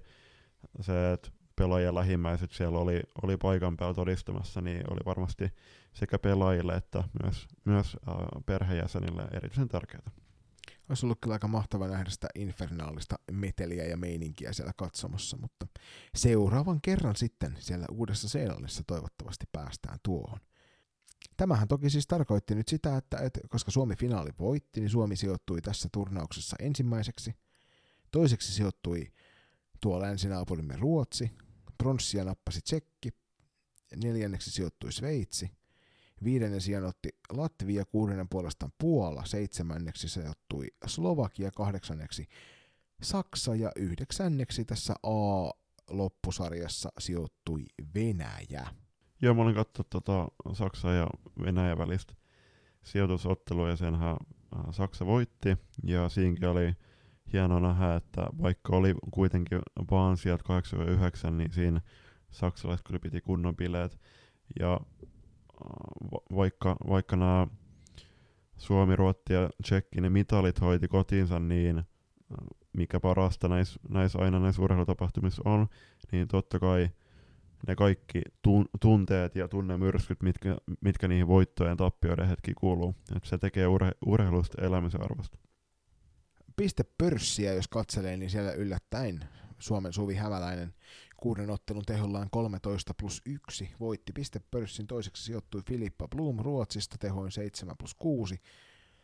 se, 0.82 1.12
että 1.12 1.30
pelaajien 1.56 1.96
lähimmäiset 1.96 2.52
siellä 2.52 2.80
oli, 2.80 3.02
oli 3.24 3.38
paikan 3.38 3.78
päällä 3.78 3.94
todistamassa, 3.94 4.62
niin 4.62 4.84
oli 4.92 5.00
varmasti 5.06 5.54
sekä 5.94 6.20
pelaajille 6.20 6.76
että 6.76 7.04
myös, 7.24 7.48
myös 7.66 7.98
äh, 8.10 8.16
perheenjäsenille 8.46 9.28
erityisen 9.34 9.68
tärkeää. 9.68 10.12
Olisi 10.90 11.06
ollut 11.06 11.18
kyllä 11.22 11.34
aika 11.34 11.48
mahtava 11.48 11.88
nähdä 11.88 12.10
sitä 12.10 12.28
infernaalista 12.36 13.16
meteliä 13.32 13.86
ja 13.86 13.98
meininkiä 13.98 14.54
siellä 14.54 14.74
katsomassa, 14.78 15.38
mutta 15.38 15.68
seuraavan 16.16 16.82
kerran 16.82 17.16
sitten 17.16 17.56
siellä 17.60 17.86
Uudessa 17.92 18.30
Seelannissa 18.30 18.84
toivottavasti 18.88 19.46
päästään 19.52 20.00
tuohon. 20.04 20.40
Tämähän 21.38 21.68
toki 21.68 21.90
siis 21.90 22.08
tarkoitti 22.08 22.56
nyt 22.56 22.68
sitä, 22.68 22.98
että, 22.98 23.18
että 23.18 23.40
koska 23.50 23.72
Suomi 23.72 23.96
finaali 23.96 24.30
voitti, 24.40 24.80
niin 24.80 24.90
Suomi 24.90 25.16
sijoittui 25.16 25.62
tässä 25.62 25.90
turnauksessa 25.92 26.56
ensimmäiseksi. 26.60 27.36
Toiseksi 28.12 28.54
sijoittui 28.54 29.12
tuo 29.82 30.00
länsinaapurimme 30.00 30.76
Ruotsi, 30.80 31.32
pronssia 31.78 32.24
nappasi 32.24 32.62
Tsekki, 32.62 33.10
neljänneksi 33.96 34.52
sijoittui 34.52 34.92
Sveitsi, 34.92 35.52
viidennen 36.24 36.62
sijan 36.62 36.86
otti 36.86 37.10
Latvia, 37.30 37.86
kuudennen 37.86 38.30
puolestaan 38.30 38.72
Puola, 38.78 39.26
seitsemänneksi 39.26 40.10
sijoittui 40.10 40.68
Slovakia, 40.86 41.52
kahdeksanneksi 41.52 42.28
Saksa 43.02 43.56
ja 43.56 43.72
yhdeksänneksi 43.76 44.66
tässä 44.66 44.96
A-loppusarjassa 45.04 46.90
sijoittui 47.00 47.66
Venäjä. 47.96 48.68
Joo, 49.22 49.34
mä 49.34 49.42
olin 49.42 49.56
katsonut 49.56 49.90
tota 49.90 50.28
Saksa 50.54 50.92
ja 50.92 51.08
Venäjä 51.46 51.78
välistä 51.78 52.14
sijoitusottelua 52.84 53.70
ja 53.70 53.76
senhän 53.76 54.18
äh, 54.56 54.66
Saksa 54.72 55.06
voitti 55.06 55.58
ja 55.84 56.10
siinäkin 56.10 56.50
oli 56.50 56.74
hienoa 57.36 57.60
nähdä, 57.60 57.96
että 57.96 58.28
vaikka 58.42 58.76
oli 58.76 58.96
kuitenkin 59.12 59.60
vaan 59.92 60.18
sieltä 60.18 60.44
89, 60.44 61.38
niin 61.38 61.52
siinä 61.52 61.82
saksalaiset 62.32 62.86
kyllä 62.88 63.00
piti 63.00 63.22
kunnon 63.22 63.56
bileet. 63.56 64.00
Ja 64.60 64.74
äh, 64.74 64.80
vaikka, 66.36 66.76
vaikka 66.90 67.16
nämä 67.16 67.48
Suomi, 68.58 68.96
Ruotti 68.96 69.34
ja 69.34 69.50
Tsekki 69.64 70.02
ne 70.02 70.10
mitalit 70.10 70.62
hoiti 70.62 70.88
kotiinsa, 70.88 71.40
niin 71.40 71.78
äh, 71.78 71.86
mikä 72.74 73.00
parasta 73.00 73.48
näissä 73.48 73.80
näis 73.90 74.16
aina 74.16 74.40
näissä 74.40 74.62
urheilutapahtumissa 74.62 75.42
on, 75.46 75.68
niin 76.12 76.28
totta 76.28 76.60
kai 76.60 76.90
ne 77.68 77.76
kaikki 77.76 78.22
tun- 78.48 78.70
tunteet 78.82 79.36
ja 79.36 79.48
tunnemyrskyt, 79.48 80.24
mitkä, 80.24 80.58
mitkä 80.82 81.08
niihin 81.08 81.28
voittojen 81.28 81.78
tappioiden 81.78 82.28
hetki 82.28 82.54
kuuluu. 82.54 82.96
Et 83.16 83.24
se 83.24 83.38
tekee 83.38 83.68
urhe- 83.68 83.98
urheilusta 84.06 84.62
elämisen 84.62 85.04
arvosta 85.04 85.38
pistepörssiä, 86.56 87.54
jos 87.54 87.68
katselee, 87.68 88.18
niin 88.18 88.30
siellä 88.30 88.52
yllättäen 88.52 89.26
Suomen 89.60 89.94
Suvi 89.94 90.16
Hämäläinen 90.16 90.74
kuuden 91.18 91.50
ottelun 91.50 91.86
tehollaan 91.86 92.30
13 92.32 92.94
plus 92.94 93.22
1 93.26 93.70
voitti 93.80 94.14
pistepörssin. 94.14 94.88
Toiseksi 94.88 95.24
sijoittui 95.24 95.62
Filippa 95.68 96.08
Blum 96.08 96.40
Ruotsista 96.40 96.98
tehoin 96.98 97.32
7 97.32 97.76
plus 97.78 97.96
6. 97.96 98.42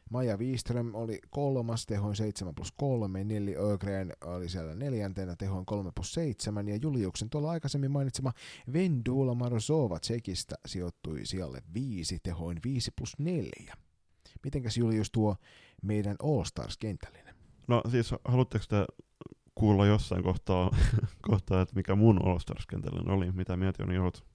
Maja 0.10 0.38
Wieström 0.38 0.96
oli 0.96 1.20
kolmas 1.30 1.86
tehoin 1.86 2.16
7 2.16 2.56
plus 2.56 2.72
3, 2.72 3.24
Nilli 3.24 3.56
Ögren 3.58 4.14
oli 4.24 4.50
siellä 4.50 4.76
neljäntenä 4.76 5.36
tehoin 5.36 5.66
3 5.66 5.92
plus 5.96 6.14
7 6.14 6.68
ja 6.68 6.76
Juliuksen 6.76 7.30
tuolla 7.30 7.52
aikaisemmin 7.52 7.92
mainitsema 7.92 8.34
Vendula 8.74 9.36
Marozova 9.36 10.00
Tsekistä 10.00 10.56
sijoittui 10.66 11.26
sijalle 11.26 11.62
5 11.74 12.20
tehoin 12.24 12.60
5 12.64 12.92
plus 12.98 13.20
4. 13.20 13.76
Mitenkäs 14.44 14.78
Julius 14.78 15.12
tuo 15.12 15.36
meidän 15.82 16.16
All 16.24 16.44
Stars 16.44 16.78
kentällinen? 16.78 17.31
No 17.72 17.82
siis 17.92 18.16
haluatteko 18.26 18.66
te 18.70 18.86
kuulla 19.56 19.86
jossain 19.86 20.24
kohtaa, 20.24 20.72
kohtaa 21.30 21.62
että 21.62 21.76
mikä 21.76 21.96
mun 21.96 22.26
all 22.26 22.40
oli, 23.06 23.32
mitä 23.32 23.58
mieltä 23.58 23.84
on 23.84 23.98
oot? 23.98 24.26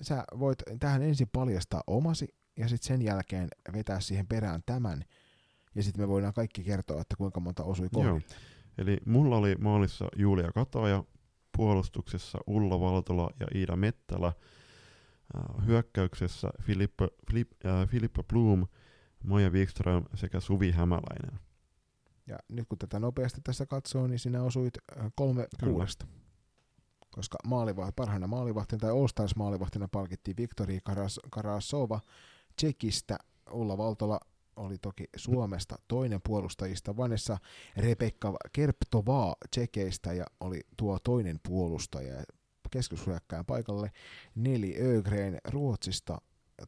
Sä 0.00 0.24
voit 0.38 0.62
tähän 0.78 1.02
ensin 1.02 1.28
paljastaa 1.32 1.82
omasi 1.86 2.28
ja 2.56 2.68
sitten 2.68 2.86
sen 2.88 3.02
jälkeen 3.02 3.48
vetää 3.72 4.00
siihen 4.00 4.26
perään 4.26 4.62
tämän 4.66 5.04
ja 5.74 5.82
sitten 5.82 6.02
me 6.02 6.08
voidaan 6.08 6.34
kaikki 6.34 6.64
kertoa, 6.64 7.00
että 7.00 7.16
kuinka 7.16 7.40
monta 7.40 7.64
osui 7.64 7.88
kohdille. 7.92 8.22
Eli 8.78 8.98
mulla 9.06 9.36
oli 9.36 9.54
maalissa 9.54 10.08
Julia 10.16 10.52
Kataja, 10.52 11.04
puolustuksessa 11.56 12.38
Ulla 12.46 12.80
Valtola 12.80 13.30
ja 13.40 13.46
Iida 13.54 13.76
Mettälä, 13.76 14.26
äh, 14.26 15.66
hyökkäyksessä 15.66 16.50
Filippa, 16.62 17.08
Filip, 17.30 17.52
äh, 17.66 17.88
Filippa 17.88 18.22
Bloom, 18.22 18.66
Maja 19.24 19.50
Wikström 19.50 20.04
sekä 20.14 20.40
Suvi 20.40 20.70
Hämäläinen. 20.70 21.45
Ja 22.26 22.38
nyt 22.48 22.68
kun 22.68 22.78
tätä 22.78 23.00
nopeasti 23.00 23.40
tässä 23.44 23.66
katsoo, 23.66 24.06
niin 24.06 24.18
sinä 24.18 24.42
osuit 24.42 24.74
kolme 25.14 25.48
Kyllä. 25.60 25.72
kuudesta. 25.72 26.06
Koska 27.10 27.38
maalivaht, 27.46 27.96
parhaana 27.96 28.26
maalivahtina 28.26 28.80
tai 28.80 28.90
All 28.90 29.28
maalivahtina 29.36 29.88
palkittiin 29.88 30.36
Viktori 30.36 30.80
Karas, 30.84 31.20
Karasova 31.30 32.00
Tsekistä, 32.56 33.18
Ulla 33.50 33.78
Valtola 33.78 34.20
oli 34.56 34.78
toki 34.78 35.04
Suomesta 35.16 35.78
toinen 35.88 36.20
puolustajista, 36.24 36.96
Vanessa 36.96 37.38
Rebekka 37.76 38.36
Kerptovaa 38.52 39.36
Tsekeistä 39.50 40.12
ja 40.12 40.24
oli 40.40 40.60
tuo 40.76 40.98
toinen 40.98 41.40
puolustaja 41.48 42.24
keskushyökkään 42.70 43.44
paikalle. 43.44 43.92
Neli 44.34 44.76
Ögren 44.80 45.38
Ruotsista, 45.48 46.18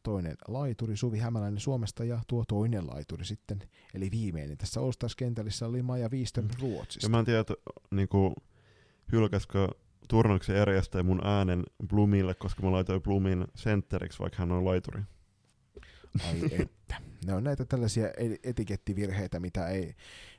toinen 0.03 0.35
laituri 0.47 0.97
Suvi 0.97 1.19
Hämäläinen 1.19 1.59
Suomesta 1.59 2.03
ja 2.03 2.19
tuo 2.27 2.43
toinen 2.47 2.87
laituri 2.87 3.25
sitten, 3.25 3.59
eli 3.93 4.11
viimeinen 4.11 4.57
tässä 4.57 4.81
Ostars-kentälissä 4.81 5.67
oli 5.67 5.81
Maja 5.81 6.11
Viistön 6.11 6.45
mm. 6.45 6.51
Ruotsista. 6.59 7.05
Ja 7.05 7.09
mä 7.09 7.19
en 7.19 7.25
tiedä, 7.25 7.39
että 7.39 7.53
niinku, 7.91 8.33
hylkäskö 9.11 9.67
turnauksen 10.07 10.55
järjestäjä 10.55 11.03
mun 11.03 11.27
äänen 11.27 11.63
Blumille, 11.87 12.35
koska 12.35 12.63
mä 12.63 12.71
laitoin 12.71 13.01
Blumin 13.01 13.47
sentteriksi, 13.55 14.19
vaikka 14.19 14.37
hän 14.39 14.51
on 14.51 14.65
laituri. 14.65 15.01
Ai 16.27 16.41
että. 16.61 16.95
Ne 17.25 17.33
on 17.33 17.43
näitä 17.43 17.65
tällaisia 17.65 18.07
etikettivirheitä, 18.43 19.39
mitä 19.39 19.67
ei 19.67 19.95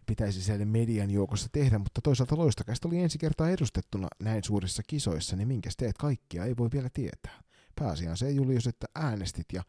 pitäisi 0.07 0.43
siellä 0.43 0.65
median 0.65 1.11
joukossa 1.11 1.49
tehdä, 1.53 1.79
mutta 1.79 2.01
toisaalta 2.01 2.37
loistokästä 2.37 2.89
oli 2.89 2.99
ensi 2.99 3.19
kertaa 3.19 3.51
edustettuna 3.51 4.09
näin 4.23 4.45
suurissa 4.45 4.83
kisoissa, 4.87 5.37
niin 5.37 5.49
minkä 5.49 5.71
teet 5.77 5.99
kaikkia 5.99 6.45
ei 6.45 6.57
voi 6.57 6.69
vielä 6.73 6.89
tietää. 6.95 7.43
Pääasiaan 7.75 8.17
se, 8.17 8.31
Julius, 8.31 8.67
että 8.67 8.87
äänestit 8.95 9.47
ja 9.53 9.63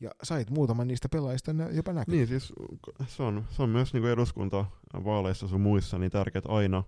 ja 0.00 0.10
sait 0.22 0.50
muutaman 0.50 0.88
niistä 0.88 1.08
pelaajista 1.08 1.52
jopa 1.72 1.92
näkyä. 1.92 2.14
Niin, 2.14 2.26
siis 2.26 2.52
se 3.06 3.22
on, 3.22 3.44
se 3.50 3.62
on 3.62 3.68
myös 3.68 3.92
niin 3.92 4.04
eduskuntavaaleissa 4.04 5.48
sun 5.48 5.60
muissa 5.60 5.98
niin 5.98 6.10
tärkeää 6.10 6.42
aina, 6.48 6.84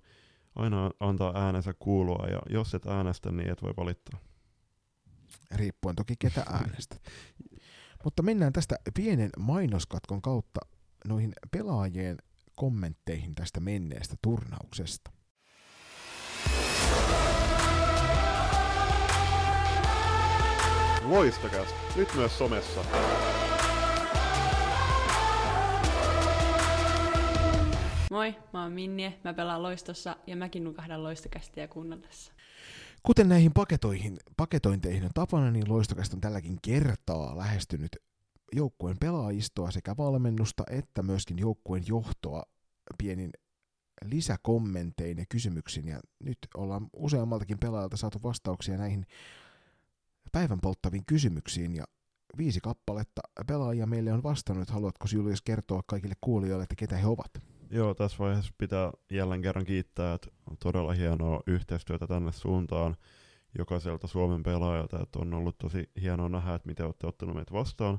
aina 0.55 0.91
antaa 1.01 1.33
äänensä 1.45 1.75
kuulua, 1.79 2.27
ja 2.27 2.41
jos 2.51 2.75
et 2.75 2.87
äänestä, 2.87 3.33
niin 3.33 3.51
et 3.51 3.63
voi 3.63 3.75
valittaa. 3.77 4.21
Riippuen 5.55 5.97
toki 5.97 6.15
ketä 6.19 6.45
äänestät. 6.61 7.03
Mutta 8.05 8.23
mennään 8.23 8.53
tästä 8.53 8.77
pienen 8.95 9.31
mainoskatkon 9.39 10.23
kautta 10.23 10.61
noihin 11.09 11.33
pelaajien 11.51 12.17
kommentteihin 12.55 13.35
tästä 13.35 13.61
menneestä 13.61 14.15
turnauksesta. 14.23 15.11
Loistakas, 21.09 21.69
nyt 21.97 22.09
myös 22.17 22.39
somessa. 22.39 22.85
Moi, 28.11 28.35
mä 28.53 28.63
oon 28.63 28.73
Minnie, 28.73 29.21
mä 29.25 29.35
pelaan 29.35 29.63
Loistossa 29.63 30.17
ja 30.27 30.37
mäkin 30.37 30.65
nukahdan 30.65 31.03
Loistokästiä 31.03 31.69
kuunnellessa. 31.69 32.33
Kuten 33.03 33.29
näihin 33.29 33.53
paketoihin, 33.53 34.19
paketointeihin 34.37 35.05
on 35.05 35.11
tapana, 35.15 35.51
niin 35.51 35.69
Loistokästä 35.69 36.17
on 36.17 36.21
tälläkin 36.21 36.59
kertaa 36.63 37.37
lähestynyt 37.37 37.97
joukkueen 38.53 38.97
pelaajistoa 39.01 39.71
sekä 39.71 39.97
valmennusta 39.97 40.63
että 40.71 41.03
myöskin 41.03 41.39
joukkueen 41.39 41.85
johtoa 41.87 42.43
pienin 42.99 43.31
lisäkommentein 44.05 45.19
ja 45.19 45.25
kysymyksin. 45.29 45.89
Ja 45.89 46.01
nyt 46.21 46.39
ollaan 46.57 46.87
useammaltakin 46.93 47.59
pelaajalta 47.59 47.97
saatu 47.97 48.23
vastauksia 48.23 48.77
näihin 48.77 49.07
päivän 50.37 50.61
polttaviin 50.63 51.07
kysymyksiin 51.07 51.75
ja 51.75 51.85
viisi 52.39 52.61
kappaletta 52.61 53.21
pelaajia 53.47 53.87
meille 53.87 54.13
on 54.13 54.23
vastannut. 54.23 54.71
Haluatko 54.71 55.07
Julius 55.13 55.43
kertoa 55.43 55.83
kaikille 55.87 56.15
kuulijoille, 56.21 56.63
että 56.63 56.75
ketä 56.77 56.97
he 56.97 57.07
ovat? 57.07 57.31
Joo, 57.71 57.95
tässä 57.95 58.19
vaiheessa 58.19 58.53
pitää 58.59 58.93
jälleen 59.11 59.43
kerran 59.43 59.65
kiittää, 59.65 60.15
että 60.15 60.29
on 60.51 60.57
todella 60.57 60.93
hienoa 60.93 61.43
yhteistyötä 61.47 62.07
tänne 62.07 62.33
suuntaan 62.33 62.97
jokaiselta 63.59 64.07
Suomen 64.07 64.43
pelaajalta, 64.43 65.03
että 65.03 65.19
on 65.19 65.35
ollut 65.35 65.59
tosi 65.59 65.91
hienoa 66.01 66.29
nähdä, 66.29 66.55
että 66.55 66.69
miten 66.69 66.87
olette 66.87 67.07
ottanut 67.07 67.35
meitä 67.35 67.53
vastaan. 67.53 67.99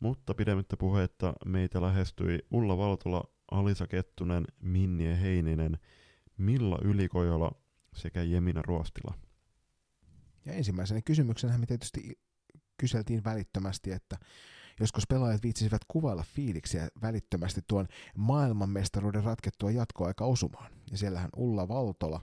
Mutta 0.00 0.34
pidemmittä 0.34 0.76
puhetta 0.76 1.34
meitä 1.44 1.80
lähestyi 1.80 2.38
Ulla 2.50 2.78
Valtola, 2.78 3.24
Alisa 3.50 3.86
Kettunen, 3.86 4.44
Minnie 4.62 5.20
Heininen, 5.20 5.78
Milla 6.38 6.78
Ylikojola 6.84 7.52
sekä 7.94 8.22
Jemina 8.22 8.62
Ruostila. 8.62 9.25
Ja 10.46 10.52
ensimmäisenä 10.52 11.02
kysymyksenä 11.02 11.58
me 11.58 11.66
tietysti 11.66 12.18
kyseltiin 12.76 13.24
välittömästi, 13.24 13.92
että 13.92 14.16
joskus 14.80 15.06
pelaajat 15.06 15.42
viitsisivät 15.42 15.82
kuvailla 15.88 16.24
fiiliksiä 16.34 16.88
välittömästi 17.02 17.60
tuon 17.66 17.88
maailmanmestaruuden 18.16 19.24
ratkettua 19.24 19.70
jatkoaika 19.70 20.24
osumaan. 20.24 20.72
Ja 20.90 20.98
siellähän 20.98 21.30
Ulla 21.36 21.68
Valtola 21.68 22.20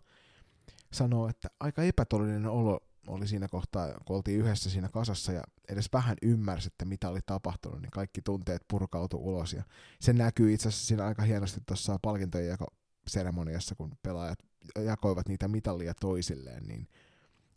sanoo, 0.93 1.29
että 1.29 1.49
aika 1.59 1.83
epätodellinen 1.83 2.45
olo 2.45 2.79
oli 3.07 3.27
siinä 3.27 3.47
kohtaa, 3.47 3.93
kun 4.05 4.15
oltiin 4.15 4.39
yhdessä 4.39 4.69
siinä 4.69 4.89
kasassa 4.89 5.31
ja 5.31 5.43
edes 5.69 5.89
vähän 5.93 6.17
ymmärsi, 6.21 6.67
että 6.67 6.85
mitä 6.85 7.09
oli 7.09 7.19
tapahtunut, 7.25 7.81
niin 7.81 7.91
kaikki 7.91 8.21
tunteet 8.21 8.61
purkautu 8.67 9.17
ulos. 9.17 9.53
Ja 9.53 9.63
se 9.99 10.13
näkyy 10.13 10.53
itse 10.53 10.67
asiassa 10.67 10.87
siinä 10.87 11.05
aika 11.05 11.21
hienosti 11.21 11.61
tuossa 11.65 11.99
palkintojen 12.01 12.47
jako 12.47 12.65
seremoniassa, 13.07 13.75
kun 13.75 13.91
pelaajat 14.03 14.39
jakoivat 14.85 15.27
niitä 15.27 15.47
mitallia 15.47 15.93
toisilleen, 15.93 16.63
niin 16.63 16.87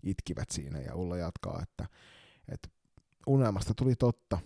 itkivät 0.06 0.50
siinä 0.50 0.80
ja 0.80 0.94
Ulla 0.94 1.16
jatkaa, 1.16 1.62
että, 1.62 1.86
että 2.48 2.68
unelmasta 3.26 3.74
tuli 3.74 3.96
totta 3.96 4.38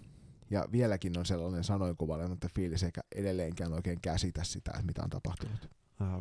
ja 0.51 0.65
vieläkin 0.73 1.19
on 1.19 1.27
sellainen 1.27 1.65
sanoinkuvailematta 1.65 2.49
fiilis 2.55 2.83
eikä 2.83 3.01
edelleenkään 3.15 3.73
oikein 3.73 4.01
käsitä 4.01 4.45
sitä, 4.45 4.71
että 4.75 4.87
mitä 4.87 5.03
on 5.03 5.11
tapahtunut. 5.11 5.71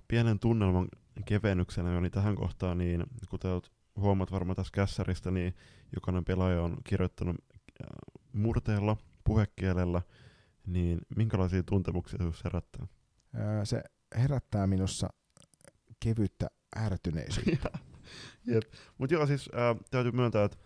Pienen 0.08 0.40
tunnelman 0.40 0.88
kevennyksenä 1.26 1.98
oli 1.98 2.10
tähän 2.10 2.36
kohtaan, 2.36 2.78
niin 2.78 3.04
kuten 3.30 3.52
olet 3.52 3.72
huomaat 3.96 4.32
varmaan 4.32 4.56
tässä 4.56 4.72
kässäristä, 4.74 5.32
niin 5.32 5.56
jokainen 5.96 6.26
pelaaja 6.26 6.62
on 6.62 6.78
kirjoittanut 6.84 7.36
murteella, 8.34 8.98
puhekielellä, 9.24 10.02
niin 10.68 11.00
minkälaisia 11.16 11.64
tuntemuksia 11.64 12.20
se 12.20 12.42
herättää? 12.44 12.88
Se 13.64 13.84
herättää 14.18 14.68
minussa 14.68 15.10
kevyttä 16.00 16.48
ärtyneisyyttä. 16.78 17.70
Mutta 18.98 19.14
joo, 19.14 19.28
siis 19.28 19.50
äh, 19.54 19.76
täytyy 19.92 20.12
myöntää, 20.12 20.44
että 20.44 20.58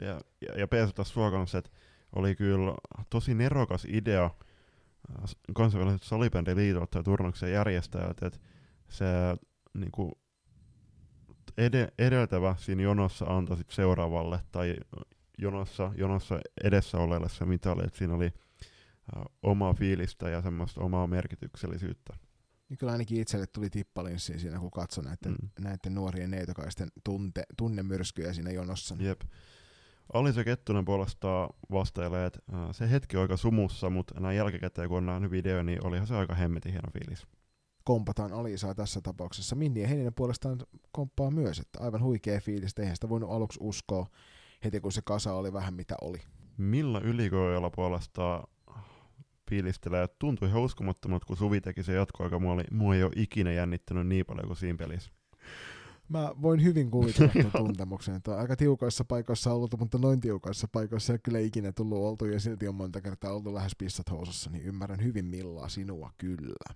ja, 0.00 0.20
ja, 0.40 0.58
ja 0.58 0.68
peesata 0.68 1.04
sua 1.04 1.30
kanssa, 1.30 1.58
että 1.58 1.70
oli 2.16 2.34
kyllä 2.34 2.74
tosi 3.10 3.34
nerokas 3.34 3.86
idea 3.88 4.24
äh, 4.24 5.30
kansainväliset 5.54 6.02
salibändiliitot 6.02 6.90
tai 6.90 7.02
turnauksen 7.02 7.52
järjestäjät, 7.52 8.22
että 8.22 8.38
se 8.88 9.04
niinku, 9.74 10.12
ed- 11.58 11.92
edeltävä 11.98 12.54
siinä 12.58 12.82
jonossa 12.82 13.24
antoi 13.24 13.56
sit 13.56 13.70
seuraavalle 13.70 14.40
tai 14.52 14.76
jonossa, 15.38 15.92
jonossa 15.96 16.40
edessä 16.64 16.98
oleelle 16.98 17.28
se 17.28 17.44
mitali, 17.44 17.82
että 17.84 17.98
siinä 17.98 18.14
oli 18.14 18.32
uh, 19.16 19.24
omaa 19.42 19.74
fiilistä 19.74 20.30
ja 20.30 20.42
semmoista 20.42 20.80
omaa 20.80 21.06
merkityksellisyyttä. 21.06 22.16
Niin 22.72 22.78
kyllä 22.78 22.92
ainakin 22.92 23.20
itselle 23.20 23.46
tuli 23.46 23.70
tippalinssi 23.70 24.38
siinä, 24.38 24.58
kun 24.58 24.70
katsoi 24.70 25.04
näiden, 25.04 25.32
mm. 25.32 25.64
näiden 25.64 25.94
nuorien 25.94 26.30
neitokaisten 26.30 26.88
tunte, 27.04 27.42
tunnemyrskyjä 27.56 28.32
siinä 28.32 28.50
jonossa. 28.50 28.96
Jep. 28.98 29.20
Alisa 30.12 30.44
Kettunen 30.44 30.84
puolestaan 30.84 31.48
vastailee, 31.70 32.26
että 32.26 32.40
uh, 32.52 32.74
se 32.74 32.90
hetki 32.90 33.16
on 33.16 33.22
aika 33.22 33.36
sumussa, 33.36 33.90
mutta 33.90 34.20
näin 34.20 34.36
jälkikäteen 34.36 34.88
kun 34.88 34.98
on 34.98 35.06
nähnyt 35.06 35.30
video, 35.30 35.62
niin 35.62 35.86
olihan 35.86 36.06
se 36.06 36.14
aika 36.14 36.34
hemmetin 36.34 36.72
hieno 36.72 36.90
fiilis 36.92 37.26
kompataan 37.84 38.32
Alisaa 38.32 38.74
tässä 38.74 39.00
tapauksessa. 39.00 39.56
Minni 39.56 39.80
ja 39.80 39.88
Heininen 39.88 40.14
puolestaan 40.14 40.58
komppaa 40.92 41.30
myös, 41.30 41.58
että 41.58 41.80
aivan 41.80 42.02
huikea 42.02 42.40
fiilis, 42.40 42.78
eihän 42.78 42.96
sitä 42.96 43.08
voinut 43.08 43.30
aluksi 43.30 43.58
uskoa 43.62 44.06
heti 44.64 44.80
kun 44.80 44.92
se 44.92 45.02
kasa 45.04 45.32
oli 45.34 45.52
vähän 45.52 45.74
mitä 45.74 45.94
oli. 46.02 46.18
Milla 46.56 47.00
Ylikoijalla 47.00 47.70
puolestaan 47.70 48.48
fiilistelee, 49.50 50.08
tuntui 50.18 50.48
ihan 50.48 50.62
uskomattomalta, 50.62 51.26
kun 51.26 51.36
Suvi 51.36 51.60
teki 51.60 51.82
se 51.82 51.92
jatkoaika. 51.92 52.38
Mua, 52.38 52.52
oli, 52.52 52.64
mua 52.70 52.94
ei 52.94 53.02
ole 53.02 53.12
ikinä 53.16 53.52
jännittänyt 53.52 54.06
niin 54.06 54.26
paljon 54.26 54.46
kuin 54.46 54.56
siinä 54.56 54.78
pelissä. 54.78 55.10
Mä 56.08 56.32
voin 56.42 56.62
hyvin 56.62 56.90
kuvitella 56.90 57.32
tuon 57.50 57.66
tuntemuksen, 57.66 58.14
että 58.14 58.30
on 58.30 58.38
aika 58.38 58.56
tiukoissa 58.56 59.04
paikoissa 59.04 59.52
ollut, 59.52 59.78
mutta 59.78 59.98
noin 59.98 60.20
tiukoissa 60.20 60.68
paikoissa 60.72 61.12
ei 61.12 61.18
kyllä 61.18 61.38
ikinä 61.38 61.72
tullut 61.72 61.98
oltu 61.98 62.24
ja 62.24 62.40
silti 62.40 62.68
on 62.68 62.74
monta 62.74 63.00
kertaa 63.00 63.32
oltu 63.32 63.54
lähes 63.54 63.72
pissat 63.78 64.10
housussa, 64.10 64.50
niin 64.50 64.64
ymmärrän 64.64 65.02
hyvin 65.02 65.24
millaa 65.24 65.68
sinua 65.68 66.10
kyllä. 66.18 66.74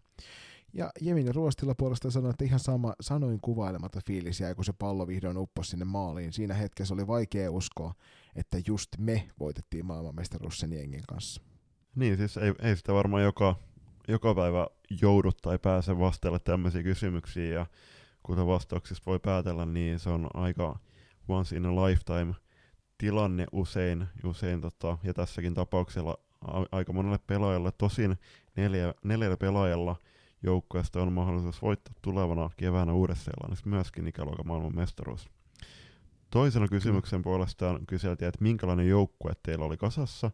Ja 0.72 0.90
Jemini 1.00 1.32
Ruostilla 1.32 1.74
puolesta 1.74 2.10
sanoi, 2.10 2.30
että 2.30 2.44
ihan 2.44 2.60
sama 2.60 2.94
sanoin 3.00 3.40
kuvailematta 3.40 4.00
fiilis 4.06 4.40
jäi, 4.40 4.54
kun 4.54 4.64
se 4.64 4.72
pallo 4.72 5.06
vihdoin 5.06 5.38
upposi 5.38 5.70
sinne 5.70 5.84
maaliin. 5.84 6.32
Siinä 6.32 6.54
hetkessä 6.54 6.94
oli 6.94 7.06
vaikea 7.06 7.50
uskoa, 7.50 7.94
että 8.34 8.58
just 8.66 8.88
me 8.98 9.28
voitettiin 9.40 9.86
maailmanmestaruus 9.86 10.58
sen 10.58 10.72
jengin 10.72 11.04
kanssa. 11.08 11.42
Niin, 11.96 12.16
siis 12.16 12.36
ei, 12.36 12.54
ei 12.62 12.76
sitä 12.76 12.94
varmaan 12.94 13.22
joka, 13.22 13.56
joka 14.08 14.34
päivä 14.34 14.66
joudu 15.00 15.32
tai 15.32 15.58
pääse 15.58 15.98
vastaille 15.98 16.38
tämmöisiä 16.38 16.82
kysymyksiä, 16.82 17.54
ja 17.54 17.66
kuten 18.22 18.46
vastauksista 18.46 19.06
voi 19.06 19.18
päätellä, 19.18 19.66
niin 19.66 19.98
se 19.98 20.10
on 20.10 20.28
aika 20.34 20.78
once 21.28 21.56
in 21.56 21.66
a 21.66 21.86
lifetime 21.86 22.34
tilanne 22.98 23.46
usein, 23.52 24.06
usein 24.24 24.60
tota, 24.60 24.98
ja 25.02 25.14
tässäkin 25.14 25.54
tapauksella 25.54 26.16
a- 26.40 26.64
aika 26.72 26.92
monelle 26.92 27.18
pelaajalle, 27.26 27.72
tosin 27.78 28.16
neljä, 28.56 28.94
neljällä 29.04 29.36
pelaajalla 29.36 29.96
joukkueesta 30.42 31.02
on 31.02 31.12
mahdollisuus 31.12 31.62
voittaa 31.62 31.94
tulevana 32.02 32.50
keväänä 32.56 32.92
Uudessa-Seelannissa 32.92 33.68
myöskin 33.68 34.08
ikäluokan 34.08 34.46
maailman 34.46 34.74
mestaruus. 34.74 35.28
Toisena 36.30 36.68
kysymyksen 36.68 37.22
puolestaan 37.22 37.86
kyseltiin, 37.86 38.28
että 38.28 38.42
minkälainen 38.42 38.88
joukkue 38.88 39.32
teillä 39.42 39.64
oli 39.64 39.76
kasassa, 39.76 40.30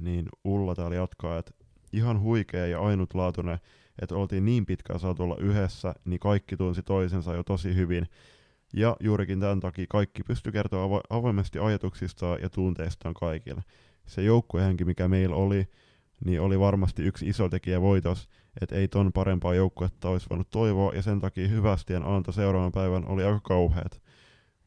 niin 0.00 0.28
Ulla 0.44 0.74
täällä 0.74 0.96
jatkaa, 0.96 1.38
että 1.38 1.52
ihan 1.92 2.20
huikea 2.20 2.66
ja 2.66 2.80
ainutlaatuinen, 2.80 3.58
että 4.02 4.14
oltiin 4.14 4.44
niin 4.44 4.66
pitkään 4.66 5.00
saatu 5.00 5.22
olla 5.22 5.36
yhdessä, 5.36 5.94
niin 6.04 6.20
kaikki 6.20 6.56
tunsi 6.56 6.82
toisensa 6.82 7.34
jo 7.34 7.42
tosi 7.42 7.74
hyvin. 7.74 8.08
Ja 8.74 8.96
juurikin 9.00 9.40
tämän 9.40 9.60
takia 9.60 9.86
kaikki 9.88 10.22
pystyi 10.22 10.52
kertoa 10.52 10.86
avo- 10.86 11.06
avoimesti 11.10 11.58
ajatuksistaan 11.58 12.38
ja 12.42 12.50
tunteistaan 12.50 13.14
kaikille. 13.14 13.62
Se 14.06 14.22
joukkuehenki, 14.22 14.84
mikä 14.84 15.08
meillä 15.08 15.36
oli, 15.36 15.68
niin 16.24 16.40
oli 16.40 16.60
varmasti 16.60 17.02
yksi 17.02 17.28
iso 17.28 17.48
tekijä 17.48 17.80
voitos, 17.80 18.28
että 18.60 18.76
ei 18.76 18.88
ton 18.88 19.12
parempaa 19.12 19.54
joukkuetta 19.54 20.08
olisi 20.08 20.26
voinut 20.30 20.50
toivoa, 20.50 20.92
ja 20.94 21.02
sen 21.02 21.20
takia 21.20 21.48
hyvästien 21.48 22.02
anto 22.02 22.32
seuraavan 22.32 22.72
päivän 22.72 23.08
oli 23.08 23.24
aika 23.24 23.40
kauheat. 23.40 24.02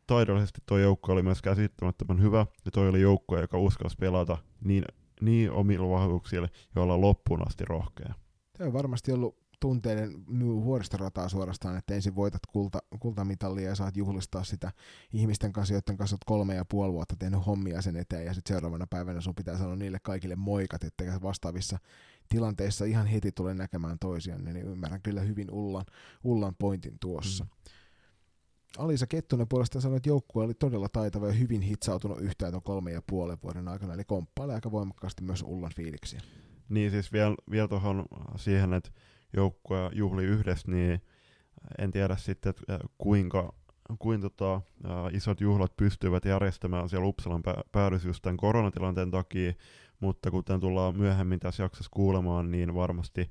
Taidollisesti 0.07 0.61
tuo 0.65 0.77
joukkue 0.77 1.13
oli 1.13 1.21
myös 1.21 1.41
käsittämättömän 1.41 2.21
hyvä, 2.21 2.45
ja 2.65 2.71
toi 2.71 2.89
oli 2.89 3.01
joukkue, 3.01 3.41
joka 3.41 3.57
uskalsi 3.57 3.97
pelata 3.99 4.37
niin, 4.63 4.83
niin 5.21 5.51
omilla 5.51 5.89
vahvuuksilla, 5.89 6.47
joilla 6.75 7.01
loppuun 7.01 7.47
asti 7.47 7.65
rohkea. 7.65 8.13
Tämä 8.57 8.67
on 8.67 8.73
varmasti 8.73 9.11
ollut 9.11 9.41
tunteiden 9.59 10.25
vuoristorataa 10.39 11.29
suorastaan, 11.29 11.77
että 11.77 11.93
ensin 11.93 12.15
voitat 12.15 12.45
kulta, 12.45 12.79
kultamitalia 12.99 13.69
ja 13.69 13.75
saat 13.75 13.97
juhlistaa 13.97 14.43
sitä 14.43 14.71
ihmisten 15.13 15.53
kanssa, 15.53 15.73
joiden 15.73 15.97
kanssa 15.97 16.13
olet 16.13 16.23
kolme 16.25 16.55
ja 16.55 16.65
puoli 16.65 16.93
vuotta 16.93 17.15
tehnyt 17.19 17.45
hommia 17.45 17.81
sen 17.81 17.95
eteen, 17.95 18.25
ja 18.25 18.33
sitten 18.33 18.53
seuraavana 18.53 18.87
päivänä 18.87 19.21
sun 19.21 19.35
pitää 19.35 19.57
sanoa 19.57 19.75
niille 19.75 19.99
kaikille 20.03 20.35
moikat, 20.35 20.83
että 20.83 21.03
vastaavissa 21.21 21.77
tilanteissa 22.29 22.85
ihan 22.85 23.07
heti 23.07 23.31
tulee 23.31 23.53
näkemään 23.53 23.99
toisiaan, 23.99 24.45
niin 24.45 24.57
ymmärrän 24.57 25.01
kyllä 25.01 25.21
hyvin 25.21 25.51
Ullan, 25.51 25.85
Ullan 26.23 26.55
pointin 26.59 26.97
tuossa. 26.99 27.43
Mm. 27.43 27.49
Alisa 28.77 29.07
Kettunen 29.07 29.47
puolestaan 29.47 29.81
sanoi, 29.81 29.97
että 29.97 30.09
joukkue 30.09 30.43
oli 30.43 30.53
todella 30.53 30.89
taitava 30.89 31.27
ja 31.27 31.33
hyvin 31.33 31.61
hitsautunut 31.61 32.21
yhtään 32.21 32.51
tuon 32.51 32.63
kolme 32.63 32.91
ja 32.91 33.01
puolen 33.07 33.37
vuoden 33.43 33.67
aikana, 33.67 33.93
eli 33.93 34.03
komppailee 34.03 34.55
aika 34.55 34.71
voimakkaasti 34.71 35.23
myös 35.23 35.43
Ullan 35.43 35.71
fiiliksiä. 35.75 36.21
Niin 36.69 36.91
siis 36.91 37.13
vielä 37.13 37.35
viel 37.51 37.67
tuohon 37.67 38.05
siihen, 38.35 38.73
että 38.73 38.91
joukkue 39.33 39.89
juhli 39.93 40.23
yhdessä, 40.23 40.71
niin 40.71 41.01
en 41.77 41.91
tiedä 41.91 42.15
sitten, 42.15 42.49
että 42.49 42.79
kuinka, 42.97 43.53
kuinka 43.99 44.29
tota, 44.29 44.61
isot 45.11 45.41
juhlat 45.41 45.77
pystyvät 45.77 46.25
järjestämään 46.25 46.89
siellä 46.89 47.07
Uppsalan 47.07 47.43
päädys 47.71 48.05
just 48.05 48.21
tämän 48.21 48.37
koronatilanteen 48.37 49.11
takia, 49.11 49.53
mutta 49.99 50.31
kuten 50.31 50.59
tullaan 50.59 50.97
myöhemmin 50.97 51.39
tässä 51.39 51.63
jaksossa 51.63 51.91
kuulemaan, 51.93 52.51
niin 52.51 52.73
varmasti 52.73 53.29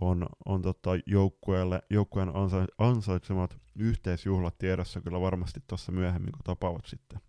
on, 0.00 0.26
on 0.44 0.62
tota 0.62 0.90
joukkueelle, 1.06 1.82
joukkueen 1.90 2.36
ansa, 2.36 2.66
ansaitsemat 2.78 3.58
yhteisjuhlat 3.78 4.58
tiedossa 4.58 5.00
kyllä 5.00 5.20
varmasti 5.20 5.60
tuossa 5.66 5.92
myöhemmin, 5.92 6.32
kun 6.32 6.44
tapaavat 6.44 6.86
sitten. 6.86 7.20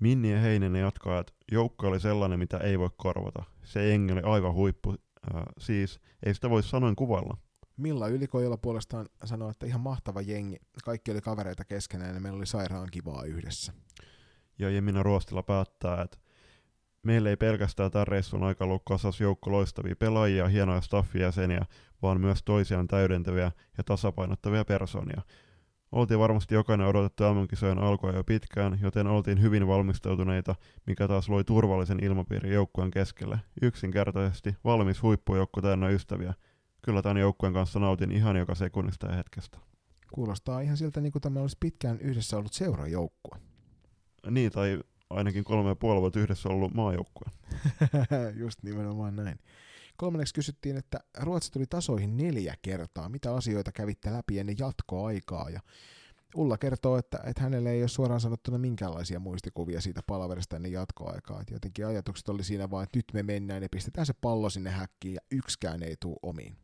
Minni 0.00 0.32
ja 0.32 0.40
Heinen 0.40 0.76
jatkaa, 0.76 1.18
että 1.18 1.32
joukko 1.52 1.88
oli 1.88 2.00
sellainen, 2.00 2.38
mitä 2.38 2.58
ei 2.58 2.78
voi 2.78 2.90
korvata. 2.96 3.44
Se 3.62 3.88
jengi 3.88 4.12
oli 4.12 4.22
aivan 4.24 4.54
huippu, 4.54 4.90
äh, 4.90 5.42
siis 5.58 6.00
ei 6.22 6.34
sitä 6.34 6.50
voi 6.50 6.62
sanoin 6.62 6.96
kuvailla. 6.96 7.36
Milla 7.76 8.08
Ylikojola 8.08 8.56
puolestaan 8.56 9.06
sanoi, 9.24 9.50
että 9.50 9.66
ihan 9.66 9.80
mahtava 9.80 10.20
jengi. 10.20 10.56
Kaikki 10.84 11.10
oli 11.10 11.20
kavereita 11.20 11.64
keskenään 11.64 12.14
ja 12.14 12.20
meillä 12.20 12.36
oli 12.36 12.46
sairaan 12.46 12.88
kivaa 12.90 13.24
yhdessä. 13.24 13.72
Ja 14.58 14.70
Jemina 14.70 15.02
Ruostila 15.02 15.42
päättää, 15.42 16.02
että 16.02 16.18
meillä 17.04 17.30
ei 17.30 17.36
pelkästään 17.36 17.90
tämän 17.90 18.06
reissun 18.06 18.42
aikana 18.42 18.68
ollut 18.68 18.82
kasas 18.86 19.20
joukko 19.20 19.52
loistavia 19.52 19.96
pelaajia, 19.96 20.48
hienoja 20.48 20.80
staffijäseniä, 20.80 21.66
vaan 22.02 22.20
myös 22.20 22.42
toisiaan 22.42 22.88
täydentäviä 22.88 23.52
ja 23.78 23.84
tasapainottavia 23.84 24.64
persoonia. 24.64 25.22
Oltiin 25.92 26.20
varmasti 26.20 26.54
jokainen 26.54 26.86
odotettu 26.86 27.24
MM-kisojen 27.34 27.78
alkua 27.78 28.12
jo 28.12 28.24
pitkään, 28.24 28.78
joten 28.82 29.06
oltiin 29.06 29.42
hyvin 29.42 29.66
valmistautuneita, 29.66 30.54
mikä 30.86 31.08
taas 31.08 31.28
loi 31.28 31.44
turvallisen 31.44 32.04
ilmapiirin 32.04 32.52
joukkueen 32.52 32.90
keskelle. 32.90 33.38
Yksinkertaisesti 33.62 34.56
valmis 34.64 35.02
huippujoukko 35.02 35.62
täynnä 35.62 35.88
ystäviä. 35.88 36.34
Kyllä 36.82 37.02
tämän 37.02 37.16
joukkueen 37.16 37.54
kanssa 37.54 37.78
nautin 37.78 38.12
ihan 38.12 38.36
joka 38.36 38.54
sekunnista 38.54 39.06
ja 39.06 39.16
hetkestä. 39.16 39.58
Kuulostaa 40.12 40.60
ihan 40.60 40.76
siltä, 40.76 41.00
niin 41.00 41.12
kuin 41.12 41.22
tämä 41.22 41.40
olisi 41.40 41.56
pitkään 41.60 42.00
yhdessä 42.00 42.36
ollut 42.36 42.52
seurajoukkue. 42.52 43.38
Niin, 44.30 44.52
tai 44.52 44.80
ainakin 45.14 45.44
kolme 45.44 45.68
ja 45.68 45.76
puoli 45.76 46.00
vuotta 46.00 46.20
yhdessä 46.20 46.48
ollut 46.48 46.74
maajoukkue. 46.74 47.26
Just 48.42 48.62
nimenomaan 48.62 49.16
näin. 49.16 49.38
Kolmanneksi 49.96 50.34
kysyttiin, 50.34 50.76
että 50.76 51.00
Ruotsi 51.18 51.52
tuli 51.52 51.66
tasoihin 51.66 52.16
neljä 52.16 52.54
kertaa. 52.62 53.08
Mitä 53.08 53.34
asioita 53.34 53.72
kävitte 53.72 54.12
läpi 54.12 54.38
ennen 54.38 54.56
jatkoaikaa? 54.58 55.50
Ja 55.50 55.60
Ulla 56.34 56.58
kertoo, 56.58 56.98
että, 56.98 57.18
että 57.24 57.42
hänelle 57.42 57.70
ei 57.70 57.82
ole 57.82 57.88
suoraan 57.88 58.20
sanottuna 58.20 58.58
minkäänlaisia 58.58 59.20
muistikuvia 59.20 59.80
siitä 59.80 60.00
palaverista 60.06 60.56
ennen 60.56 60.72
jatkoaikaa. 60.72 61.40
Että 61.40 61.54
jotenkin 61.54 61.86
ajatukset 61.86 62.28
oli 62.28 62.44
siinä 62.44 62.70
vaan, 62.70 62.84
että 62.84 62.98
nyt 62.98 63.04
me 63.12 63.22
mennään 63.22 63.62
ja 63.62 63.68
pistetään 63.68 64.06
se 64.06 64.12
pallo 64.20 64.50
sinne 64.50 64.70
häkkiin 64.70 65.14
ja 65.14 65.20
yksikään 65.30 65.82
ei 65.82 65.96
tule 66.00 66.16
omiin. 66.22 66.56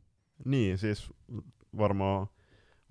Niin, 0.45 0.79
siis 0.79 1.11
varmaan 1.79 2.27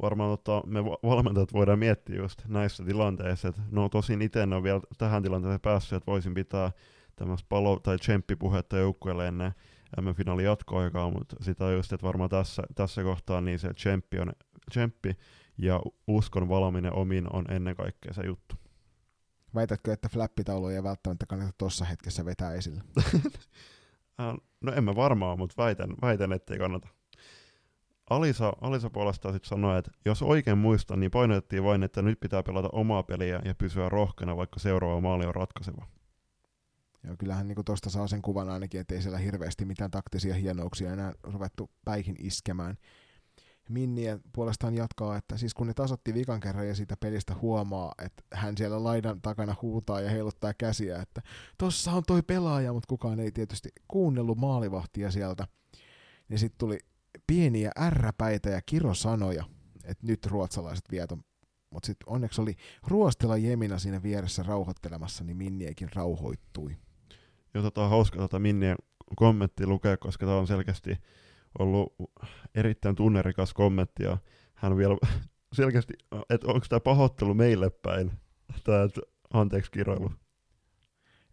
varmaan 0.02 0.30
tota, 0.30 0.68
me 0.68 0.84
valmentajat 0.86 1.54
voidaan 1.54 1.80
miettiä 1.80 2.16
just 2.16 2.41
näissä 2.47 2.86
tilanteissa, 2.86 3.47
että 3.47 3.62
no 3.72 3.89
tosin 3.89 4.22
itse 4.22 4.43
en 4.43 4.54
ole 4.54 4.64
vielä 4.64 4.82
tähän 4.97 5.24
tilanteeseen 5.24 5.60
päässyt, 5.60 5.97
että 5.97 6.12
voisin 6.12 6.34
pitää 6.34 6.72
tämmöistä 7.16 7.45
palo- 7.50 7.80
tai 7.80 7.97
tsemppipuhetta 7.97 8.78
joukkueelle 8.78 9.28
ennen 9.28 9.52
M-finaalin 10.02 10.45
jatkoaikaa, 10.45 11.12
mutta 11.12 11.36
sitä 11.41 11.66
on 11.66 11.74
just, 11.74 11.93
että 11.93 12.08
varmaan 12.08 12.30
tässä, 12.30 12.64
tässä 12.76 13.04
kohtaa 13.04 13.41
niin 13.41 13.60
se 13.60 13.74
tsemppi 13.74 14.20
on 14.20 14.34
tsemppi 14.72 15.18
ja 15.58 15.82
uskon 16.08 16.50
valaminen 16.50 16.93
omiin 16.93 17.34
on 17.34 17.45
ennen 17.52 17.76
kaikkea 17.76 18.14
se 18.14 18.22
juttu. 18.26 18.56
Väitätkö, 19.56 19.93
että 19.93 20.10
flappitauluja 20.10 20.76
ei 20.76 20.84
välttämättä 20.84 21.26
kannata 21.26 21.52
tuossa 21.58 21.86
hetkessä 21.86 22.26
vetää 22.26 22.54
esille? 22.54 22.82
no 24.62 24.74
en 24.76 24.84
mä 24.84 24.95
varmaan, 24.95 25.38
mutta 25.38 25.64
väitän, 25.64 25.89
väitän 26.02 26.34
ettei 26.34 26.58
kannata. 26.58 26.88
Alisa, 28.10 28.53
Alisa 28.62 28.89
puolestaan 28.89 29.34
sitten 29.34 29.49
sanoi, 29.49 29.80
että 29.80 29.91
jos 30.05 30.22
oikein 30.22 30.57
muistan, 30.57 30.99
niin 30.99 31.12
painotettiin 31.12 31.64
vain, 31.64 31.84
että 31.84 32.01
nyt 32.01 32.20
pitää 32.20 32.43
pelata 32.43 32.70
omaa 32.72 33.03
peliä 33.03 33.41
ja 33.45 33.55
pysyä 33.55 33.89
rohkeana, 33.89 34.38
vaikka 34.38 34.60
seuraava 34.60 35.01
maali 35.01 35.26
on 35.26 35.36
ratkaiseva. 35.36 35.86
Joo, 37.03 37.16
kyllähän 37.18 37.47
niin 37.47 37.66
tuosta 37.66 37.89
saa 37.89 38.07
sen 38.07 38.22
kuvan 38.22 38.49
ainakin, 38.49 38.82
että 38.82 38.95
ei 38.95 39.01
siellä 39.01 39.18
hirveästi 39.18 39.66
mitään 39.66 39.91
taktisia 39.91 40.34
hienouksia 40.34 40.93
enää 40.93 41.14
ruvettu 41.24 41.70
päihin 41.86 42.16
iskemään. 42.20 42.78
Minniä 43.70 44.20
puolestaan 44.34 44.76
jatkaa, 44.76 45.18
että 45.18 45.38
siis 45.38 45.53
kun 45.53 45.68
ne 45.68 45.74
tasotti 45.74 46.14
vikan 46.14 46.39
kerran 46.39 46.68
ja 46.68 46.76
siitä 46.76 46.97
pelistä 46.99 47.36
huomaa, 47.41 47.91
että 48.05 48.24
hän 48.34 48.57
siellä 48.57 48.84
laidan 48.84 49.22
takana 49.22 49.55
huutaa 49.62 50.01
ja 50.01 50.10
heiluttaa 50.10 50.53
käsiä, 50.53 51.01
että 51.01 51.22
tossa 51.57 51.91
on 51.91 52.03
toi 52.07 52.22
pelaaja, 52.22 52.74
mutta 52.74 52.88
kukaan 52.88 53.20
ei 53.20 53.32
tietysti 53.32 53.70
kuunnellut 53.88 54.38
maalivahtia 54.38 55.12
sieltä. 55.12 55.47
Ja 56.30 56.38
sitten 56.38 56.57
tuli 56.57 56.80
pieniä 57.28 57.72
ärräpäitä 57.80 58.49
ja 58.49 58.62
kirosanoja, 58.62 59.43
että 59.84 60.07
nyt 60.07 60.26
ruotsalaiset 60.26 60.86
vieton. 60.91 61.24
Mutta 61.70 61.88
sitten 61.88 62.10
onneksi 62.10 62.41
oli 62.41 62.55
Ruostela 62.88 63.38
Jemina 63.38 63.80
siinä 63.80 64.03
vieressä 64.03 64.43
rauhoittelemassa, 64.43 65.24
niin 65.24 65.38
Minniekin 65.38 65.89
rauhoittui. 65.95 66.78
Joo, 67.53 67.64
tota 67.64 67.84
on 67.84 67.89
hauska 67.89 68.18
tota 68.18 68.39
Minnien 68.39 68.76
kommentti 69.16 69.68
lukea, 69.68 69.97
koska 69.97 70.26
tämä 70.26 70.38
on 70.38 70.47
selkeästi 70.47 70.97
ollut 71.60 71.95
erittäin 72.55 72.95
tunnerikas 72.95 73.53
kommentti, 73.53 74.03
ja 74.03 74.18
hän 74.55 74.78
vielä 74.78 74.97
selkeästi, 75.53 75.93
että 76.30 76.47
onko 76.47 76.66
tämä 76.70 76.80
pahoittelu 76.80 77.34
meille 77.34 77.70
päin, 77.70 78.12
tämä 78.64 78.88
anteeksi 79.34 79.72
kiroilu. 79.72 80.12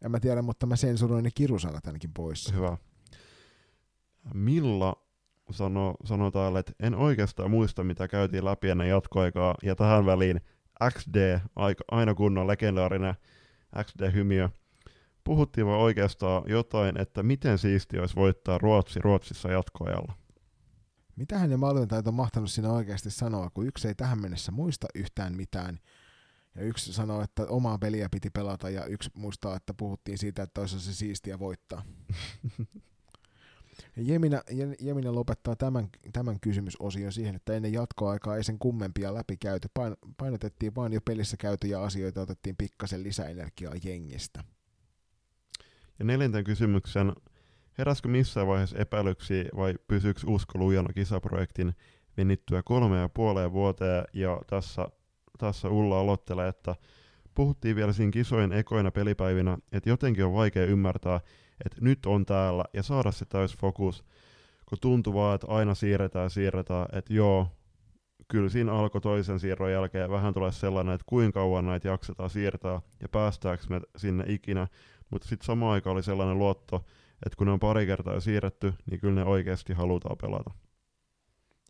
En 0.04 0.10
mä 0.10 0.20
tiedä, 0.20 0.42
mutta 0.42 0.66
mä 0.66 0.76
sensuroin 0.76 1.24
ne 1.24 1.30
kirusanat 1.34 1.86
ainakin 1.86 2.12
pois. 2.14 2.52
Hyvä. 2.52 2.76
Milla 4.34 5.05
sano, 5.50 6.30
täällä, 6.32 6.58
että 6.58 6.72
en 6.80 6.94
oikeastaan 6.94 7.50
muista, 7.50 7.84
mitä 7.84 8.08
käytiin 8.08 8.44
läpi 8.44 8.70
ennen 8.70 8.88
jatkoaikaa, 8.88 9.54
ja 9.62 9.76
tähän 9.76 10.06
väliin 10.06 10.40
XD, 10.98 11.40
aina 11.90 12.14
kunnon 12.14 12.46
legendaarinen 12.46 13.14
XD-hymiö. 13.84 14.48
Puhuttiin 15.24 15.66
vaan 15.66 15.80
oikeastaan 15.80 16.42
jotain, 16.46 17.00
että 17.00 17.22
miten 17.22 17.58
siisti 17.58 17.98
olisi 17.98 18.16
voittaa 18.16 18.58
Ruotsi 18.58 19.00
Ruotsissa 19.00 19.50
jatkoajalla. 19.50 20.12
Mitähän 21.16 21.50
ne 21.50 21.56
maalintajat 21.56 22.06
on 22.06 22.14
mahtanut 22.14 22.50
siinä 22.50 22.72
oikeasti 22.72 23.10
sanoa, 23.10 23.50
kun 23.50 23.66
yksi 23.66 23.88
ei 23.88 23.94
tähän 23.94 24.20
mennessä 24.22 24.52
muista 24.52 24.86
yhtään 24.94 25.36
mitään, 25.36 25.78
ja 26.54 26.62
yksi 26.62 26.92
sanoo, 26.92 27.22
että 27.22 27.46
omaa 27.48 27.78
peliä 27.78 28.08
piti 28.10 28.30
pelata, 28.30 28.70
ja 28.70 28.84
yksi 28.84 29.10
muistaa, 29.14 29.56
että 29.56 29.74
puhuttiin 29.74 30.18
siitä, 30.18 30.42
että 30.42 30.60
olisi 30.60 30.80
se 30.80 30.94
siistiä 30.94 31.38
voittaa. 31.38 31.82
Jemina, 33.96 34.42
Jemina 34.80 35.14
lopettaa 35.14 35.56
tämän, 35.56 35.88
tämän 36.12 36.40
kysymysosion 36.40 37.12
siihen, 37.12 37.36
että 37.36 37.52
ennen 37.52 37.72
jatkoaikaa 37.72 38.36
ei 38.36 38.44
sen 38.44 38.58
kummempia 38.58 39.14
läpikäyty. 39.14 39.68
Pain, 39.74 39.96
painotettiin 40.16 40.74
vain 40.74 40.92
jo 40.92 41.00
pelissä 41.00 41.36
käytyjä 41.36 41.80
asioita, 41.80 42.20
otettiin 42.20 42.56
pikkasen 42.56 43.02
lisäenergiaa 43.02 43.74
jengistä. 43.84 44.44
Ja 45.98 46.04
neljänten 46.04 46.44
kysymyksen, 46.44 47.12
heräskö 47.78 48.08
missään 48.08 48.46
vaiheessa 48.46 48.78
epäilyksiä 48.78 49.44
vai 49.56 49.74
pysyykö 49.88 50.20
usko 50.26 50.58
lujana 50.58 50.92
kisaprojektin 50.92 51.74
venittyä 52.16 52.62
kolme 52.64 52.98
ja 52.98 53.08
puoleen 53.08 53.52
vuoteen 53.52 54.04
ja 54.12 54.40
tässä, 54.46 54.88
tässä 55.38 55.68
Ulla 55.68 56.00
aloittelee, 56.00 56.48
että 56.48 56.76
puhuttiin 57.34 57.76
vielä 57.76 57.92
siinä 57.92 58.10
kisojen 58.10 58.52
ekoina 58.52 58.90
pelipäivinä, 58.90 59.58
että 59.72 59.90
jotenkin 59.90 60.24
on 60.24 60.34
vaikea 60.34 60.66
ymmärtää, 60.66 61.20
että 61.64 61.78
nyt 61.80 62.06
on 62.06 62.26
täällä 62.26 62.64
ja 62.72 62.82
saada 62.82 63.12
se 63.12 63.24
täys 63.24 63.56
fokus, 63.56 64.04
kun 64.68 64.78
tuntuu 64.80 65.14
vaan, 65.14 65.34
että 65.34 65.46
aina 65.46 65.74
siirretään 65.74 66.30
siirretään, 66.30 66.86
että 66.92 67.14
joo, 67.14 67.48
kyllä 68.28 68.48
siinä 68.48 68.72
alkoi 68.72 69.00
toisen 69.00 69.40
siirron 69.40 69.72
jälkeen 69.72 70.10
vähän 70.10 70.34
tulee 70.34 70.52
sellainen, 70.52 70.94
että 70.94 71.04
kuinka 71.08 71.40
kauan 71.40 71.66
näitä 71.66 71.88
jaksetaan 71.88 72.30
siirtää 72.30 72.80
ja 73.02 73.08
päästäänkö 73.08 73.64
me 73.68 73.80
sinne 73.96 74.24
ikinä, 74.28 74.68
mutta 75.10 75.28
sitten 75.28 75.46
samaan 75.46 75.72
aikaan 75.72 75.94
oli 75.94 76.02
sellainen 76.02 76.38
luotto, 76.38 76.76
että 77.26 77.36
kun 77.36 77.46
ne 77.46 77.52
on 77.52 77.60
pari 77.60 77.86
kertaa 77.86 78.14
jo 78.14 78.20
siirretty, 78.20 78.74
niin 78.90 79.00
kyllä 79.00 79.14
ne 79.14 79.30
oikeasti 79.30 79.72
halutaan 79.72 80.16
pelata. 80.22 80.50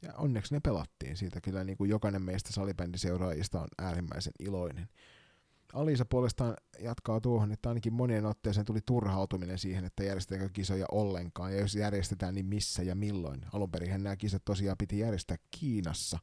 Ja 0.03 0.15
onneksi 0.15 0.55
ne 0.55 0.61
pelattiin. 0.61 1.17
Siitä 1.17 1.41
kyllä 1.41 1.65
niin 1.65 1.77
kuin 1.77 1.91
jokainen 1.91 2.23
meistä 2.23 2.53
salibändiseuraajista 2.53 3.61
on 3.61 3.69
äärimmäisen 3.79 4.33
iloinen. 4.39 4.89
Alisa 5.73 6.05
puolestaan 6.05 6.57
jatkaa 6.79 7.21
tuohon, 7.21 7.53
että 7.53 7.69
ainakin 7.69 7.93
monien 7.93 8.27
otteeseen 8.27 8.67
tuli 8.67 8.81
turhautuminen 8.87 9.59
siihen, 9.59 9.85
että 9.85 10.05
järjestetäänkö 10.05 10.53
kisoja 10.53 10.87
ollenkaan, 10.93 11.53
ja 11.53 11.61
jos 11.61 11.75
järjestetään, 11.75 12.35
niin 12.35 12.47
missä 12.47 12.83
ja 12.83 12.95
milloin. 12.95 13.41
Alun 13.53 13.71
perin 13.71 14.03
nämä 14.03 14.17
kisat 14.17 14.45
tosiaan 14.45 14.79
piti 14.79 14.99
järjestää 14.99 15.37
Kiinassa, 15.51 16.19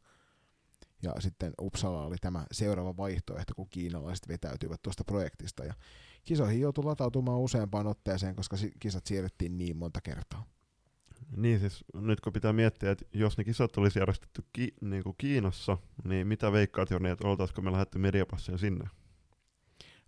ja 1.04 1.14
sitten 1.20 1.54
Uppsala 1.62 2.06
oli 2.06 2.16
tämä 2.22 2.46
seuraava 2.52 2.98
vaihtoehto, 2.98 3.54
kun 3.56 3.70
kiinalaiset 3.70 4.28
vetäytyivät 4.28 4.82
tuosta 4.82 5.04
projektista, 5.04 5.66
ja 5.66 5.74
kisoihin 6.24 6.62
joutui 6.62 6.84
latautumaan 6.84 7.40
useampaan 7.40 7.88
otteeseen, 7.88 8.36
koska 8.36 8.58
kisat 8.80 9.06
siirrettiin 9.06 9.58
niin 9.58 9.78
monta 9.78 10.02
kertaa. 10.02 10.46
Niin 11.38 11.60
siis 11.60 11.84
nyt 11.94 12.22
kun 12.22 12.34
pitää 12.34 12.54
miettiä, 12.54 12.92
että 12.92 13.06
jos 13.14 13.38
ne 13.38 13.44
kisat 13.44 13.78
olisi 13.78 14.00
järjestetty 14.00 14.44
ki- 14.54 14.74
niin 14.82 15.04
kuin 15.04 15.16
Kiinassa, 15.18 15.78
niin 16.04 16.28
mitä 16.28 16.52
veikkaat 16.52 16.90
jo 16.90 17.00
niin, 17.00 17.14
että 17.14 17.28
oltaisiko 17.28 17.62
me 17.62 17.72
lähdetty 17.72 17.98
mediapassia 17.98 18.58
sinne? 18.58 18.90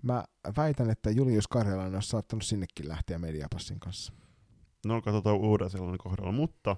Mä 0.06 0.24
väitän, 0.58 0.90
että 0.90 1.12
Julius 1.12 1.48
Karjalainen 1.48 1.96
olisi 1.96 2.10
saattanut 2.10 2.44
sinnekin 2.44 2.88
lähteä 2.88 3.20
mediapassin 3.20 3.80
kanssa. 3.80 4.14
No 4.86 5.02
katsotaan 5.02 5.38
uuden 5.38 5.70
sellainen 5.70 5.98
kohdalla, 5.98 6.32
mutta 6.32 6.72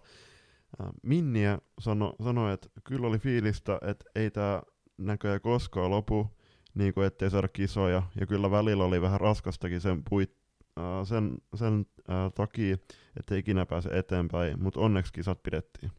äh, 0.82 0.90
Minniä 1.04 1.60
sanoi, 1.80 2.14
sano, 2.24 2.52
että 2.52 2.70
kyllä 2.84 3.08
oli 3.08 3.20
fiilistä, 3.20 3.80
että 3.82 4.06
ei 4.16 4.32
tämä 4.32 4.62
näköjään 4.98 5.42
koskaan 5.42 5.92
lopu, 5.92 6.38
niin 6.74 6.94
kuin 6.94 7.08
ettei 7.08 7.30
saada 7.30 7.48
kisoja, 7.48 8.04
ja 8.20 8.28
kyllä 8.28 8.52
välillä 8.52 8.84
oli 8.84 9.02
vähän 9.02 9.22
raskastakin 9.22 9.82
sen, 9.82 10.04
puit, 10.10 10.36
äh, 10.80 11.08
sen, 11.08 11.38
sen 11.56 11.86
äh, 12.10 12.34
takia, 12.36 12.78
että 13.20 13.36
ei 13.36 13.40
ikinä 13.40 13.66
pääse 13.66 13.90
eteenpäin, 13.90 14.64
mutta 14.64 14.80
onneksi 14.80 15.14
kisat 15.14 15.44
pidettiin. 15.44 15.92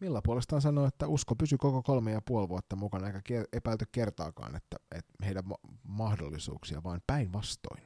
Milla 0.00 0.20
puolestaan 0.24 0.62
sanoi, 0.62 0.88
että 0.88 1.06
usko 1.06 1.34
pysyi 1.34 1.58
koko 1.58 1.82
kolme 1.82 2.12
ja 2.12 2.20
puoli 2.20 2.48
vuotta 2.48 2.76
mukana, 2.76 3.06
eikä 3.06 3.44
epäilty 3.52 3.84
kertaakaan, 3.92 4.56
että, 4.56 4.76
että 4.94 5.12
heidän 5.24 5.48
ma- 5.48 5.58
mahdollisuuksia, 5.82 6.82
vaan 6.84 7.00
päinvastoin. 7.06 7.82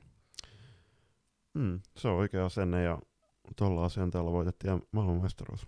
Mm, 1.55 1.81
se 1.97 2.09
on 2.09 2.15
oikea 2.15 2.47
asenne 2.47 2.83
ja 2.83 2.99
tuolla 3.57 3.85
asenteella 3.85 4.33
voitettiin 4.33 4.83
maailmanmestaruus. 4.93 5.67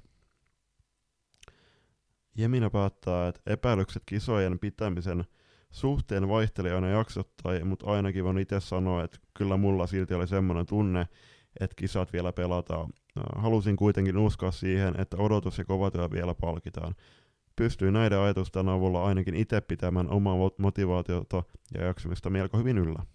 Jemina 2.36 2.70
päättää, 2.70 3.28
että 3.28 3.40
epäilykset 3.46 4.02
kisojen 4.06 4.58
pitämisen 4.58 5.24
suhteen 5.70 6.28
vaihteli 6.28 6.70
aina 6.70 6.88
jaksottain, 6.88 7.66
mutta 7.66 7.86
ainakin 7.86 8.24
voin 8.24 8.38
itse 8.38 8.60
sanoa, 8.60 9.04
että 9.04 9.18
kyllä 9.38 9.56
mulla 9.56 9.86
silti 9.86 10.14
oli 10.14 10.26
semmoinen 10.26 10.66
tunne, 10.66 11.08
että 11.60 11.76
kisat 11.76 12.12
vielä 12.12 12.32
pelataan. 12.32 12.90
Halusin 13.36 13.76
kuitenkin 13.76 14.18
uskoa 14.18 14.52
siihen, 14.52 15.00
että 15.00 15.16
odotus 15.16 15.58
ja 15.58 15.64
kovatyö 15.64 16.10
vielä 16.10 16.34
palkitaan. 16.34 16.94
Pystyin 17.56 17.92
näiden 17.92 18.18
ajatusten 18.18 18.68
avulla 18.68 19.04
ainakin 19.04 19.34
itse 19.34 19.60
pitämään 19.60 20.10
omaa 20.10 20.36
motivaatiota 20.58 21.42
ja 21.74 21.84
jaksamista 21.84 22.30
melko 22.30 22.58
hyvin 22.58 22.78
yllä. 22.78 23.06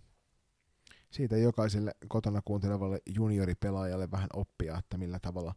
Siitä 1.10 1.38
jokaiselle 1.38 1.92
kotona 2.08 2.42
kuuntelevalle 2.46 3.02
junioripelaajalle 3.16 4.12
vähän 4.12 4.30
oppia, 4.34 4.78
että 4.78 4.98
millä 4.98 5.20
tavalla 5.20 5.56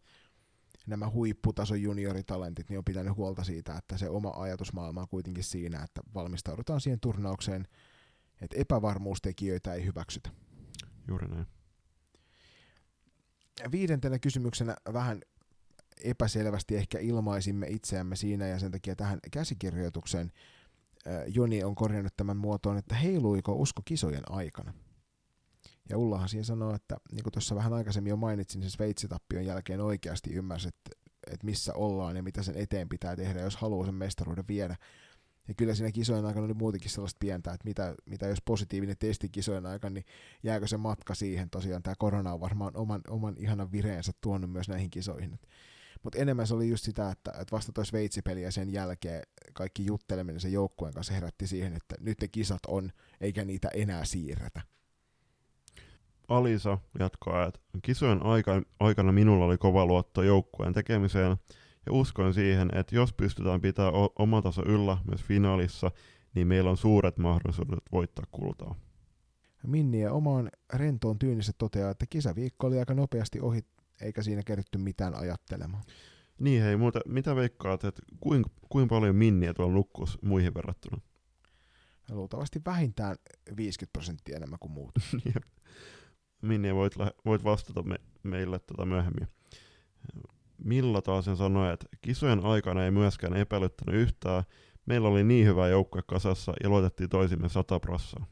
nämä 0.86 1.10
huipputason 1.10 1.82
junioritalentit 1.82 2.68
niin 2.68 2.78
on 2.78 2.84
pitänyt 2.84 3.16
huolta 3.16 3.44
siitä, 3.44 3.76
että 3.76 3.98
se 3.98 4.08
oma 4.08 4.32
ajatusmaailma 4.36 5.00
on 5.00 5.08
kuitenkin 5.08 5.44
siinä, 5.44 5.82
että 5.82 6.00
valmistaudutaan 6.14 6.80
siihen 6.80 7.00
turnaukseen, 7.00 7.68
että 8.40 8.56
epävarmuustekijöitä 8.60 9.74
ei 9.74 9.84
hyväksytä. 9.84 10.30
Juuri 11.08 11.28
näin 11.28 11.46
viidentenä 13.72 14.18
kysymyksenä 14.18 14.76
vähän 14.92 15.20
epäselvästi 16.04 16.76
ehkä 16.76 16.98
ilmaisimme 16.98 17.66
itseämme 17.66 18.16
siinä 18.16 18.46
ja 18.46 18.58
sen 18.58 18.70
takia 18.70 18.96
tähän 18.96 19.18
käsikirjoitukseen 19.30 20.32
Joni 21.26 21.64
on 21.64 21.74
korjannut 21.74 22.16
tämän 22.16 22.36
muotoon, 22.36 22.76
että 22.76 22.94
heiluiko 22.94 23.52
usko 23.52 23.82
kisojen 23.84 24.22
aikana. 24.30 24.74
Ja 25.88 25.98
Ullahan 25.98 26.28
siinä 26.28 26.44
sanoo, 26.44 26.74
että 26.74 26.96
niin 27.12 27.22
kuin 27.22 27.32
tuossa 27.32 27.54
vähän 27.54 27.72
aikaisemmin 27.72 28.10
jo 28.10 28.16
mainitsin, 28.16 28.60
niin 28.60 28.70
se 28.70 28.74
Sveitsitappion 28.74 29.46
jälkeen 29.46 29.80
oikeasti 29.80 30.30
ymmärsi, 30.30 30.68
että, 30.68 30.90
että 31.26 31.46
missä 31.46 31.74
ollaan 31.74 32.16
ja 32.16 32.22
mitä 32.22 32.42
sen 32.42 32.56
eteen 32.56 32.88
pitää 32.88 33.16
tehdä, 33.16 33.40
jos 33.40 33.56
haluaa 33.56 33.86
sen 33.86 33.94
mestaruuden 33.94 34.48
viedä. 34.48 34.76
Ja 35.48 35.54
kyllä 35.54 35.74
siinä 35.74 35.92
kisojen 35.92 36.24
aikana 36.24 36.44
oli 36.44 36.54
muutenkin 36.54 36.90
sellaista 36.90 37.18
pientä, 37.20 37.52
että 37.52 37.68
mitä, 37.68 37.94
mitä 38.06 38.26
jos 38.26 38.42
positiivinen 38.44 38.96
testi 38.98 39.28
kisojen 39.28 39.66
aikana, 39.66 39.94
niin 39.94 40.04
jääkö 40.42 40.66
se 40.66 40.76
matka 40.76 41.14
siihen. 41.14 41.50
Tosiaan 41.50 41.82
tämä 41.82 41.94
korona 41.98 42.32
on 42.32 42.40
varmaan 42.40 42.76
oman, 42.76 43.00
oman 43.08 43.34
ihanan 43.38 43.72
vireensä 43.72 44.12
tuonut 44.20 44.50
myös 44.50 44.68
näihin 44.68 44.90
kisoihin. 44.90 45.38
Mutta 46.02 46.18
enemmän 46.18 46.46
se 46.46 46.54
oli 46.54 46.68
just 46.68 46.84
sitä, 46.84 47.10
että, 47.10 47.30
että 47.30 47.56
vasta 47.56 47.72
toi 47.72 47.86
Sveitsi-peli 47.86 48.42
ja 48.42 48.50
sen 48.50 48.72
jälkeen 48.72 49.22
kaikki 49.52 49.86
jutteleminen 49.86 50.40
sen 50.40 50.52
joukkueen 50.52 50.94
kanssa 50.94 51.14
herätti 51.14 51.46
siihen, 51.46 51.72
että 51.76 51.94
nyt 52.00 52.20
ne 52.20 52.28
kisat 52.28 52.66
on, 52.68 52.90
eikä 53.20 53.44
niitä 53.44 53.68
enää 53.74 54.04
siirretä. 54.04 54.60
Alisa 56.28 56.78
jatkaa, 56.98 57.46
että 57.46 57.60
kisojen 57.82 58.20
aikana 58.80 59.12
minulla 59.12 59.44
oli 59.44 59.58
kova 59.58 59.86
luotto 59.86 60.22
joukkueen 60.22 60.72
tekemiseen– 60.72 61.36
ja 61.86 61.92
uskoin 61.92 62.34
siihen, 62.34 62.68
että 62.74 62.94
jos 62.94 63.12
pystytään 63.12 63.60
pitää 63.60 63.90
oma 64.18 64.42
taso 64.42 64.62
yllä 64.66 64.98
myös 65.08 65.22
finaalissa, 65.22 65.90
niin 66.34 66.46
meillä 66.46 66.70
on 66.70 66.76
suuret 66.76 67.18
mahdollisuudet 67.18 67.78
voittaa 67.92 68.24
kultaa. 68.32 68.74
Minni 69.66 70.00
ja 70.00 70.12
omaan 70.12 70.50
rentoon 70.74 71.18
tyynissä 71.18 71.52
toteaa, 71.58 71.90
että 71.90 72.06
kisaviikko 72.06 72.66
oli 72.66 72.78
aika 72.78 72.94
nopeasti 72.94 73.40
ohi, 73.40 73.64
eikä 74.00 74.22
siinä 74.22 74.42
keritty 74.42 74.78
mitään 74.78 75.14
ajattelemaan. 75.14 75.84
Niin 76.38 76.62
hei, 76.62 76.76
muuta, 76.76 77.00
mitä 77.06 77.36
veikkaat, 77.36 77.84
että 77.84 78.02
kuinka 78.20 78.50
kuin 78.68 78.88
paljon 78.88 79.16
Minniä 79.16 79.54
tuolla 79.54 79.72
nukkus 79.72 80.18
muihin 80.22 80.54
verrattuna? 80.54 81.00
Luultavasti 82.10 82.60
vähintään 82.66 83.16
50 83.56 83.92
prosenttia 83.92 84.36
enemmän 84.36 84.58
kuin 84.58 84.72
muut. 84.72 84.94
Minniä 86.42 86.74
voit, 86.74 86.94
voit 87.24 87.44
vastata 87.44 87.82
me, 87.82 87.96
meille 88.22 88.58
tota 88.58 88.86
myöhemmin. 88.86 89.28
Milla 90.64 91.02
taas 91.02 91.24
sen 91.24 91.36
sanoi, 91.36 91.72
että 91.72 91.86
kisojen 92.00 92.44
aikana 92.44 92.84
ei 92.84 92.90
myöskään 92.90 93.36
epäilyttänyt 93.36 93.94
yhtään. 93.94 94.44
Meillä 94.86 95.08
oli 95.08 95.24
niin 95.24 95.46
hyvä 95.46 95.68
joukkue 95.68 96.02
kasassa 96.06 96.52
ja 96.62 96.68
luotettiin 96.68 97.10
toisimme 97.10 97.48
sata 97.48 97.80
prossaa. 97.80 98.26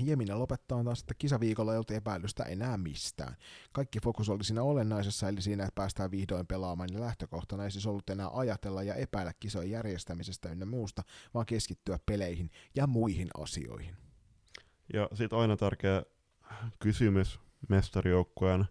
Jemina 0.00 0.38
lopettaa 0.38 0.84
taas, 0.84 1.00
että 1.00 1.14
kisaviikolla 1.14 1.72
ei 1.72 1.76
ollut 1.76 1.90
epäilystä 1.90 2.44
enää 2.44 2.76
mistään. 2.76 3.36
Kaikki 3.72 4.00
fokus 4.00 4.28
oli 4.28 4.44
siinä 4.44 4.62
olennaisessa, 4.62 5.28
eli 5.28 5.42
siinä, 5.42 5.64
että 5.64 5.74
päästään 5.74 6.10
vihdoin 6.10 6.46
pelaamaan, 6.46 6.88
niin 6.88 7.00
lähtökohtana 7.00 7.64
ei 7.64 7.70
siis 7.70 7.86
ollut 7.86 8.10
enää 8.10 8.30
ajatella 8.32 8.82
ja 8.82 8.94
epäillä 8.94 9.32
kisojen 9.40 9.70
järjestämisestä 9.70 10.48
ynnä 10.48 10.64
muusta, 10.64 11.02
vaan 11.34 11.46
keskittyä 11.46 11.98
peleihin 12.06 12.50
ja 12.74 12.86
muihin 12.86 13.28
asioihin. 13.38 13.96
Ja 14.92 15.08
sitten 15.14 15.38
aina 15.38 15.56
tärkeä 15.56 16.02
kysymys 16.78 17.40
mestarijoukkueen 17.68 18.64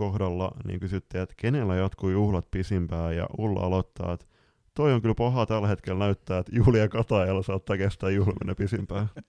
kohdalla 0.00 0.52
niin 0.64 0.80
kysyttiin, 0.80 1.22
että 1.22 1.34
kenellä 1.36 1.76
jatkuu 1.76 2.10
juhlat 2.10 2.50
pisimpään, 2.50 3.16
ja 3.16 3.26
Ulla 3.38 3.60
aloittaa, 3.60 4.12
että 4.12 4.26
toi 4.74 4.92
on 4.92 5.02
kyllä 5.02 5.14
paha 5.14 5.46
tällä 5.46 5.68
hetkellä 5.68 5.98
näyttää, 5.98 6.38
että 6.38 6.52
Julia 6.54 6.88
Katajalla 6.88 7.42
saattaa 7.42 7.76
kestää 7.76 8.10
juhliminen 8.10 8.56
pisimpään. 8.56 9.08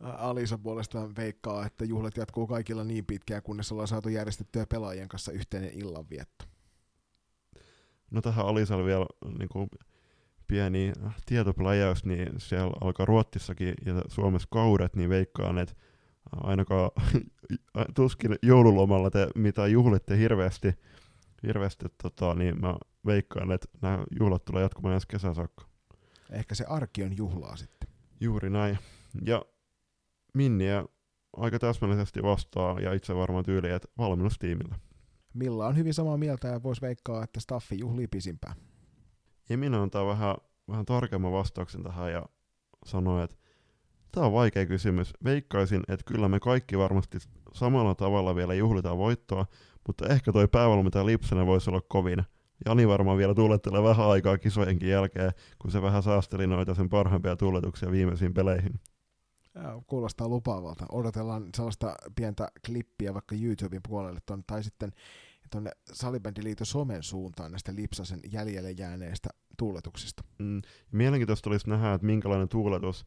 Alisa 0.00 0.58
puolestaan 0.58 1.16
veikkaa, 1.16 1.66
että 1.66 1.84
juhlat 1.84 2.16
jatkuu 2.16 2.46
kaikilla 2.46 2.84
niin 2.84 3.06
pitkään, 3.06 3.42
kunnes 3.42 3.72
ollaan 3.72 3.88
saatu 3.88 4.08
järjestettyä 4.08 4.66
pelaajien 4.66 5.08
kanssa 5.08 5.32
yhteinen 5.32 5.70
illanvietto. 5.74 6.44
No 8.10 8.20
tähän 8.20 8.46
Alisalle 8.46 8.84
vielä 8.84 9.06
niin 9.38 9.48
kuin, 9.48 9.68
pieni 10.48 10.92
tietopläjäys, 11.26 12.04
niin 12.04 12.28
siellä 12.38 12.72
alkaa 12.80 13.06
Ruotsissakin 13.06 13.74
ja 13.86 13.94
Suomessa 14.08 14.48
kaudet, 14.50 14.96
niin 14.96 15.10
veikkaan, 15.10 15.58
että 15.58 15.74
ainakaan 16.32 16.90
tuskin 17.96 18.36
joululomalla 18.42 19.10
te 19.10 19.28
mitä 19.34 19.66
juhlitte 19.66 20.18
hirveästi, 20.18 20.74
hirveästi 21.42 21.86
tota, 22.02 22.34
niin 22.34 22.60
mä 22.60 22.76
veikkaan, 23.06 23.52
että 23.52 23.68
nämä 23.82 24.04
juhlat 24.20 24.44
tulee 24.44 24.62
jatkumaan 24.62 24.94
ensi 24.94 25.08
kesän 25.08 25.34
saakka. 25.34 25.64
Ehkä 26.30 26.54
se 26.54 26.64
arki 26.64 27.04
on 27.04 27.16
juhlaa 27.16 27.56
sitten. 27.56 27.88
Juuri 28.20 28.50
näin. 28.50 28.78
Ja 29.26 29.42
Minniä 30.34 30.84
aika 31.36 31.58
täsmällisesti 31.58 32.22
vastaa 32.22 32.80
ja 32.80 32.92
itse 32.92 33.14
varmaan 33.14 33.44
tyyli, 33.44 33.70
että 33.70 33.88
valmennustiimillä. 33.98 34.78
Milla 35.34 35.66
on 35.66 35.76
hyvin 35.76 35.94
samaa 35.94 36.16
mieltä 36.16 36.48
ja 36.48 36.62
voisi 36.62 36.82
veikkaa, 36.82 37.24
että 37.24 37.40
staffi 37.40 37.78
juhlii 37.78 38.06
pisimpään. 38.06 38.56
Ja 39.48 39.58
minä 39.58 39.82
antaa 39.82 40.06
vähän, 40.06 40.36
vähän 40.68 40.86
tarkemman 40.86 41.32
vastauksen 41.32 41.82
tähän 41.82 42.12
ja 42.12 42.26
sanoi, 42.86 43.24
että 43.24 43.36
tämä 44.18 44.26
on 44.26 44.32
vaikea 44.32 44.66
kysymys. 44.66 45.12
Veikkaisin, 45.24 45.82
että 45.88 46.04
kyllä 46.12 46.28
me 46.28 46.40
kaikki 46.40 46.78
varmasti 46.78 47.18
samalla 47.52 47.94
tavalla 47.94 48.34
vielä 48.34 48.54
juhlitaan 48.54 48.98
voittoa, 48.98 49.46
mutta 49.86 50.08
ehkä 50.08 50.32
toi 50.32 50.48
päävalmentaja 50.48 51.06
Lipsanen 51.06 51.46
voisi 51.46 51.70
olla 51.70 51.80
kovin. 51.88 52.22
Jani 52.66 52.88
varmaan 52.88 53.18
vielä 53.18 53.34
tuulettelee 53.34 53.82
vähän 53.82 54.06
aikaa 54.06 54.38
kisojenkin 54.38 54.88
jälkeen, 54.88 55.32
kun 55.58 55.70
se 55.70 55.82
vähän 55.82 56.02
saasteli 56.02 56.46
noita 56.46 56.74
sen 56.74 56.88
parhaimpia 56.88 57.36
tuuletuksia 57.36 57.90
viimeisiin 57.90 58.34
peleihin. 58.34 58.80
Ja, 59.54 59.82
kuulostaa 59.86 60.28
lupaavalta. 60.28 60.86
Odotellaan 60.92 61.48
sellaista 61.56 61.94
pientä 62.14 62.48
klippiä 62.66 63.14
vaikka 63.14 63.34
YouTuben 63.42 63.80
puolelle 63.88 64.20
ton, 64.26 64.44
tai 64.46 64.62
sitten 64.62 64.92
tuonne 65.50 65.70
Salibändiliiton 65.92 66.66
somen 66.66 67.02
suuntaan 67.02 67.50
näistä 67.50 67.74
Lipsasen 67.74 68.20
jäljelle 68.32 68.70
jääneistä 68.70 69.28
tuuletuksista. 69.58 70.22
Mm, 70.38 70.62
mielenkiintoista 70.92 71.50
olisi 71.50 71.70
nähdä, 71.70 71.94
että 71.94 72.06
minkälainen 72.06 72.48
tuuletus 72.48 73.06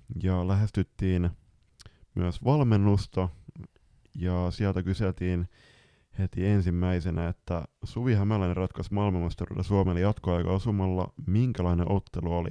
Ja 0.23 0.47
lähestyttiin 0.47 1.29
myös 2.15 2.43
valmennusta 2.43 3.29
ja 4.15 4.51
sieltä 4.51 4.83
kyseltiin 4.83 5.47
heti 6.19 6.45
ensimmäisenä, 6.45 7.27
että 7.27 7.65
Suvi 7.83 8.13
Hämäläinen 8.13 8.57
ratkaisi 8.57 8.93
maailmanmestaruuden 8.93 9.63
Suomelle 9.63 10.01
jatkoaika 10.01 10.51
osumalla, 10.51 11.13
minkälainen 11.27 11.91
ottelu 11.91 12.33
oli. 12.33 12.49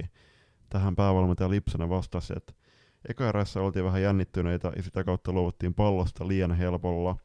Tähän 0.69 0.97
päävalmentaja 0.97 1.51
Lipsanen 1.51 1.89
vastasi, 1.89 2.33
että 2.37 2.53
eka 3.09 3.29
erässä 3.29 3.61
oltiin 3.61 3.85
vähän 3.85 4.03
jännittyneitä 4.03 4.73
ja 4.77 4.83
sitä 4.83 5.05
kautta 5.05 5.33
luovuttiin 5.33 5.75
pallosta 5.75 6.29
liian 6.29 6.53
helpolla. 6.53 7.17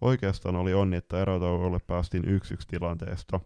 Oikeastaan 0.00 0.56
oli 0.56 0.74
onni, 0.74 0.96
että 0.96 1.22
erätauolle 1.22 1.78
päästiin 1.86 2.24
yksi 2.24 2.54
yksi 2.54 2.68
tilanteesta. 2.68 3.40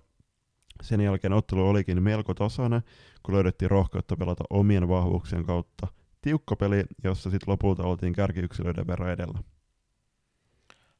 Sen 0.82 1.01
jälkeen 1.01 1.32
ottelu 1.32 1.68
olikin 1.68 2.03
melko 2.03 2.34
tasainen, 2.34 2.82
kun 3.22 3.34
löydettiin 3.34 3.70
rohkeutta 3.70 4.16
pelata 4.16 4.45
omien 4.51 4.88
vahvuuksien 4.88 5.45
kautta. 5.45 5.86
Tiukka 6.23 6.57
peli, 6.57 6.85
jossa 7.05 7.31
sitten 7.31 7.53
lopulta 7.53 7.83
oltiin 7.83 8.12
kärkiyksilöiden 8.12 8.87
verran 8.87 9.11
edellä. 9.11 9.39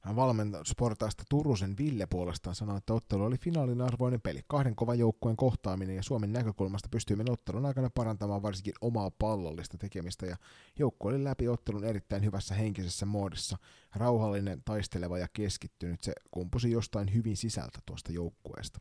Hän 0.01 0.16
valmennusportaista 0.16 1.25
Turusen 1.29 1.79
Ville 1.79 2.07
puolestaan 2.07 2.57
sanoi, 2.57 2.79
että 2.79 2.95
ottelu 2.95 3.25
oli 3.25 3.39
finaalin 3.39 3.81
arvoinen 3.81 4.20
peli. 4.20 4.41
Kahden 4.47 4.77
kovan 4.77 4.99
joukkueen 4.99 5.37
kohtaaminen 5.37 5.97
ja 5.97 6.03
Suomen 6.03 6.33
näkökulmasta 6.33 6.89
pystyimme 6.89 7.25
ottelun 7.31 7.66
aikana 7.66 7.91
parantamaan 7.95 8.43
varsinkin 8.43 8.75
omaa 8.81 9.11
pallollista 9.18 9.79
tekemistä 9.79 10.27
ja 10.27 10.37
joukkue 10.79 11.14
oli 11.14 11.25
läpi 11.25 11.49
ottelun 11.49 11.85
erittäin 11.85 12.25
hyvässä 12.25 12.55
henkisessä 12.55 13.07
muodissa. 13.07 13.59
Rauhallinen, 13.97 14.62
taisteleva 14.64 15.18
ja 15.18 15.29
keskittynyt. 15.33 16.01
Se 16.01 16.12
kumpusi 16.31 16.70
jostain 16.70 17.14
hyvin 17.14 17.37
sisältä 17.37 17.79
tuosta 17.87 18.12
joukkueesta. 18.12 18.81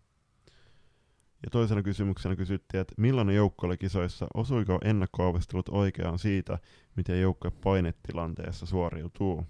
Ja 1.43 1.49
toisena 1.49 1.83
kysymyksenä 1.83 2.35
kysyttiin, 2.35 2.81
että 2.81 2.95
millainen 2.97 3.35
joukko 3.35 3.67
oli 3.67 3.77
kisoissa, 3.77 4.27
osuiko 4.33 4.79
ennakkoavistelut 4.83 5.69
oikeaan 5.69 6.19
siitä, 6.19 6.57
miten 6.95 7.21
joukkue 7.21 7.51
painetilanteessa 7.63 8.65
suoriutuu. 8.65 9.45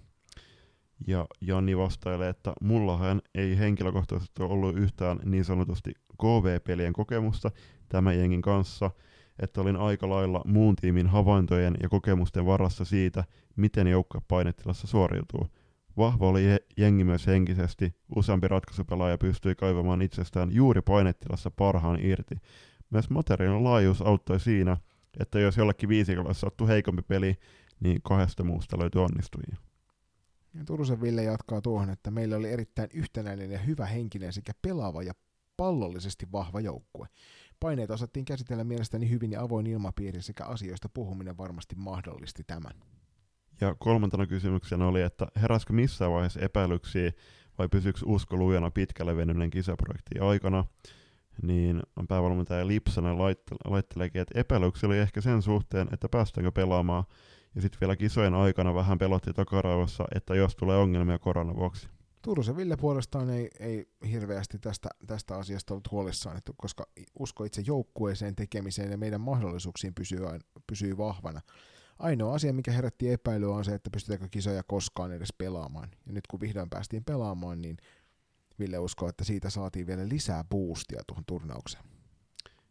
Ja 1.06 1.26
Janni 1.40 1.76
vastailee, 1.76 2.28
että 2.28 2.52
mullahan 2.60 3.22
ei 3.34 3.58
henkilökohtaisesti 3.58 4.42
ollut 4.42 4.76
yhtään 4.76 5.20
niin 5.24 5.44
sanotusti 5.44 5.92
KV-pelien 6.20 6.92
kokemusta 6.92 7.50
tämän 7.88 8.18
jengin 8.18 8.42
kanssa, 8.42 8.90
että 9.38 9.60
olin 9.60 9.76
aika 9.76 10.08
lailla 10.08 10.42
muun 10.46 10.76
tiimin 10.76 11.06
havaintojen 11.06 11.74
ja 11.82 11.88
kokemusten 11.88 12.46
varassa 12.46 12.84
siitä, 12.84 13.24
miten 13.56 13.86
joukkue 13.86 14.20
painetilassa 14.28 14.86
suoriutuu. 14.86 15.48
Vahva 15.96 16.28
oli 16.28 16.44
je- 16.44 16.66
jengi 16.76 17.04
myös 17.04 17.26
henkisesti, 17.26 17.94
useampi 18.16 18.48
ratkaisupelaaja 18.48 19.18
pystyi 19.18 19.54
kaivamaan 19.54 20.02
itsestään 20.02 20.52
juuri 20.52 20.82
painetilassa 20.82 21.50
parhaan 21.50 22.00
irti. 22.00 22.34
Myös 22.90 23.10
materiaalin 23.10 23.64
laajuus 23.64 24.02
auttoi 24.02 24.40
siinä, 24.40 24.76
että 25.20 25.38
jos 25.40 25.56
jollekin 25.56 25.88
viisikolle 25.88 26.34
sattui 26.34 26.68
heikompi 26.68 27.02
peli, 27.02 27.36
niin 27.80 28.00
kahdesta 28.02 28.44
muusta 28.44 28.78
löytyi 28.78 29.00
onnistujia. 29.00 29.56
Ja 30.54 30.64
Turusen 30.64 31.00
Ville 31.00 31.22
jatkaa 31.22 31.60
tuohon, 31.60 31.90
että 31.90 32.10
meillä 32.10 32.36
oli 32.36 32.50
erittäin 32.50 32.90
yhtenäinen 32.94 33.50
ja 33.50 33.58
hyvä 33.58 33.86
henkinen 33.86 34.32
sekä 34.32 34.52
pelaava 34.62 35.02
ja 35.02 35.12
pallollisesti 35.56 36.26
vahva 36.32 36.60
joukkue. 36.60 37.08
Paineet 37.60 37.90
osattiin 37.90 38.24
käsitellä 38.24 38.64
mielestäni 38.64 39.10
hyvin 39.10 39.32
ja 39.32 39.42
avoin 39.42 39.66
ilmapiiri 39.66 40.22
sekä 40.22 40.44
asioista 40.44 40.88
puhuminen 40.88 41.38
varmasti 41.38 41.74
mahdollisti 41.76 42.44
tämän. 42.46 42.72
Ja 43.62 43.74
kolmantena 43.78 44.26
kysymyksenä 44.26 44.86
oli, 44.86 45.02
että 45.02 45.26
heräskö 45.36 45.72
missään 45.72 46.12
vaiheessa 46.12 46.40
epäilyksiä 46.40 47.12
vai 47.58 47.68
pysyykö 47.68 48.00
usko 48.06 48.36
lujana 48.36 48.70
pitkälle 48.70 49.16
venyneen 49.16 49.50
kisaprojektin 49.50 50.22
aikana, 50.22 50.64
niin 51.42 51.82
päävalmentaja 52.08 52.66
Lipsanen 52.66 53.18
laitte- 53.18 53.70
laitteleekin, 53.70 54.22
että 54.22 54.40
epäilyksiä 54.40 54.86
oli 54.86 54.98
ehkä 54.98 55.20
sen 55.20 55.42
suhteen, 55.42 55.88
että 55.92 56.08
päästäänkö 56.08 56.52
pelaamaan, 56.52 57.04
ja 57.54 57.62
sitten 57.62 57.80
vielä 57.80 57.96
kisojen 57.96 58.34
aikana 58.34 58.74
vähän 58.74 58.98
pelotti 58.98 59.32
takaraivossa, 59.32 60.04
että 60.14 60.34
jos 60.34 60.56
tulee 60.56 60.76
ongelmia 60.76 61.18
koronan 61.18 61.56
vuoksi. 61.56 61.88
Turusen 62.22 62.56
Ville 62.56 62.76
puolestaan 62.76 63.30
ei, 63.30 63.50
ei 63.60 63.86
hirveästi 64.10 64.58
tästä, 64.58 64.88
tästä 65.06 65.36
asiasta 65.36 65.74
ollut 65.74 65.90
huolissaan, 65.90 66.36
että 66.36 66.52
koska 66.56 66.86
usko 67.18 67.44
itse 67.44 67.62
joukkueeseen 67.66 68.36
tekemiseen 68.36 68.90
ja 68.90 68.98
meidän 68.98 69.20
mahdollisuuksiin 69.20 69.94
pysyy, 69.94 70.26
ain- 70.26 70.62
pysyy 70.66 70.96
vahvana. 70.96 71.40
Ainoa 71.98 72.34
asia, 72.34 72.52
mikä 72.52 72.72
herätti 72.72 73.10
epäilyä, 73.10 73.54
on 73.54 73.64
se, 73.64 73.74
että 73.74 73.90
pystytäänkö 73.90 74.28
kisoja 74.30 74.62
koskaan 74.62 75.12
edes 75.12 75.32
pelaamaan. 75.38 75.88
Ja 76.06 76.12
nyt 76.12 76.26
kun 76.26 76.40
vihdoin 76.40 76.70
päästiin 76.70 77.04
pelaamaan, 77.04 77.62
niin 77.62 77.76
Ville 78.58 78.78
uskoo, 78.78 79.08
että 79.08 79.24
siitä 79.24 79.50
saatiin 79.50 79.86
vielä 79.86 80.08
lisää 80.08 80.44
boostia 80.44 81.02
tuohon 81.06 81.24
turnaukseen. 81.26 81.84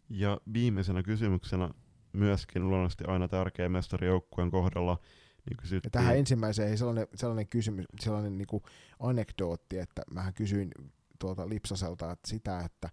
Ja 0.10 0.38
viimeisenä 0.54 1.04
kysymyksenä 1.04 1.70
myöskin 2.14 2.70
luonnollisesti 2.70 3.04
aina 3.04 3.28
tärkeä 3.28 3.70
mestarijoukkueen 3.70 4.52
kohdalla, 4.52 5.00
niin 5.46 5.58
Ja 5.58 5.58
kysyttiin, 5.58 5.92
tähän 5.92 6.18
ensimmäiseen 6.18 6.70
ei 6.70 6.78
sellainen, 6.78 7.08
sellainen 7.16 7.48
kysymys, 7.48 7.86
sellainen 8.00 8.38
niinku 8.38 8.64
anekdootti, 9.00 9.78
että 9.78 10.02
mähän 10.14 10.34
kysyin 10.34 10.72
tuolta 11.20 11.50
Lipsaselta 11.50 12.12
että 12.12 12.30
sitä, 12.30 12.60
että, 12.60 12.90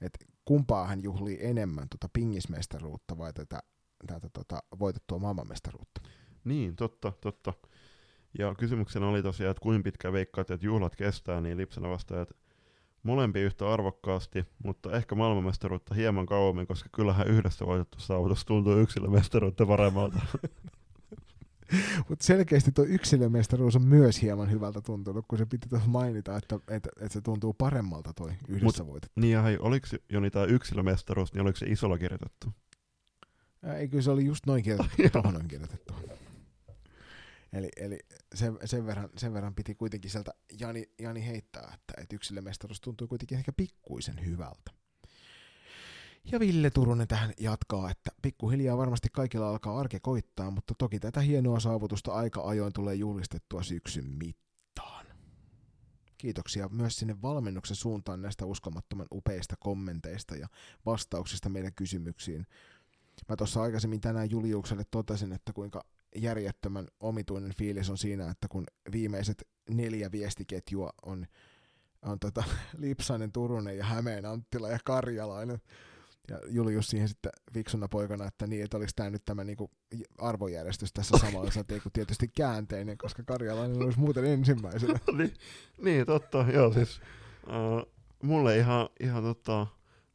että 0.00 0.24
kumpaa 0.44 0.86
hän 0.86 1.02
juhlii 1.02 1.38
enemmän, 1.40 1.88
tuota 1.88 2.08
pingismestaruutta 2.12 3.18
vai 3.18 3.32
tätä, 3.32 3.60
tätä 4.06 4.28
tota, 4.32 4.62
voitettua 4.78 5.18
maailmanmestaruutta. 5.18 6.00
Niin, 6.44 6.76
totta, 6.76 7.12
totta. 7.20 7.52
Ja 8.38 8.54
kysymyksenä 8.54 9.08
oli 9.08 9.22
tosiaan, 9.22 9.50
että 9.50 9.60
kuinka 9.60 9.84
pitkä 9.84 10.12
veikkaat, 10.12 10.50
että 10.50 10.66
juhlat 10.66 10.96
kestää, 10.96 11.40
niin 11.40 11.56
Lipsana 11.56 11.90
vastaa, 11.90 12.22
että 12.22 12.34
molempi 13.02 13.40
yhtä 13.40 13.72
arvokkaasti, 13.72 14.44
mutta 14.64 14.92
ehkä 14.96 15.14
maailmanmestaruutta 15.14 15.94
hieman 15.94 16.26
kauemmin, 16.26 16.66
koska 16.66 16.88
kyllähän 16.92 17.28
yhdessä 17.28 17.66
voitettu 17.66 18.00
saavutus 18.00 18.44
tuntuu 18.44 18.78
yksilömestaruutta 18.78 19.66
paremmalta. 19.66 20.20
Mutta 22.08 22.24
selkeästi 22.24 22.72
tuo 22.72 22.84
yksilömestaruus 22.88 23.76
on 23.76 23.82
myös 23.82 24.22
hieman 24.22 24.50
hyvältä 24.50 24.80
tuntunut, 24.80 25.24
kun 25.28 25.38
se 25.38 25.46
piti 25.46 25.68
tuossa 25.68 25.88
mainita, 25.88 26.36
että, 26.36 26.56
että, 26.68 26.88
että 26.96 27.12
se 27.12 27.20
tuntuu 27.20 27.54
paremmalta 27.54 28.12
toi 28.12 28.32
yhdessä 28.48 28.82
Mut- 28.82 28.86
voitettu. 28.86 29.20
niin 29.20 29.32
ja 29.32 29.42
hei, 29.42 29.58
oliko 29.58 29.86
se 29.86 29.98
Joni 30.08 30.30
tämä 30.30 30.44
yksilömestaruus, 30.44 31.32
niin 31.32 31.42
oliko 31.42 31.58
se 31.58 31.66
isolla 31.66 31.98
kirjoitettu? 31.98 32.52
Ää, 33.62 33.76
Ei, 33.76 33.88
kyllä 33.88 34.02
se 34.02 34.10
oli 34.10 34.24
just 34.24 34.46
noin 34.46 34.62
kirjoitettu, 34.62 35.02
tuohon 35.12 35.36
on 35.36 35.48
kirjoitettu. 35.48 35.94
Eli, 37.52 37.68
eli 37.76 37.98
sen, 38.34 38.58
sen, 38.64 38.86
verran, 38.86 39.08
sen 39.16 39.34
verran 39.34 39.54
piti 39.54 39.74
kuitenkin 39.74 40.10
sieltä 40.10 40.30
Jani, 40.60 40.90
Jani 40.98 41.26
heittää, 41.26 41.72
että, 41.74 42.02
että 42.02 42.16
yksilömestaruus 42.16 42.80
tuntuu 42.80 43.08
kuitenkin 43.08 43.38
ehkä 43.38 43.52
pikkuisen 43.52 44.26
hyvältä. 44.26 44.70
Ja 46.32 46.40
Ville 46.40 46.70
Turunen 46.70 47.08
tähän 47.08 47.32
jatkaa, 47.40 47.90
että 47.90 48.10
pikkuhiljaa 48.22 48.76
varmasti 48.76 49.08
kaikilla 49.12 49.48
alkaa 49.48 49.78
arke 49.80 50.00
koittaa, 50.00 50.50
mutta 50.50 50.74
toki 50.78 51.00
tätä 51.00 51.20
hienoa 51.20 51.60
saavutusta 51.60 52.12
aika 52.12 52.42
ajoin 52.42 52.72
tulee 52.72 52.94
julistettua 52.94 53.62
syksyn 53.62 54.04
mittaan. 54.04 55.06
Kiitoksia 56.18 56.68
myös 56.68 56.96
sinne 56.96 57.22
valmennuksen 57.22 57.76
suuntaan 57.76 58.22
näistä 58.22 58.46
uskomattoman 58.46 59.06
upeista 59.12 59.54
kommenteista 59.60 60.36
ja 60.36 60.48
vastauksista 60.86 61.48
meidän 61.48 61.74
kysymyksiin. 61.74 62.46
Mä 63.28 63.36
tuossa 63.36 63.62
aikaisemmin 63.62 64.00
tänään 64.00 64.30
Juliukselle 64.30 64.84
totesin, 64.90 65.32
että 65.32 65.52
kuinka 65.52 65.84
järjettömän 66.16 66.88
omituinen 67.00 67.54
fiilis 67.54 67.90
on 67.90 67.98
siinä, 67.98 68.30
että 68.30 68.48
kun 68.48 68.64
viimeiset 68.92 69.48
neljä 69.70 70.12
viestiketjua 70.12 70.90
on, 71.02 71.26
on 72.02 72.18
tota, 72.18 72.44
Lipsainen, 72.78 73.32
Turunen 73.32 73.78
ja 73.78 73.84
Hämeen 73.84 74.26
Anttila 74.26 74.68
ja 74.68 74.78
Karjalainen, 74.84 75.58
ja 76.28 76.40
Julius 76.48 76.90
siihen 76.90 77.08
sitten 77.08 77.32
fiksuna 77.52 77.88
poikana, 77.88 78.26
että 78.26 78.46
niin, 78.46 78.64
että 78.64 78.76
olisi 78.76 78.96
tämä 78.96 79.10
nyt 79.10 79.24
tämä 79.24 79.44
niinku 79.44 79.70
arvojärjestys 80.18 80.92
tässä 80.92 81.18
samalla, 81.26 81.50
satee 81.50 81.80
kuin 81.80 81.92
tietysti 81.92 82.28
käänteinen, 82.28 82.98
koska 82.98 83.22
Karjalainen 83.22 83.82
olisi 83.82 83.98
muuten 83.98 84.24
ensimmäisenä. 84.24 84.98
niin, 85.18 85.34
niin, 85.78 86.06
totta, 86.06 86.44
joo 86.52 86.72
siis 86.72 87.00
uh, 87.46 87.92
mulle 88.22 88.58
ihan, 88.58 88.88
ihan 89.00 89.22
tota, 89.22 89.66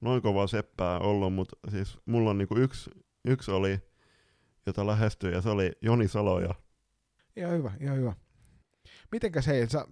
noin 0.04 0.22
kovaa 0.22 0.48
seppää 0.48 1.00
ollut, 1.00 1.34
mutta 1.34 1.56
siis 1.70 1.98
mulla 2.06 2.30
on 2.30 2.38
niinku 2.38 2.56
yksi, 2.56 2.92
yksi 3.26 3.52
oli, 3.52 3.80
jota 4.66 4.88
lähestyi, 4.88 5.34
ja 5.34 5.42
se 5.42 5.50
oli 5.50 5.72
Joni 5.82 6.08
Saloja. 6.08 6.56
Ihan 7.36 7.52
hyvä, 7.52 7.72
ihan 7.80 7.98
hyvä. 7.98 8.14
Mitenkäs 9.12 9.48
hei, 9.48 9.70
sä 9.70 9.86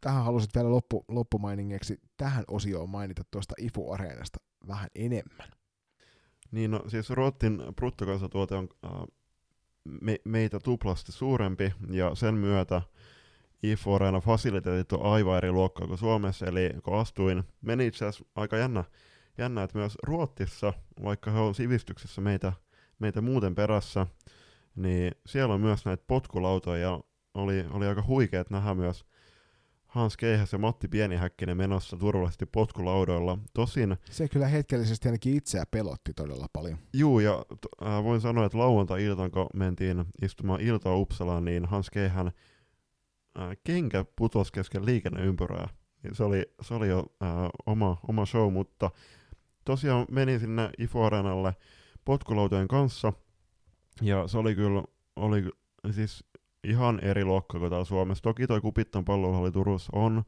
tähän 0.00 0.24
halusit 0.24 0.50
vielä 0.54 0.70
loppu, 0.70 1.04
loppumainingeksi 1.08 2.00
tähän 2.16 2.44
osioon 2.48 2.90
mainita 2.90 3.22
tuosta 3.30 3.54
IFU-areenasta 3.58 4.38
vähän 4.68 4.88
enemmän. 4.94 5.48
Niin 6.50 6.70
no, 6.70 6.82
siis 6.88 7.10
Ruotsin 7.10 7.62
bruttokansantuote 7.76 8.54
on 8.54 8.68
äh, 8.84 8.90
me, 10.00 10.16
meitä 10.24 10.58
tuplasti 10.58 11.12
suurempi, 11.12 11.72
ja 11.90 12.14
sen 12.14 12.34
myötä 12.34 12.82
IFU 13.62 13.94
Arena 13.94 14.20
fasiliteetit 14.20 14.92
on 14.92 15.12
aivan 15.12 15.36
eri 15.36 15.52
luokkaa 15.52 15.86
kuin 15.86 15.98
Suomessa, 15.98 16.46
eli 16.46 16.70
kun 16.84 16.98
astuin, 16.98 17.42
meni 17.60 17.86
itse 17.86 18.06
asiassa 18.06 18.24
aika 18.34 18.56
jännä, 18.56 18.84
jännä, 19.38 19.62
että 19.62 19.78
myös 19.78 19.98
Ruotsissa, 20.02 20.72
vaikka 21.04 21.30
he 21.30 21.38
on 21.38 21.54
sivistyksessä 21.54 22.20
meitä, 22.20 22.52
meitä 22.98 23.20
muuten 23.20 23.54
perässä, 23.54 24.06
niin 24.76 25.12
siellä 25.26 25.54
on 25.54 25.60
myös 25.60 25.84
näitä 25.84 26.04
potkulautoja, 26.06 26.82
ja 26.82 27.00
oli, 27.34 27.64
oli 27.70 27.86
aika 27.86 28.04
huikeet 28.06 28.50
nähdä 28.50 28.74
myös 28.74 29.04
Hans 29.86 30.16
Keihäs 30.16 30.52
ja 30.52 30.58
Matti 30.58 30.88
Pienihäkkinen 30.88 31.56
menossa 31.56 31.96
turvallisesti 31.96 32.46
potkulaudoilla. 32.46 33.38
Tosin... 33.54 33.96
Se 34.10 34.28
kyllä 34.28 34.48
hetkellisesti 34.48 35.08
ainakin 35.08 35.36
itseä 35.36 35.64
pelotti 35.70 36.14
todella 36.14 36.46
paljon. 36.52 36.78
Juu, 36.92 37.20
ja 37.20 37.44
äh, 37.86 38.04
voin 38.04 38.20
sanoa, 38.20 38.46
että 38.46 38.58
lauantai-iltaan, 38.58 39.30
kun 39.30 39.46
mentiin 39.54 40.04
istumaan 40.22 40.60
iltaa 40.60 40.96
Uppsalaan, 40.96 41.44
niin 41.44 41.66
Hans 41.66 41.90
Keihän 41.90 42.26
äh, 42.26 43.56
kenkä 43.64 44.04
putosi 44.16 44.52
kesken 44.52 44.86
liikenneympyrää. 44.86 45.68
Se 46.12 46.24
oli, 46.24 46.42
se 46.62 46.74
oli 46.74 46.88
jo 46.88 46.98
äh, 47.22 47.28
oma, 47.66 47.96
oma 48.08 48.26
show, 48.26 48.52
mutta 48.52 48.90
tosiaan 49.64 50.06
menin 50.10 50.40
sinne 50.40 50.70
Ifo 50.78 51.04
Areenalle 51.04 51.54
potkulautojen 52.04 52.68
kanssa, 52.68 53.12
ja 54.02 54.28
se 54.28 54.38
oli 54.38 54.54
kyllä, 54.54 54.82
oli 55.16 55.44
siis 55.90 56.24
ihan 56.64 57.00
eri 57.04 57.24
luokka 57.24 57.58
kuin 57.58 57.70
täällä 57.70 57.84
Suomessa. 57.84 58.22
Toki 58.22 58.46
toi 58.46 58.60
Kupittan 58.60 59.04
pallohalli 59.04 59.52
Turussa 59.52 59.90
on, 59.94 60.22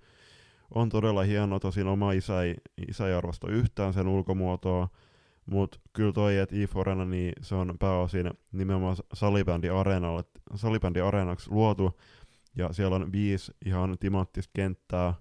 on 0.74 0.88
todella 0.88 1.22
hieno, 1.22 1.58
tosin 1.58 1.86
oma 1.86 2.12
isä 2.12 2.42
ei, 2.42 2.54
isä 2.88 3.08
ei 3.08 3.14
arvosta 3.14 3.50
yhtään 3.50 3.92
sen 3.92 4.08
ulkomuotoa, 4.08 4.88
mutta 5.46 5.80
kyllä 5.92 6.12
toi, 6.12 6.38
että 6.38 6.56
e 6.56 7.04
niin 7.06 7.32
se 7.40 7.54
on 7.54 7.76
pääosin 7.78 8.30
nimenomaan 8.52 8.96
salibändi 9.14 9.68
areenalle, 9.68 10.24
salibändi 10.54 11.00
areenaksi 11.00 11.50
luotu, 11.50 12.00
ja 12.56 12.72
siellä 12.72 12.96
on 12.96 13.12
viisi 13.12 13.52
ihan 13.66 13.96
timanttista 14.00 14.50
kenttää, 14.54 15.14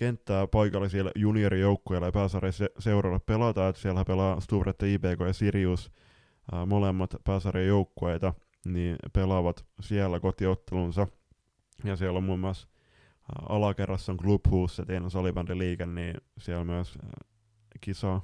kenttää 0.00 0.46
paikallisille 0.46 1.10
juniorijoukkueille 1.16 2.06
ja 2.06 2.12
pääsarjan 2.12 2.52
seuralle 2.78 3.18
pelata, 3.18 3.68
että 3.68 3.82
siellä 3.82 4.04
pelaa 4.04 4.40
Sturette, 4.40 4.92
IBK 4.92 5.20
ja 5.26 5.32
Sirius, 5.32 5.92
ää, 6.52 6.66
molemmat 6.66 7.16
pääsarjan 7.24 7.66
joukkueita, 7.66 8.34
niin 8.64 8.96
pelaavat 9.12 9.64
siellä 9.80 10.20
kotiottelunsa. 10.20 11.06
Ja 11.84 11.96
siellä 11.96 12.16
on 12.16 12.24
muun 12.24 12.40
muassa 12.40 12.68
alakerrassa 13.48 14.12
on 14.12 14.18
Clubhouse, 14.18 14.84
teidän 14.84 15.10
salibändiliike, 15.10 15.86
niin 15.86 16.14
siellä 16.38 16.64
myös 16.64 16.98
kisa, 17.80 18.20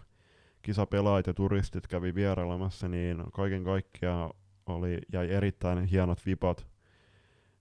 kisapelaajat 0.62 1.26
ja 1.26 1.34
turistit 1.34 1.86
kävi 1.86 2.14
vierailemassa, 2.14 2.88
niin 2.88 3.22
kaiken 3.32 3.64
kaikkiaan 3.64 4.30
oli, 4.66 4.98
jäi 5.12 5.30
erittäin 5.30 5.84
hienot 5.84 6.26
vipat, 6.26 6.66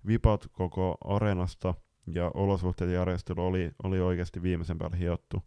vipat 0.07 0.47
koko 0.51 0.97
areenasta, 1.05 1.73
ja 2.07 2.31
olosuhteet 2.33 2.91
järjestely 2.91 3.45
oli, 3.47 3.71
oli 3.83 3.99
oikeasti 3.99 4.41
viimeisen 4.41 4.77
päälle 4.77 4.99
hiottu. 4.99 5.41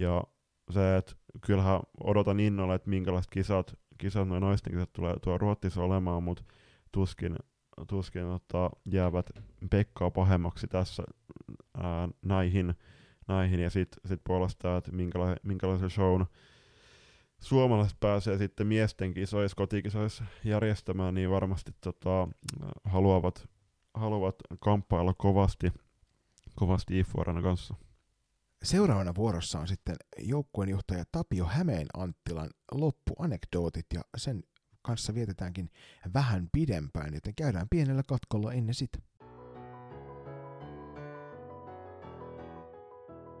Ja 0.00 0.24
se, 0.70 0.96
että 0.96 1.12
kyllähän 1.40 1.80
odotan 2.04 2.40
innolla, 2.40 2.74
että 2.74 2.90
minkälaiset 2.90 3.30
kisat 3.30 3.78
kisat, 3.98 4.28
noin 4.28 4.40
naisten 4.40 4.72
kisat 4.72 4.92
tulee 4.92 5.14
tuo 5.22 5.38
Ruotsissa 5.38 5.82
olemaan, 5.82 6.22
mutta 6.22 6.44
tuskin, 6.92 7.36
tuskin 7.88 8.24
ottaa 8.24 8.70
jäävät 8.92 9.30
Pekkaa 9.70 10.10
pahemmaksi 10.10 10.66
tässä 10.66 11.02
ää, 11.76 12.08
näihin, 12.22 12.74
näihin, 13.28 13.60
ja 13.60 13.70
sitten 13.70 14.00
sit 14.08 14.20
puolestaan, 14.24 14.78
että 14.78 14.92
minkäla- 14.92 15.36
minkälaisen 15.42 15.90
shown 15.90 16.26
suomalaiset 17.38 18.00
pääsee 18.00 18.38
sitten 18.38 18.66
miesten 18.66 19.14
kisoissa, 19.14 19.56
kotikisoissa 19.56 20.24
järjestämään, 20.44 21.14
niin 21.14 21.30
varmasti 21.30 21.72
tota, 21.80 22.28
haluavat, 22.84 23.48
haluavat 23.94 24.34
kamppailla 24.60 25.14
kovasti, 25.14 25.72
kovasti 26.56 26.98
IFURana 26.98 27.42
kanssa. 27.42 27.74
Seuraavana 28.62 29.14
vuorossa 29.14 29.58
on 29.58 29.68
sitten 29.68 29.96
joukkueenjohtaja 30.18 31.04
Tapio 31.12 31.44
Hämeen 31.44 31.86
Anttilan 31.96 32.50
loppuanekdootit 32.72 33.86
ja 33.94 34.00
sen 34.16 34.42
kanssa 34.82 35.14
vietetäänkin 35.14 35.70
vähän 36.14 36.48
pidempään, 36.52 37.14
joten 37.14 37.34
käydään 37.34 37.68
pienellä 37.70 38.02
katkolla 38.06 38.52
ennen 38.52 38.74
sitä. 38.74 38.98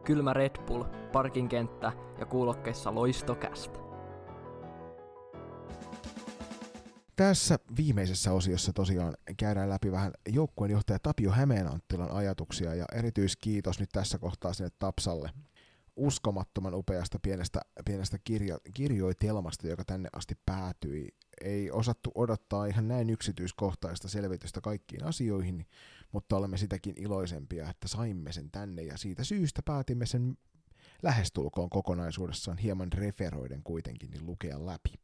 Kylmä 0.04 0.32
Red 0.32 0.66
Bull, 0.66 0.84
parkinkenttä 1.12 1.92
ja 2.18 2.26
kuulokkeissa 2.26 2.94
loistokästä. 2.94 3.83
Tässä 7.16 7.58
viimeisessä 7.76 8.32
osiossa 8.32 8.72
tosiaan 8.72 9.16
käydään 9.36 9.68
läpi 9.68 9.92
vähän 9.92 10.12
joukkueenjohtaja 10.28 10.98
Tapio 10.98 11.30
Hämeenanttilan 11.30 12.10
ajatuksia 12.10 12.74
ja 12.74 12.84
erityiskiitos 12.94 13.80
nyt 13.80 13.88
tässä 13.92 14.18
kohtaa 14.18 14.52
sinne 14.52 14.70
Tapsalle 14.78 15.30
uskomattoman 15.96 16.74
upeasta 16.74 17.18
pienestä, 17.18 17.60
pienestä 17.84 18.18
kirjo, 18.24 18.58
kirjoitelmasta, 18.74 19.68
joka 19.68 19.84
tänne 19.84 20.08
asti 20.12 20.34
päätyi. 20.46 21.08
Ei 21.40 21.70
osattu 21.70 22.12
odottaa 22.14 22.66
ihan 22.66 22.88
näin 22.88 23.10
yksityiskohtaista 23.10 24.08
selvitystä 24.08 24.60
kaikkiin 24.60 25.04
asioihin, 25.04 25.66
mutta 26.12 26.36
olemme 26.36 26.56
sitäkin 26.56 26.94
iloisempia, 26.96 27.70
että 27.70 27.88
saimme 27.88 28.32
sen 28.32 28.50
tänne 28.50 28.82
ja 28.82 28.98
siitä 28.98 29.24
syystä 29.24 29.62
päätimme 29.62 30.06
sen 30.06 30.36
lähestulkoon 31.02 31.70
kokonaisuudessaan 31.70 32.58
hieman 32.58 32.92
referoiden 32.92 33.62
kuitenkin 33.62 34.10
niin 34.10 34.26
lukea 34.26 34.66
läpi. 34.66 34.94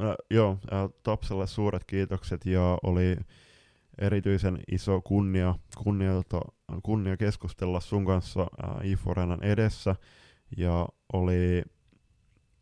Äh, 0.00 0.14
joo, 0.30 0.58
äh, 0.72 0.90
Tapsalle 1.02 1.46
suuret 1.46 1.84
kiitokset 1.84 2.46
ja 2.46 2.78
oli 2.82 3.16
erityisen 3.98 4.58
iso 4.72 5.00
kunnia, 5.00 5.54
kunnia, 5.84 6.12
tota, 6.12 6.40
kunnia 6.82 7.16
keskustella 7.16 7.80
sun 7.80 8.04
kanssa 8.04 8.40
äh, 8.40 9.40
edessä 9.42 9.96
ja 10.56 10.88
oli, 11.12 11.62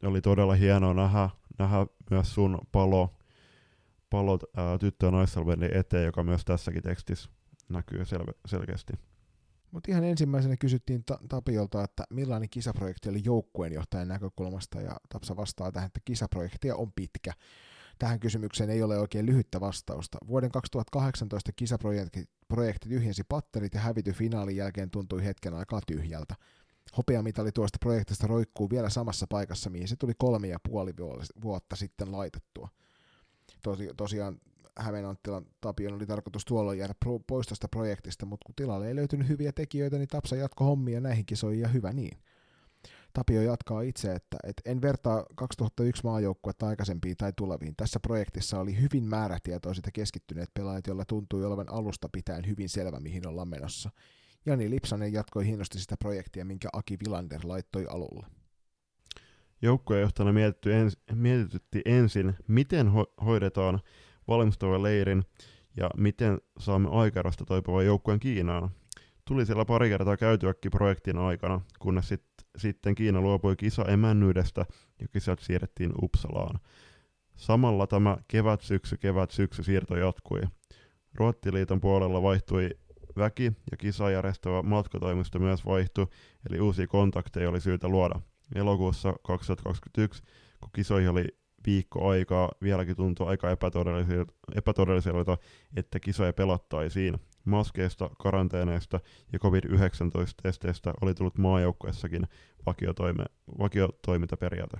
oli 0.02 0.20
todella 0.20 0.54
hienoa 0.54 0.94
nähdä, 0.94 1.30
nähdä 1.58 1.86
myös 2.10 2.34
sun 2.34 2.58
palo, 2.72 3.14
palot 4.10 4.42
ää, 4.56 4.78
tyttö- 4.78 5.06
ja 5.06 5.10
naissalbendin 5.10 5.76
eteen, 5.76 6.04
joka 6.04 6.22
myös 6.22 6.44
tässäkin 6.44 6.82
tekstissä 6.82 7.30
näkyy 7.68 8.02
sel- 8.02 8.38
selkeästi. 8.46 8.92
Mutta 9.70 9.90
ihan 9.90 10.04
ensimmäisenä 10.04 10.56
kysyttiin 10.56 11.04
Ta- 11.04 11.18
Tapiolta, 11.28 11.84
että 11.84 12.04
millainen 12.10 12.50
kisaprojekti 12.50 13.08
oli 13.08 13.20
joukkueenjohtajan 13.24 14.08
näkökulmasta, 14.08 14.80
ja 14.80 14.96
Tapsa 15.08 15.36
vastaa 15.36 15.72
tähän, 15.72 15.86
että 15.86 16.00
kisaprojektia 16.04 16.76
on 16.76 16.92
pitkä. 16.92 17.32
Tähän 17.98 18.20
kysymykseen 18.20 18.70
ei 18.70 18.82
ole 18.82 18.98
oikein 18.98 19.26
lyhyttä 19.26 19.60
vastausta. 19.60 20.18
Vuoden 20.26 20.50
2018 20.50 21.52
kisaprojekti 21.52 22.24
projekti 22.48 22.88
tyhjensi 22.88 23.22
patterit 23.28 23.74
ja 23.74 23.80
hävity 23.80 24.12
finaalin 24.12 24.56
jälkeen 24.56 24.90
tuntui 24.90 25.24
hetken 25.24 25.54
aikaa 25.54 25.80
tyhjältä. 25.86 26.34
Hopeamitali 26.96 27.52
tuosta 27.52 27.78
projektista 27.80 28.26
roikkuu 28.26 28.70
vielä 28.70 28.90
samassa 28.90 29.26
paikassa, 29.28 29.70
mihin 29.70 29.88
se 29.88 29.96
tuli 29.96 30.12
kolme 30.18 30.48
ja 30.48 30.58
puoli 30.68 30.92
vuotta 31.42 31.76
sitten 31.76 32.12
laitettua. 32.12 32.68
Tosi, 33.62 33.90
tosiaan 33.96 34.40
Hämeen 34.78 35.06
Anttilan 35.06 35.46
Tapion 35.60 35.94
oli 35.94 36.06
tarkoitus 36.06 36.44
tuolloin 36.44 36.78
jäädä 36.78 36.94
pois 37.26 37.46
tästä 37.46 37.68
projektista, 37.68 38.26
mutta 38.26 38.44
kun 38.46 38.54
tilalle 38.54 38.88
ei 38.88 38.96
löytynyt 38.96 39.28
hyviä 39.28 39.52
tekijöitä, 39.52 39.98
niin 39.98 40.08
Tapsa 40.08 40.36
jatko 40.36 40.64
hommia 40.64 41.00
näihin 41.00 41.26
kisoihin 41.26 41.60
ja 41.60 41.68
hyvä 41.68 41.92
niin. 41.92 42.18
Tapio 43.12 43.42
jatkaa 43.42 43.82
itse, 43.82 44.12
että, 44.12 44.36
että 44.44 44.70
en 44.70 44.82
vertaa 44.82 45.24
2001 45.34 46.04
maajoukkuetta 46.04 46.66
aikaisempiin 46.66 47.16
tai 47.16 47.32
tuleviin. 47.36 47.76
Tässä 47.76 48.00
projektissa 48.00 48.60
oli 48.60 48.80
hyvin 48.80 49.04
määrätietoiset 49.04 49.86
ja 49.86 49.92
keskittyneet 49.92 50.50
pelaajat, 50.54 50.86
joilla 50.86 51.04
tuntui 51.04 51.44
olevan 51.44 51.72
alusta 51.72 52.08
pitäen 52.12 52.46
hyvin 52.46 52.68
selvä, 52.68 53.00
mihin 53.00 53.28
ollaan 53.28 53.48
menossa. 53.48 53.90
Jani 54.46 54.70
Lipsanen 54.70 55.12
jatkoi 55.12 55.46
hienosti 55.46 55.78
sitä 55.78 55.96
projektia, 55.96 56.44
minkä 56.44 56.68
Aki 56.72 56.96
Vilander 57.04 57.40
laittoi 57.44 57.86
alulle. 57.90 58.26
Joukkuejohtajana 59.62 60.32
mietitty 60.32 60.74
ens, 60.74 60.98
mietitytti 61.12 61.82
ensin, 61.84 62.34
miten 62.48 62.86
ho- 62.86 63.24
hoidetaan 63.24 63.80
valmistava 64.28 64.82
leirin 64.82 65.22
ja 65.76 65.90
miten 65.96 66.38
saamme 66.58 66.88
aikarasta 66.92 67.44
toipuvan 67.44 67.86
joukkueen 67.86 68.20
Kiinaan. 68.20 68.70
Tuli 69.24 69.46
siellä 69.46 69.64
pari 69.64 69.88
kertaa 69.88 70.16
käytyäkin 70.16 70.70
projektin 70.70 71.18
aikana, 71.18 71.60
kunnes 71.78 72.08
sit, 72.08 72.24
sitten 72.58 72.94
Kiina 72.94 73.20
luopui 73.20 73.56
kisa 73.56 73.84
emännyydestä 73.84 74.66
ja 75.00 75.08
kisat 75.08 75.38
siirrettiin 75.38 75.92
Uppsalaan. 76.02 76.60
Samalla 77.36 77.86
tämä 77.86 78.16
kevät-syksy, 78.28 78.96
kevät-syksy 78.96 79.62
siirto 79.62 79.96
jatkui. 79.96 80.40
Ruottiliiton 81.14 81.80
puolella 81.80 82.22
vaihtui 82.22 82.70
väki 83.16 83.52
ja 83.70 83.76
kisa 83.76 84.10
järjestävä 84.10 84.62
matkatoimisto 84.62 85.38
myös 85.38 85.66
vaihtui, 85.66 86.06
eli 86.50 86.60
uusia 86.60 86.86
kontakteja 86.86 87.48
oli 87.48 87.60
syytä 87.60 87.88
luoda. 87.88 88.20
Elokuussa 88.54 89.14
2021, 89.22 90.22
kun 90.60 90.70
kisoihin 90.72 91.10
oli 91.10 91.24
viikko 91.66 92.08
aikaa, 92.08 92.52
vieläkin 92.62 92.96
tuntui 92.96 93.26
aika 93.26 93.50
epätodelliselta, 93.50 94.32
epätodelliselta 94.54 95.38
että 95.76 96.00
kisoja 96.00 96.32
pelattaisiin. 96.32 97.18
Maskeista, 97.44 98.10
karanteeneista 98.18 99.00
ja 99.32 99.38
COVID-19-testeistä 99.38 100.94
oli 101.00 101.14
tullut 101.14 101.38
maajoukkuessakin 101.38 102.26
vakiotoime, 102.66 103.24
vakiotoimintaperiaate. 103.58 104.76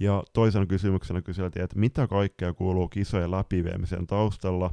Ja 0.00 0.24
toisena 0.32 0.66
kysymyksenä 0.66 1.22
kyseltiin, 1.22 1.64
että 1.64 1.78
mitä 1.78 2.06
kaikkea 2.06 2.52
kuuluu 2.52 2.88
kisojen 2.88 3.30
läpiviemisen 3.30 4.06
taustalla, 4.06 4.70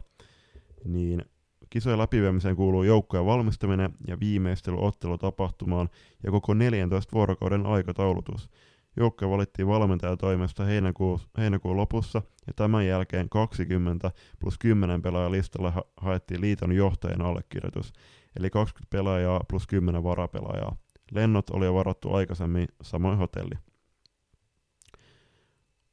niin 0.85 1.25
kisojen 1.69 1.99
läpiviemiseen 1.99 2.55
kuuluu 2.55 2.83
joukkojen 2.83 3.25
valmistaminen 3.25 3.93
ja 4.07 4.19
viimeistely 4.19 4.77
ottelutapahtumaan 4.79 5.89
ja 6.23 6.31
koko 6.31 6.53
14 6.53 7.11
vuorokauden 7.13 7.65
aikataulutus. 7.65 8.49
Joukkoja 8.95 9.29
valittiin 9.31 9.67
valmentajatoimesta 9.67 10.65
heinäkuun, 10.65 11.19
heinäkuun 11.37 11.77
lopussa 11.77 12.21
ja 12.47 12.53
tämän 12.55 12.87
jälkeen 12.87 13.29
20 13.29 14.11
plus 14.39 14.57
10 14.57 15.01
pelaajan 15.01 15.31
listalle 15.31 15.71
ha- 15.71 15.85
haettiin 15.97 16.41
liiton 16.41 16.71
johtajan 16.71 17.21
allekirjoitus, 17.21 17.93
eli 18.39 18.49
20 18.49 18.89
pelaajaa 18.89 19.41
plus 19.49 19.67
10 19.67 20.03
varapelaajaa. 20.03 20.75
Lennot 21.11 21.49
oli 21.49 21.65
jo 21.65 21.73
varattu 21.73 22.13
aikaisemmin, 22.13 22.67
samoin 22.81 23.17
hotelli. 23.17 23.55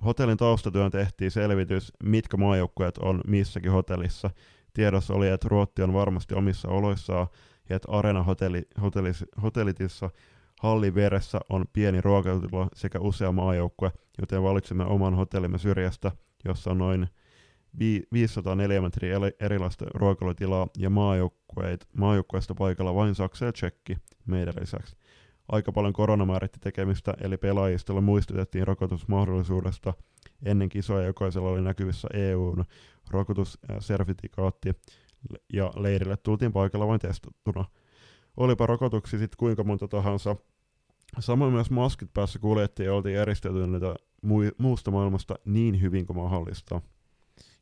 Hotellin 0.04 0.36
taustatyön 0.36 0.90
tehtiin 0.90 1.30
selvitys, 1.30 1.92
mitkä 2.02 2.36
maajoukkueet 2.36 2.98
on 2.98 3.20
missäkin 3.26 3.72
hotellissa. 3.72 4.30
Tiedossa 4.74 5.14
oli, 5.14 5.28
että 5.28 5.48
Ruotti 5.48 5.82
on 5.82 5.92
varmasti 5.92 6.34
omissa 6.34 6.68
oloissaan 6.68 7.26
ja 7.68 7.76
että 7.76 7.92
Arena 7.92 8.22
hotelli, 8.22 8.62
hotellis, 8.82 9.24
hotellitissa 9.42 10.10
Hallin 10.60 10.94
vieressä 10.94 11.40
on 11.48 11.64
pieni 11.72 12.00
ruokailutila 12.00 12.68
sekä 12.74 12.98
usea 12.98 13.32
maajoukkue, 13.32 13.92
joten 14.20 14.42
valitsimme 14.42 14.84
oman 14.84 15.14
hotellimme 15.14 15.58
syrjästä, 15.58 16.12
jossa 16.44 16.70
on 16.70 16.78
noin 16.78 17.08
504 18.12 18.80
metriä 18.80 19.16
erilaista 19.40 19.84
ruokailutilaa 19.94 20.66
ja 20.78 20.90
maajoukkueesta 21.96 22.54
paikalla 22.58 22.94
vain 22.94 23.14
Saksa 23.14 23.44
ja 23.44 23.52
Tsekki 23.52 23.96
meidän 24.26 24.54
lisäksi. 24.60 24.96
Aika 25.48 25.72
paljon 25.72 25.92
korona 25.92 26.26
määritti 26.26 26.58
tekemistä, 26.60 27.14
eli 27.20 27.36
pelaajistolle 27.36 28.00
muistutettiin 28.00 28.66
rokotusmahdollisuudesta. 28.66 29.94
Ennen 30.44 30.68
kisoja 30.68 31.06
jokaisella 31.06 31.48
oli 31.48 31.62
näkyvissä 31.62 32.08
EUn 32.14 32.64
rokotussertifikaatti 33.10 34.72
ja 35.52 35.72
leirille 35.76 36.16
tultiin 36.16 36.52
paikalla 36.52 36.86
vain 36.88 37.00
testattuna. 37.00 37.64
Olipa 38.40 38.66
rokotuksia 38.66 39.18
sitten 39.18 39.36
kuinka 39.38 39.64
monta 39.64 39.88
tahansa, 39.88 40.36
Samoin 41.18 41.52
myös 41.52 41.70
maskit 41.70 42.12
päässä 42.14 42.38
kuljettiin 42.38 42.86
ja 42.86 42.94
oltiin 42.94 43.16
eristäytyneitä 43.16 43.94
muusta 44.58 44.90
maailmasta 44.90 45.34
niin 45.44 45.80
hyvin 45.80 46.06
kuin 46.06 46.16
mahdollista. 46.16 46.80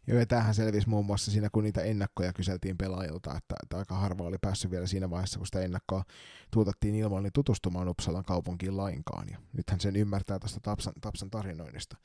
Joo, 0.06 0.18
ja 0.18 0.26
tämähän 0.26 0.54
selvisi 0.54 0.88
muun 0.88 1.06
muassa 1.06 1.30
siinä, 1.30 1.48
kun 1.52 1.64
niitä 1.64 1.82
ennakkoja 1.82 2.32
kyseltiin 2.32 2.78
pelaajilta, 2.78 3.36
että, 3.36 3.54
että 3.62 3.76
aika 3.78 3.94
harva 3.94 4.24
oli 4.24 4.36
päässyt 4.40 4.70
vielä 4.70 4.86
siinä 4.86 5.10
vaiheessa, 5.10 5.38
kun 5.38 5.46
sitä 5.46 5.60
ennakkoa 5.60 6.04
tuotettiin 6.50 6.94
ilman, 6.94 7.22
niin 7.22 7.32
tutustumaan 7.32 7.88
Uppsalan 7.88 8.24
kaupunkiin 8.24 8.76
lainkaan. 8.76 9.28
Ja 9.30 9.38
nythän 9.52 9.80
sen 9.80 9.96
ymmärtää 9.96 10.38
tästä 10.38 10.60
Tapsan, 10.60 10.92
Tapsan 11.00 11.30
tarinoinnista. 11.30 11.96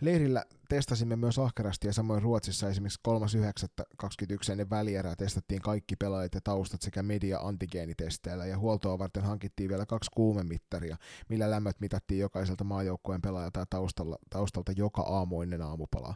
Leirillä 0.00 0.44
testasimme 0.68 1.16
myös 1.16 1.38
ahkerasti 1.38 1.86
ja 1.86 1.92
samoin 1.92 2.22
Ruotsissa 2.22 2.68
esimerkiksi 2.68 3.00
3.9.21 3.08 4.52
ennen 4.52 4.70
välierää 4.70 5.16
testattiin 5.16 5.62
kaikki 5.62 5.96
pelaajat 5.96 6.34
ja 6.34 6.40
taustat 6.40 6.82
sekä 6.82 7.02
media 7.02 7.38
antigeenitesteillä 7.38 8.46
ja 8.46 8.58
huoltoa 8.58 8.98
varten 8.98 9.22
hankittiin 9.22 9.70
vielä 9.70 9.86
kaksi 9.86 10.10
kuumemittaria, 10.14 10.96
millä 11.28 11.50
lämmöt 11.50 11.80
mitattiin 11.80 12.20
jokaiselta 12.20 12.64
maajoukkueen 12.64 13.22
pelaajalta 13.22 13.60
ja 13.60 13.66
taustalla, 13.70 14.18
taustalta 14.30 14.72
joka 14.72 15.02
aamu 15.02 15.42
ennen 15.42 15.62
aamupalaa. 15.62 16.14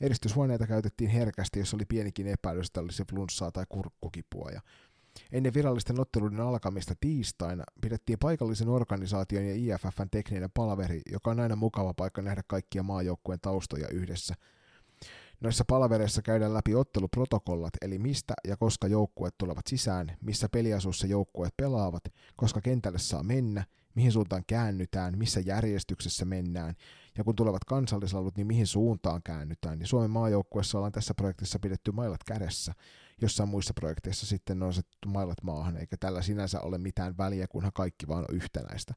Eristyshuoneita 0.00 0.66
käytettiin 0.66 1.10
herkästi, 1.10 1.58
jos 1.58 1.74
oli 1.74 1.84
pienikin 1.84 2.26
epäilys, 2.26 2.66
että 2.66 2.80
olisi 2.80 3.02
flunssaa 3.10 3.52
tai 3.52 3.64
kurkkukipua. 3.68 4.50
Ja 4.50 4.60
Ennen 5.32 5.54
virallisten 5.54 6.00
otteluiden 6.00 6.40
alkamista 6.40 6.94
tiistaina 7.00 7.64
pidettiin 7.80 8.18
paikallisen 8.18 8.68
organisaation 8.68 9.44
ja 9.44 9.54
IFFn 9.54 10.10
tekninen 10.10 10.50
palaveri, 10.54 11.00
joka 11.12 11.30
on 11.30 11.40
aina 11.40 11.56
mukava 11.56 11.94
paikka 11.94 12.22
nähdä 12.22 12.42
kaikkia 12.46 12.82
maajoukkueen 12.82 13.40
taustoja 13.40 13.88
yhdessä. 13.88 14.34
Noissa 15.40 15.64
palavereissa 15.64 16.22
käydään 16.22 16.54
läpi 16.54 16.74
otteluprotokollat, 16.74 17.72
eli 17.82 17.98
mistä 17.98 18.34
ja 18.48 18.56
koska 18.56 18.86
joukkueet 18.86 19.34
tulevat 19.38 19.66
sisään, 19.66 20.16
missä 20.20 20.48
peliasussa 20.48 21.06
joukkueet 21.06 21.56
pelaavat, 21.56 22.02
koska 22.36 22.60
kentälle 22.60 22.98
saa 22.98 23.22
mennä, 23.22 23.64
mihin 23.94 24.12
suuntaan 24.12 24.44
käännytään, 24.46 25.18
missä 25.18 25.40
järjestyksessä 25.40 26.24
mennään, 26.24 26.74
ja 27.18 27.24
kun 27.24 27.36
tulevat 27.36 27.64
kansallislaulut, 27.64 28.36
niin 28.36 28.46
mihin 28.46 28.66
suuntaan 28.66 29.22
käännytään. 29.22 29.80
Ja 29.80 29.86
Suomen 29.86 30.10
maajoukkueessa 30.10 30.78
ollaan 30.78 30.92
tässä 30.92 31.14
projektissa 31.14 31.58
pidetty 31.58 31.92
mailat 31.92 32.24
kädessä, 32.24 32.72
jossain 33.20 33.48
muissa 33.48 33.74
projekteissa 33.74 34.26
sitten 34.26 34.62
on 34.62 34.68
asetettu 34.68 35.08
mailat 35.08 35.42
maahan, 35.42 35.76
eikä 35.76 35.96
tällä 35.96 36.22
sinänsä 36.22 36.60
ole 36.60 36.78
mitään 36.78 37.18
väliä, 37.18 37.46
kunhan 37.48 37.72
kaikki 37.74 38.08
vaan 38.08 38.24
on 38.28 38.36
yhtenäistä. 38.36 38.94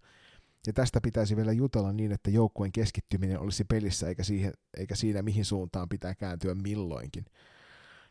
Ja 0.67 0.73
tästä 0.73 1.01
pitäisi 1.01 1.35
vielä 1.35 1.51
jutella 1.51 1.93
niin, 1.93 2.11
että 2.11 2.29
joukkueen 2.29 2.71
keskittyminen 2.71 3.39
olisi 3.39 3.63
pelissä 3.63 4.07
eikä, 4.07 4.23
siihen, 4.23 4.53
eikä 4.77 4.95
siinä, 4.95 5.21
mihin 5.21 5.45
suuntaan 5.45 5.89
pitää 5.89 6.15
kääntyä 6.15 6.55
milloinkin. 6.55 7.25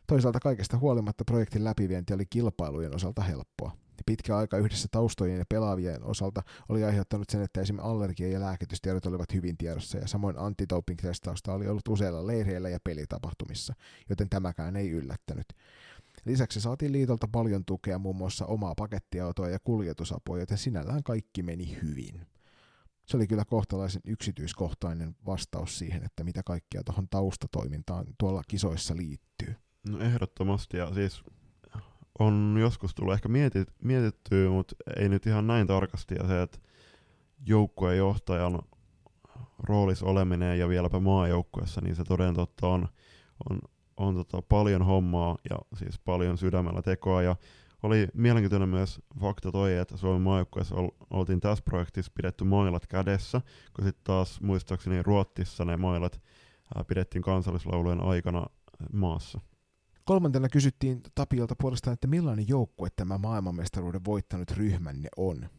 Toisaalta 0.07 0.39
kaikesta 0.39 0.77
huolimatta 0.77 1.25
projektin 1.25 1.63
läpivienti 1.63 2.13
oli 2.13 2.25
kilpailujen 2.25 2.95
osalta 2.95 3.21
helppoa. 3.21 3.77
Pitkä 4.05 4.37
aika 4.37 4.57
yhdessä 4.57 4.87
taustojen 4.91 5.37
ja 5.37 5.45
pelaavien 5.49 6.03
osalta 6.03 6.41
oli 6.69 6.83
aiheuttanut 6.83 7.29
sen, 7.29 7.41
että 7.41 7.61
esimerkiksi 7.61 7.89
allergia- 7.89 8.31
ja 8.31 8.39
lääkitystiedot 8.39 9.05
olivat 9.05 9.33
hyvin 9.33 9.57
tiedossa 9.57 9.97
ja 9.97 10.07
samoin 10.07 10.35
antidoping-testausta 10.37 11.53
oli 11.53 11.67
ollut 11.67 11.87
useilla 11.89 12.27
leireillä 12.27 12.69
ja 12.69 12.79
pelitapahtumissa, 12.83 13.73
joten 14.09 14.29
tämäkään 14.29 14.75
ei 14.75 14.89
yllättänyt. 14.89 15.45
Lisäksi 16.25 16.61
saatiin 16.61 16.91
liitolta 16.91 17.27
paljon 17.27 17.65
tukea 17.65 17.99
muun 17.99 18.15
muassa 18.15 18.45
omaa 18.45 18.75
pakettiautoa 18.75 19.49
ja 19.49 19.59
kuljetusapua, 19.63 20.39
joten 20.39 20.57
sinällään 20.57 21.03
kaikki 21.03 21.43
meni 21.43 21.77
hyvin. 21.81 22.27
Se 23.05 23.17
oli 23.17 23.27
kyllä 23.27 23.45
kohtalaisen 23.45 24.01
yksityiskohtainen 24.05 25.15
vastaus 25.25 25.77
siihen, 25.77 26.03
että 26.03 26.23
mitä 26.23 26.43
kaikkea 26.45 26.83
tuohon 26.83 27.09
taustatoimintaan 27.09 28.05
tuolla 28.19 28.41
kisoissa 28.47 28.97
liittyy. 28.97 29.55
No 29.89 29.99
ehdottomasti, 29.99 30.77
ja 30.77 30.93
siis 30.93 31.23
on 32.19 32.57
joskus 32.59 32.95
tullut 32.95 33.13
ehkä 33.13 33.29
mietit, 33.29 33.67
mietittyä, 33.83 34.49
mutta 34.49 34.75
ei 34.97 35.09
nyt 35.09 35.25
ihan 35.25 35.47
näin 35.47 35.67
tarkasti, 35.67 36.15
ja 36.15 36.27
se, 36.27 36.41
että 36.41 36.59
joukkueen 37.47 37.97
johtajan 37.97 38.59
roolis 39.59 40.03
oleminen 40.03 40.59
ja 40.59 40.69
vieläpä 40.69 40.99
maajoukkueessa, 40.99 41.81
niin 41.81 41.95
se 41.95 42.03
toden 42.03 42.33
totta 42.33 42.67
on, 42.67 42.87
on 43.49 43.59
on 43.97 44.15
tota 44.15 44.41
paljon 44.41 44.85
hommaa 44.85 45.37
ja 45.49 45.57
siis 45.77 45.99
paljon 45.99 46.37
sydämellä 46.37 46.81
tekoa. 46.81 47.21
Ja 47.21 47.35
oli 47.83 48.07
mielenkiintoinen 48.13 48.69
myös 48.69 49.01
fakta 49.19 49.51
toi, 49.51 49.77
että 49.77 49.97
Suomen 49.97 50.21
maajoukkueessa 50.21 50.75
oltiin 51.09 51.39
tässä 51.39 51.63
projektissa 51.63 52.11
pidetty 52.15 52.43
mailat 52.43 52.87
kädessä, 52.87 53.41
kun 53.75 53.85
sitten 53.85 54.03
taas 54.03 54.41
muistaakseni 54.41 55.03
Ruottissa 55.03 55.65
ne 55.65 55.77
mailat 55.77 56.21
pidettiin 56.87 57.21
kansallislaulujen 57.21 58.03
aikana 58.03 58.45
maassa. 58.93 59.39
Kolmantena 60.05 60.49
kysyttiin 60.49 61.01
Tapiolta 61.15 61.55
puolestaan, 61.61 61.93
että 61.93 62.07
millainen 62.07 62.47
joukkue 62.47 62.89
tämä 62.95 63.17
maailmanmestaruuden 63.17 64.05
voittanut 64.05 64.51
ryhmänne 64.51 65.09
on. 65.17 65.49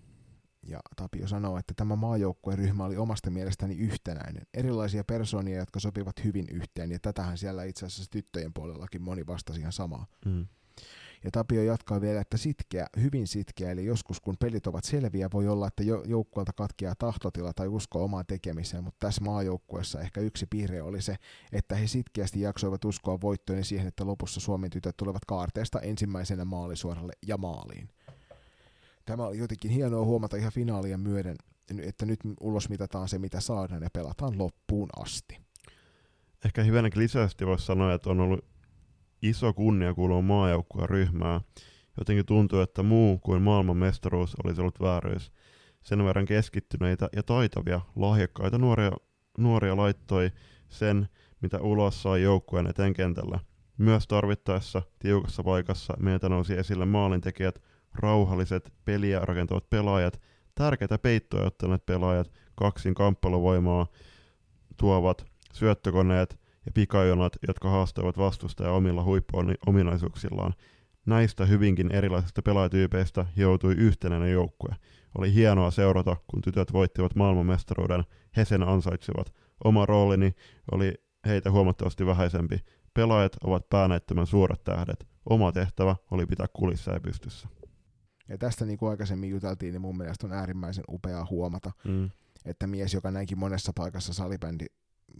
Ja 0.66 0.80
Tapio 0.96 1.28
sanoo, 1.28 1.58
että 1.58 1.74
tämä 1.76 1.96
maajoukkueen 1.96 2.58
ryhmä 2.58 2.84
oli 2.84 2.96
omasta 2.96 3.30
mielestäni 3.30 3.76
yhtenäinen. 3.76 4.46
Erilaisia 4.54 5.04
persoonia, 5.04 5.58
jotka 5.58 5.80
sopivat 5.80 6.24
hyvin 6.24 6.46
yhteen, 6.52 6.90
ja 6.90 6.98
tätähän 6.98 7.38
siellä 7.38 7.64
itse 7.64 7.86
asiassa 7.86 8.10
tyttöjen 8.10 8.52
puolellakin 8.52 9.02
moni 9.02 9.26
vastasi 9.26 9.60
ihan 9.60 9.72
samaa. 9.72 10.06
Mm. 10.24 10.46
Ja 11.24 11.30
Tapio 11.30 11.62
jatkaa 11.62 12.00
vielä, 12.00 12.20
että 12.20 12.36
sitkeä, 12.36 12.86
hyvin 13.00 13.26
sitkeä, 13.26 13.70
eli 13.70 13.84
joskus 13.84 14.20
kun 14.20 14.36
pelit 14.40 14.66
ovat 14.66 14.84
selviä, 14.84 15.28
voi 15.32 15.48
olla, 15.48 15.66
että 15.66 15.82
jo, 15.82 16.02
joukkueelta 16.06 16.52
katkeaa 16.52 16.94
tahtotila 16.98 17.52
tai 17.52 17.68
usko 17.68 18.04
omaan 18.04 18.26
tekemiseen, 18.26 18.84
mutta 18.84 19.06
tässä 19.06 19.24
maajoukkueessa 19.24 20.00
ehkä 20.00 20.20
yksi 20.20 20.46
piirre 20.46 20.82
oli 20.82 21.02
se, 21.02 21.16
että 21.52 21.76
he 21.76 21.86
sitkeästi 21.86 22.40
jaksoivat 22.40 22.84
uskoa 22.84 23.20
voittoon 23.20 23.58
ja 23.58 23.64
siihen, 23.64 23.86
että 23.86 24.06
lopussa 24.06 24.40
Suomen 24.40 24.70
tytöt 24.70 24.96
tulevat 24.96 25.24
kaarteesta 25.24 25.80
ensimmäisenä 25.80 26.44
maalisuoralle 26.44 27.12
ja 27.26 27.36
maaliin. 27.38 27.88
Tämä 29.04 29.26
oli 29.26 29.38
jotenkin 29.38 29.70
hienoa 29.70 30.04
huomata 30.04 30.36
ihan 30.36 30.52
finaalia 30.52 30.98
myöden, 30.98 31.36
että 31.82 32.06
nyt 32.06 32.20
ulos 32.40 32.68
mitataan 32.68 33.08
se, 33.08 33.18
mitä 33.18 33.40
saadaan 33.40 33.82
ja 33.82 33.90
pelataan 33.92 34.38
loppuun 34.38 34.88
asti. 34.96 35.38
Ehkä 36.44 36.62
hivenen 36.62 36.92
lisästi 36.94 37.46
voisi 37.46 37.66
sanoa, 37.66 37.94
että 37.94 38.10
on 38.10 38.20
ollut 38.20 38.44
iso 39.22 39.52
kunnia 39.52 39.94
kuulua 39.94 40.22
maajoukkueen 40.22 40.88
ryhmään. 40.88 41.40
Jotenkin 41.98 42.26
tuntuu, 42.26 42.60
että 42.60 42.82
muu 42.82 43.18
kuin 43.18 43.42
maailman 43.42 43.76
mestaruus 43.76 44.36
olisi 44.44 44.60
ollut 44.60 44.80
vääryys. 44.80 45.32
Sen 45.82 46.04
verran 46.04 46.26
keskittyneitä 46.26 47.08
ja 47.16 47.22
taitavia, 47.22 47.80
lahjakkaita 47.96 48.58
nuoria, 48.58 48.92
nuoria 49.38 49.76
laittoi 49.76 50.30
sen, 50.68 51.08
mitä 51.40 51.60
ulos 51.60 52.02
sai 52.02 52.22
joukkueen 52.22 52.66
eteen 52.66 52.92
kentällä. 52.92 53.38
Myös 53.78 54.06
tarvittaessa 54.06 54.82
tiukassa 54.98 55.42
paikassa 55.42 55.94
meiltä 55.98 56.28
nousi 56.28 56.54
esille 56.54 56.84
maalintekijät, 56.84 57.62
rauhalliset, 57.94 58.72
peliä 58.84 59.20
rakentavat 59.20 59.70
pelaajat, 59.70 60.20
tärkeitä 60.54 60.98
peittoja 60.98 61.46
ottaneet 61.46 61.86
pelaajat, 61.86 62.32
kaksin 62.54 62.94
kamppailuvoimaa 62.94 63.86
tuovat 64.76 65.26
syöttökoneet 65.52 66.40
ja 66.66 66.72
pikajonat, 66.72 67.32
jotka 67.46 67.70
haastoivat 67.70 68.18
vastustajaa 68.18 68.72
omilla 68.72 69.04
huippuominaisuuksillaan. 69.04 70.54
Näistä 71.06 71.46
hyvinkin 71.46 71.92
erilaisista 71.92 72.42
pelaajatyypeistä 72.42 73.26
joutui 73.36 73.74
yhtenäinen 73.74 74.32
joukkue. 74.32 74.76
Oli 75.18 75.34
hienoa 75.34 75.70
seurata, 75.70 76.16
kun 76.26 76.42
tytöt 76.42 76.72
voittivat 76.72 77.14
maailmanmestaruuden, 77.14 78.04
he 78.36 78.44
sen 78.44 78.62
ansaitsivat. 78.62 79.34
Oma 79.64 79.86
roolini 79.86 80.32
oli 80.72 80.94
heitä 81.26 81.50
huomattavasti 81.50 82.06
vähäisempi. 82.06 82.58
Pelaajat 82.94 83.36
ovat 83.44 83.68
päänäyttämän 83.68 84.26
suuret 84.26 84.64
tähdet. 84.64 85.06
Oma 85.30 85.52
tehtävä 85.52 85.96
oli 86.10 86.26
pitää 86.26 86.46
kulissa 86.52 86.92
ja 86.92 87.00
pystyssä. 87.00 87.48
Ja 88.28 88.38
tästä 88.38 88.64
niin 88.64 88.78
kuin 88.78 88.90
aikaisemmin 88.90 89.30
juteltiin, 89.30 89.72
niin 89.72 89.80
mun 89.82 89.96
mielestä 89.96 90.26
on 90.26 90.32
äärimmäisen 90.32 90.84
upeaa 90.88 91.26
huomata, 91.30 91.72
Mm. 91.84 92.10
että 92.44 92.66
mies, 92.66 92.94
joka 92.94 93.10
näinkin 93.10 93.38
monessa 93.38 93.72
paikassa 93.76 94.12
salibändi, 94.12 94.66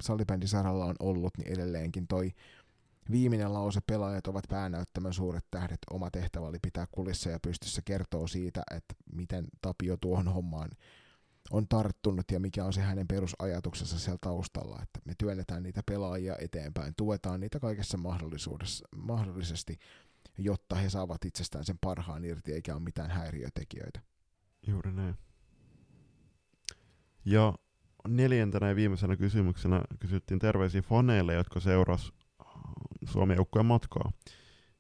salibändisaralla 0.01 0.85
on 0.85 0.97
ollut, 1.01 1.39
niin 1.39 1.53
edelleenkin 1.53 2.07
toi 2.07 2.31
viimeinen 3.11 3.55
lause, 3.55 3.81
pelaajat 3.87 4.27
ovat 4.27 4.45
päänäyttämän 4.49 5.13
suuret 5.13 5.45
tähdet, 5.51 5.79
oma 5.91 6.11
tehtävä 6.11 6.47
oli 6.47 6.59
pitää 6.63 6.87
kulissa 6.93 7.31
ja 7.31 7.39
pystyssä 7.41 7.83
kertoo 7.85 8.27
siitä, 8.27 8.63
että 8.71 8.95
miten 9.13 9.45
Tapio 9.63 9.97
tuohon 9.97 10.29
hommaan 10.29 10.71
on 11.51 11.69
tarttunut 11.69 12.31
ja 12.33 12.41
mikä 12.41 12.65
on 12.65 12.73
se 12.73 12.81
hänen 12.81 13.09
perusajatuksensa 13.09 13.99
siellä 13.99 14.19
taustalla, 14.21 14.81
että 14.83 15.01
me 15.05 15.13
työnnetään 15.19 15.63
niitä 15.63 15.83
pelaajia 15.87 16.37
eteenpäin, 16.41 16.95
tuetaan 16.97 17.41
niitä 17.41 17.61
kaikessa 17.61 17.97
mahdollisuudessa, 17.99 18.89
mahdollisesti, 18.97 19.79
jotta 20.39 20.75
he 20.75 20.91
saavat 20.91 21.25
itsestään 21.25 21.65
sen 21.65 21.79
parhaan 21.81 22.25
irti 22.25 22.53
eikä 22.53 22.75
ole 22.75 22.83
mitään 22.83 23.11
häiriötekijöitä. 23.11 24.01
Juuri 24.67 24.93
näin. 24.93 25.15
Ja 27.25 27.55
neljäntenä 28.09 28.69
ja 28.69 28.77
viimeisenä 28.77 29.17
kysymyksenä 29.17 29.83
kysyttiin 30.01 30.39
terveisiä 30.39 30.83
faneille, 30.83 31.35
jotka 31.35 31.61
seurasi 31.61 32.13
Suomen 33.05 33.37
joukkueen 33.37 33.67
matkaa. 33.67 34.13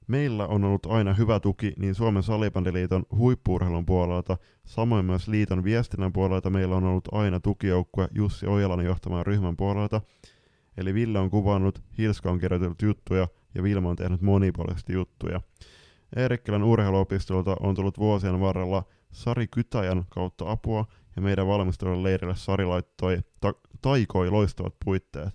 Meillä 0.06 0.47
on 0.47 0.64
ollut 0.64 0.86
aina 0.86 1.14
hyvä 1.14 1.40
tuki 1.40 1.72
niin 1.78 1.94
Suomen 1.94 2.22
salibändiliiton 2.22 3.05
huippuurheilun 3.16 3.86
puolelta, 3.86 4.36
samoin 4.66 5.05
myös 5.05 5.28
liiton 5.28 5.64
viestinnän 5.64 6.12
puolelta 6.12 6.51
meillä 6.51 6.76
on 6.76 6.85
ollut 6.85 7.09
aina 7.12 7.40
tukijoukkue 7.40 8.09
Jussi 8.14 8.47
Ojalan 8.47 8.85
johtaman 8.85 9.26
ryhmän 9.26 9.56
puolelta. 9.56 10.01
Eli 10.76 10.94
Ville 10.94 11.18
on 11.18 11.31
kuvannut, 11.31 11.82
Hilska 11.98 12.31
on 12.31 12.39
kirjoitellut 12.39 12.82
juttuja 12.82 13.28
ja 13.55 13.62
Vilma 13.62 13.89
on 13.89 13.97
tehnyt 13.97 14.20
monipuolisesti 14.20 14.93
juttuja. 14.93 15.40
Eerikkilän 16.16 16.62
urheiluopistolta 16.62 17.56
on 17.60 17.74
tullut 17.74 17.98
vuosien 17.98 18.40
varrella 18.40 18.85
Sari 19.12 19.47
Kytäjän 19.47 20.05
kautta 20.09 20.51
apua 20.51 20.86
ja 21.16 21.22
meidän 21.22 21.47
valmistelun 21.47 22.02
leirille 22.02 22.36
Sari 22.36 22.64
laittoi, 22.64 23.18
ta- 23.40 23.55
taikoi 23.82 24.31
loistavat 24.31 24.74
puitteet. 24.85 25.28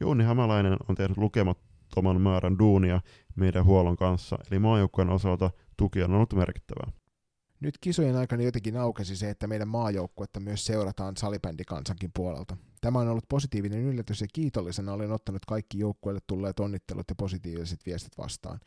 Jouni 0.00 0.24
Hämäläinen 0.24 0.76
on 0.88 0.94
tehnyt 0.94 1.16
lukemattoman 1.16 2.20
määrän 2.20 2.58
duunia 2.58 3.00
meidän 3.36 3.64
huollon 3.64 3.96
kanssa, 3.96 4.38
eli 4.50 4.58
maajoukkueen 4.58 5.10
osalta 5.10 5.50
tuki 5.76 6.02
on 6.02 6.14
ollut 6.14 6.32
merkittävää. 6.34 6.92
Nyt 7.60 7.78
kisojen 7.80 8.16
aikana 8.16 8.42
jotenkin 8.42 8.76
aukesi 8.76 9.16
se, 9.16 9.30
että 9.30 9.46
meidän 9.46 9.68
maajoukkuetta 9.68 10.40
myös 10.40 10.66
seurataan 10.66 11.16
salibändikansankin 11.16 12.10
puolelta. 12.16 12.56
Tämä 12.84 12.98
on 12.98 13.08
ollut 13.08 13.28
positiivinen 13.28 13.80
yllätys 13.80 14.20
ja 14.20 14.26
kiitollisena 14.32 14.92
olen 14.92 15.12
ottanut 15.12 15.44
kaikki 15.44 15.78
joukkueelle 15.78 16.20
tulleet 16.26 16.60
onnittelut 16.60 17.04
ja 17.08 17.14
positiiviset 17.14 17.86
viestit 17.86 18.18
vastaan. 18.18 18.60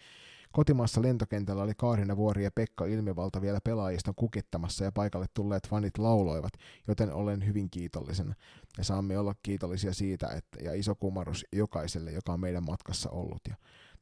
Kotimaassa 0.52 1.02
lentokentällä 1.02 1.64
oli 1.64 1.74
Kaarina 1.78 2.18
Vuori 2.18 2.44
ja 2.44 2.52
Pekka 2.52 2.86
Ilmivalta 2.86 3.42
vielä 3.42 3.60
pelaajista 3.64 4.14
kukittamassa 4.16 4.84
ja 4.84 4.92
paikalle 4.92 5.26
tulleet 5.34 5.68
fanit 5.68 5.98
lauloivat, 5.98 6.54
joten 6.88 7.14
olen 7.14 7.46
hyvin 7.46 7.70
kiitollisena. 7.70 8.34
Ja 8.78 8.84
saamme 8.84 9.20
olla 9.20 9.36
kiitollisia 9.44 9.94
siitä, 9.94 10.28
että, 10.28 10.64
ja 10.64 10.74
iso 10.74 10.96
kumarus 10.96 11.46
jokaiselle, 11.54 12.12
joka 12.12 12.34
on 12.34 12.40
meidän 12.40 12.66
matkassa 12.66 13.10
ollut. 13.10 13.42
Ja 13.50 13.56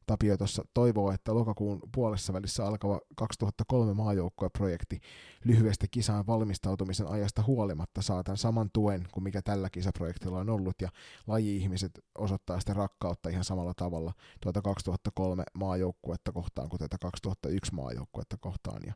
Tapio 0.06 0.36
tuossa 0.36 0.62
toivoo, 0.74 1.12
että 1.12 1.34
lokakuun 1.34 1.80
puolessa 1.94 2.32
välissä 2.32 2.66
alkava 2.66 3.00
2003 3.16 3.94
maajoukkueprojekti 3.94 5.00
lyhyestä 5.44 5.86
kisaan 5.90 6.26
valmistautumisen 6.26 7.06
ajasta 7.06 7.42
huolimatta 7.42 8.02
saa 8.02 8.22
tämän 8.22 8.36
saman 8.36 8.70
tuen 8.72 9.06
kuin 9.12 9.24
mikä 9.24 9.42
tällä 9.42 9.70
kisaprojektilla 9.70 10.38
on 10.38 10.50
ollut, 10.50 10.82
ja 10.82 10.88
laji-ihmiset 11.26 11.92
osoittaa 12.18 12.60
sitä 12.60 12.74
rakkautta 12.74 13.28
ihan 13.28 13.44
samalla 13.44 13.74
tavalla 13.76 14.12
tuota 14.40 14.62
2003 14.62 15.44
maajoukkuetta 15.54 16.32
kohtaan 16.32 16.68
kuin 16.68 16.80
tätä 16.80 16.96
2001 17.00 17.74
maajoukkuetta 17.74 18.36
kohtaan. 18.40 18.82
Ja 18.86 18.94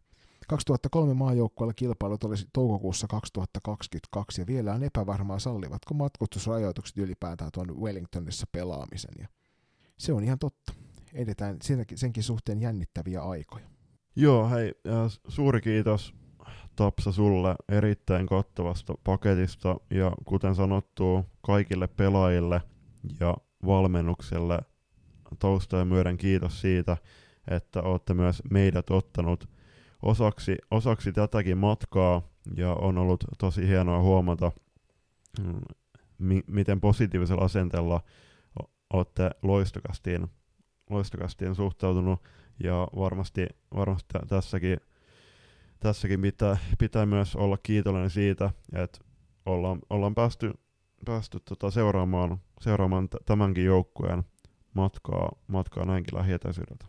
2003 0.49 1.15
maajoukkueella 1.15 1.75
kilpailut 1.75 2.25
olisi 2.25 2.47
toukokuussa 2.53 3.07
2022 3.07 4.41
ja 4.41 4.47
vielä 4.47 4.75
on 4.75 4.83
epävarmaa 4.83 5.39
sallivatko 5.39 5.95
matkustusrajoitukset 5.95 6.99
ylipäätään 6.99 7.51
tuon 7.55 7.81
Wellingtonissa 7.81 8.47
pelaamisen. 8.53 9.15
Ja 9.19 9.29
se 9.99 10.13
on 10.13 10.25
ihan 10.25 10.39
totta 10.39 10.73
edetään 11.15 11.57
senkin, 11.63 11.99
senkin 11.99 12.23
suhteen 12.23 12.61
jännittäviä 12.61 13.23
aikoja. 13.23 13.67
Joo, 14.17 14.51
hei, 14.51 14.75
suuri 15.29 15.61
kiitos 15.61 16.15
Tapsa 16.77 17.13
sulle 17.13 17.55
erittäin 17.69 18.27
kattavasta 18.27 18.95
paketista 19.05 19.77
ja 19.91 20.13
kuten 20.25 20.55
sanottu 20.55 21.27
kaikille 21.41 21.87
pelaajille 21.87 22.63
ja 23.21 23.37
valmennukselle 23.67 24.59
taustojen 25.39 25.89
myöden 25.89 26.17
kiitos 26.17 26.61
siitä, 26.61 26.97
että 27.51 27.83
olette 27.83 28.15
myös 28.15 28.43
meidät 28.51 28.91
ottanut 28.91 29.49
osaksi, 30.03 30.57
osaksi 30.71 31.13
tätäkin 31.13 31.59
matkaa 31.59 32.23
ja 32.57 32.75
on 32.75 32.99
ollut 32.99 33.25
tosi 33.39 33.69
hienoa 33.69 34.03
huomata, 34.03 34.53
mm, 35.41 35.61
mi- 36.19 36.45
miten 36.47 36.81
positiivisella 36.81 37.45
asenteella 37.45 38.01
olette 38.93 39.31
loistokastiin 39.43 40.27
loistokasti 40.91 41.47
on 41.47 41.55
suhtautunut 41.55 42.23
ja 42.65 42.89
varmasti, 42.97 43.47
varmasti 43.75 44.19
tässäkin, 44.29 44.79
tässäkin 45.81 46.21
pitää, 46.21 46.57
pitää 46.79 47.07
myös 47.07 47.37
olla 47.37 47.59
kiitollinen 47.63 48.11
siitä, 48.11 48.51
että 48.73 48.99
ollaan, 49.47 49.79
ollaan 49.91 50.15
päästy, 50.15 50.53
päästy 51.05 51.41
tota 51.41 51.71
seuraamaan, 51.71 52.41
seuraamaan 52.61 53.09
t- 53.09 53.27
tämänkin 53.27 53.65
joukkueen 53.65 54.23
matkaa, 54.75 55.33
matkaa 55.47 55.85
näinkin 55.85 56.19
lähietäisyydeltä. 56.19 56.87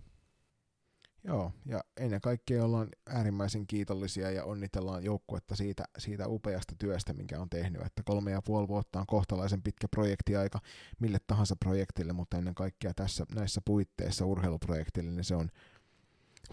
Joo, 1.24 1.52
ja 1.66 1.84
ennen 1.98 2.22
kaikkea 2.22 2.66
ollaan 2.66 2.88
äärimmäisen 3.10 3.68
kiitollisia 3.68 4.32
ja 4.32 4.44
onnitellaan 4.44 5.04
joukkuetta 5.04 5.56
siitä, 5.56 5.84
siitä 5.98 6.28
upeasta 6.28 6.76
työstä, 6.80 7.14
minkä 7.14 7.42
on 7.42 7.50
tehnyt. 7.50 7.82
Että 7.82 8.04
kolme 8.06 8.32
ja 8.32 8.42
puoli 8.42 8.68
vuotta 8.68 9.00
on 9.00 9.06
kohtalaisen 9.08 9.62
pitkä 9.62 9.88
projektiaika 9.88 10.60
mille 11.00 11.18
tahansa 11.28 11.56
projektille, 11.56 12.14
mutta 12.14 12.38
ennen 12.38 12.56
kaikkea 12.56 12.94
tässä 12.94 13.26
näissä 13.36 13.62
puitteissa 13.66 14.26
urheiluprojektille, 14.26 15.12
niin 15.12 15.24
se 15.24 15.36
on 15.36 15.50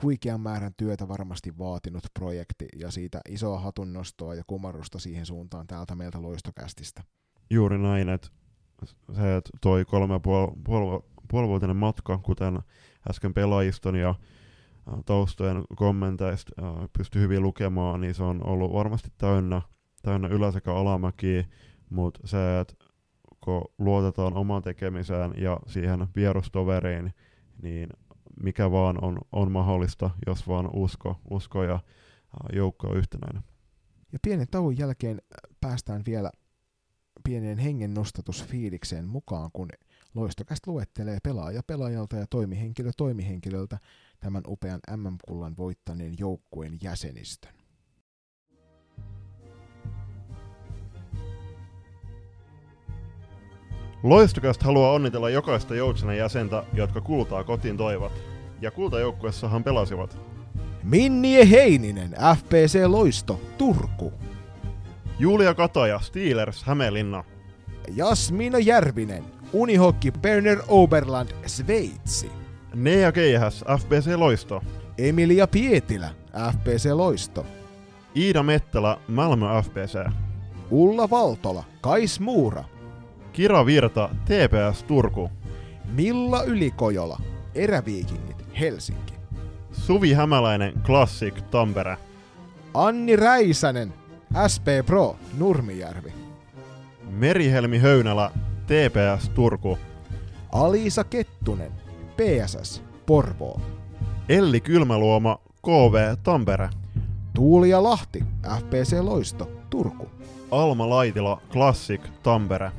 huikean 0.02 0.40
määrän 0.40 0.74
työtä 0.76 1.08
varmasti 1.08 1.58
vaatinut 1.58 2.04
projekti 2.14 2.68
ja 2.76 2.90
siitä 2.90 3.20
isoa 3.28 3.60
hatunnostoa 3.60 4.34
ja 4.34 4.42
kumarrusta 4.46 4.98
siihen 4.98 5.26
suuntaan 5.26 5.66
täältä 5.66 5.94
meiltä 5.94 6.22
loistokästistä. 6.22 7.02
Juuri 7.50 7.78
näin, 7.78 8.08
että 8.08 8.28
se, 9.14 9.36
että 9.36 9.50
toi 9.60 9.84
kolme 9.84 10.14
ja 10.14 10.20
puoli, 10.20 10.52
puoli, 10.64 11.02
puolivuotinen 11.30 11.76
matka, 11.76 12.18
kuten 12.18 12.58
äsken 13.10 13.34
pelaajiston 13.34 13.96
ja 13.96 14.14
taustojen 15.06 15.64
kommenteista 15.76 16.52
pystyi 16.98 17.22
hyvin 17.22 17.42
lukemaan, 17.42 18.00
niin 18.00 18.14
se 18.14 18.22
on 18.22 18.46
ollut 18.46 18.72
varmasti 18.72 19.08
täynnä, 19.18 19.62
täynnä 20.02 20.28
ylä- 20.28 20.52
sekä 20.52 20.74
alamäkiä, 20.74 21.44
mutta 21.90 22.20
se, 22.24 22.60
että 22.60 22.74
kun 23.40 23.64
luotetaan 23.78 24.34
omaan 24.34 24.62
tekemiseen 24.62 25.34
ja 25.36 25.60
siihen 25.66 26.06
vierustoveriin, 26.16 27.14
niin 27.62 27.88
mikä 28.42 28.70
vaan 28.70 29.04
on, 29.04 29.18
on 29.32 29.52
mahdollista, 29.52 30.10
jos 30.26 30.48
vaan 30.48 30.70
usko, 30.72 31.16
usko 31.30 31.64
ja 31.64 31.80
joukko 32.52 32.88
on 32.88 32.96
yhtenäinen. 32.96 33.42
Ja 34.12 34.18
pienen 34.22 34.46
tauon 34.50 34.78
jälkeen 34.78 35.22
päästään 35.60 36.02
vielä 36.06 36.30
pieneen 37.24 37.58
hengen 37.58 37.94
nostatusfiilikseen 37.94 39.08
mukaan, 39.08 39.50
kun 39.52 39.68
Loistokäst 40.14 40.66
luettelee 40.66 41.18
pelaaja 41.22 41.62
pelaajalta 41.66 42.16
ja 42.16 42.26
toimihenkilö 42.30 42.90
toimihenkilöltä 42.96 43.78
tämän 44.20 44.42
upean 44.46 44.80
MM-kullan 44.96 45.56
voittaneen 45.56 46.14
joukkueen 46.18 46.78
jäsenistön. 46.82 47.52
Loistokast 54.02 54.62
haluaa 54.62 54.92
onnitella 54.92 55.30
jokaista 55.30 55.74
Joutsenen 55.74 56.16
jäsentä, 56.16 56.64
jotka 56.72 57.00
kultaa 57.00 57.44
kotiin 57.44 57.76
toivat. 57.76 58.12
Ja 58.60 58.70
kultajoukkuessahan 58.70 59.64
pelasivat. 59.64 60.18
Minnie 60.82 61.50
Heininen, 61.50 62.10
FPC 62.36 62.86
Loisto, 62.86 63.40
Turku. 63.58 64.12
Julia 65.18 65.54
Kataja, 65.54 66.00
Steelers, 66.00 66.64
Hämeenlinna. 66.64 67.24
Jasmina 67.94 68.58
Järvinen, 68.58 69.24
Unihokki 69.52 70.12
Berner 70.12 70.58
Oberland, 70.68 71.28
Sveitsi. 71.46 72.30
Nea 72.74 73.12
Keihäs, 73.12 73.64
FPC 73.80 74.16
Loisto. 74.16 74.62
Emilia 74.98 75.46
Pietilä, 75.46 76.10
FPC 76.52 76.90
Loisto. 76.92 77.46
Iida 78.16 78.42
Mettälä, 78.42 78.96
Malmö 79.08 79.46
FPC. 79.62 80.12
Ulla 80.70 81.10
Valtola, 81.10 81.64
Kais 81.80 82.20
Muura. 82.20 82.64
Kira 83.32 83.66
Virta, 83.66 84.10
TPS 84.24 84.82
Turku. 84.82 85.30
Milla 85.92 86.42
Ylikojola, 86.42 87.18
Eräviikingit, 87.54 88.44
Helsinki. 88.60 89.14
Suvi 89.72 90.12
Hämäläinen, 90.12 90.72
Classic, 90.84 91.34
Tampere. 91.50 91.96
Anni 92.74 93.16
Räisänen, 93.16 93.94
SP 94.52 94.66
Pro, 94.86 95.16
Nurmijärvi. 95.38 96.12
Merihelmi 97.10 97.78
Höynälä, 97.78 98.30
TPS 98.68 99.28
Turku. 99.28 99.78
Aliisa 100.52 101.04
Kettunen, 101.04 101.72
PSS, 102.16 102.82
Porvoo. 103.06 103.60
Elli 104.28 104.60
Kylmäluoma, 104.60 105.38
KV 105.62 106.16
Tampere. 106.22 106.68
Tuulia 107.34 107.82
Lahti, 107.82 108.24
FPC 108.58 109.00
Loisto, 109.00 109.50
Turku. 109.70 110.08
Alma 110.50 110.90
Laitila, 110.90 111.40
Classic, 111.52 112.00
Tampere. 112.22 112.70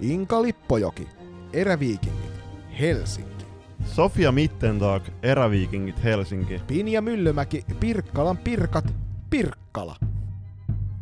Inka 0.00 0.42
Lippojoki, 0.42 1.08
Eräviikingit, 1.52 2.32
Helsinki. 2.80 3.44
Sofia 3.84 4.32
Mittentag, 4.32 5.02
Eräviikingit, 5.22 6.04
Helsinki. 6.04 6.60
Pinja 6.66 7.02
Myllymäki, 7.02 7.64
Pirkkalan 7.80 8.38
Pirkat, 8.38 8.94
Pirkkala. 9.30 9.96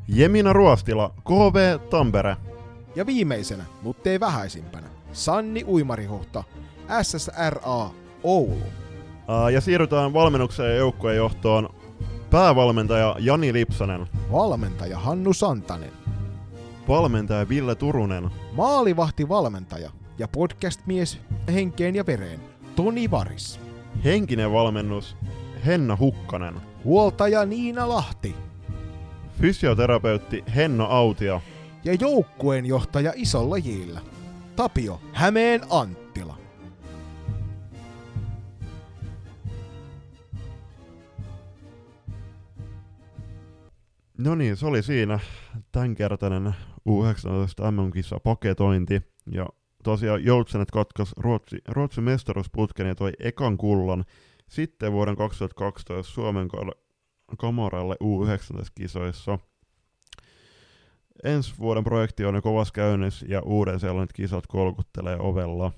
Jemina 0.09 0.53
Ruostila, 0.53 1.11
KV 1.25 1.89
Tampere. 1.91 2.37
Ja 2.97 3.07
viimeisenä, 3.07 3.65
mutta 3.83 4.11
ei 4.11 4.21
vähäisimpänä, 4.21 4.87
Sanni 5.13 5.65
Uimarihuhta, 5.69 6.45
SSRA, 7.03 7.91
Oulu. 8.23 8.63
Ja 9.53 9.61
siirrytään 9.61 10.13
valmennukseen 10.13 10.71
ja 10.71 10.77
joukkueen 10.77 11.17
johtoon. 11.17 11.69
Päävalmentaja 12.31 13.17
Jani 13.19 13.53
Lipsanen. 13.53 14.07
Valmentaja 14.33 14.99
Hannu 14.99 15.33
Santanen. 15.33 15.93
Valmentaja 16.89 17.49
Ville 17.49 17.75
Turunen. 17.75 18.31
Maalivahti 18.53 19.29
valmentaja 19.29 19.91
ja 20.19 20.29
podcast-mies 20.29 21.21
henkeen 21.53 21.95
ja 21.95 22.07
vereen 22.07 22.41
Toni 22.77 23.11
Varis. 23.11 23.61
Henkinen 24.05 24.53
valmennus 24.53 25.17
Henna 25.67 25.97
Hukkanen. 26.01 26.55
Huoltaja 26.85 27.47
Niina 27.47 27.89
Lahti. 27.89 28.35
Fysioterapeutti 29.41 30.45
Henno 30.57 30.85
Autio. 30.85 31.43
Ja 31.85 31.95
joukkueen 31.95 32.67
johtaja 32.67 33.13
isolla 33.17 33.59
jillä. 33.59 34.01
Tapio 34.57 35.01
Hämeen 35.13 35.61
Anttila. 35.71 36.37
No 44.19 44.35
niin, 44.35 44.57
se 44.57 44.67
oli 44.67 44.83
siinä 44.83 45.19
tämänkertainen 45.73 46.55
U19 46.89 47.71
MM-kisa 47.71 48.21
paketointi. 48.21 49.03
Ja 49.31 49.49
tosiaan 49.83 50.25
Joutsenet 50.25 50.71
katkas 50.71 51.13
Ruotsi, 51.17 51.59
Ruotsin 51.69 52.05
mestaruusputken 52.05 52.87
ja 52.87 52.95
toi 52.95 53.13
ekan 53.19 53.57
kullan 53.57 54.05
sitten 54.49 54.93
vuoden 54.93 55.17
2012 55.17 56.13
Suomen 56.13 56.49
kamoralle 57.39 57.97
U19-kisoissa. 58.05 59.39
Ensi 61.25 61.55
vuoden 61.59 61.85
projekti 61.85 62.25
on 62.25 62.35
jo 62.35 62.43
kovas 62.43 62.73
käynnissä 62.73 63.27
ja 63.29 63.43
uuden 63.43 63.81
sellainen 63.81 64.09
kisat 64.15 64.47
kolkuttelee 64.47 65.17
ovella. 65.21 65.73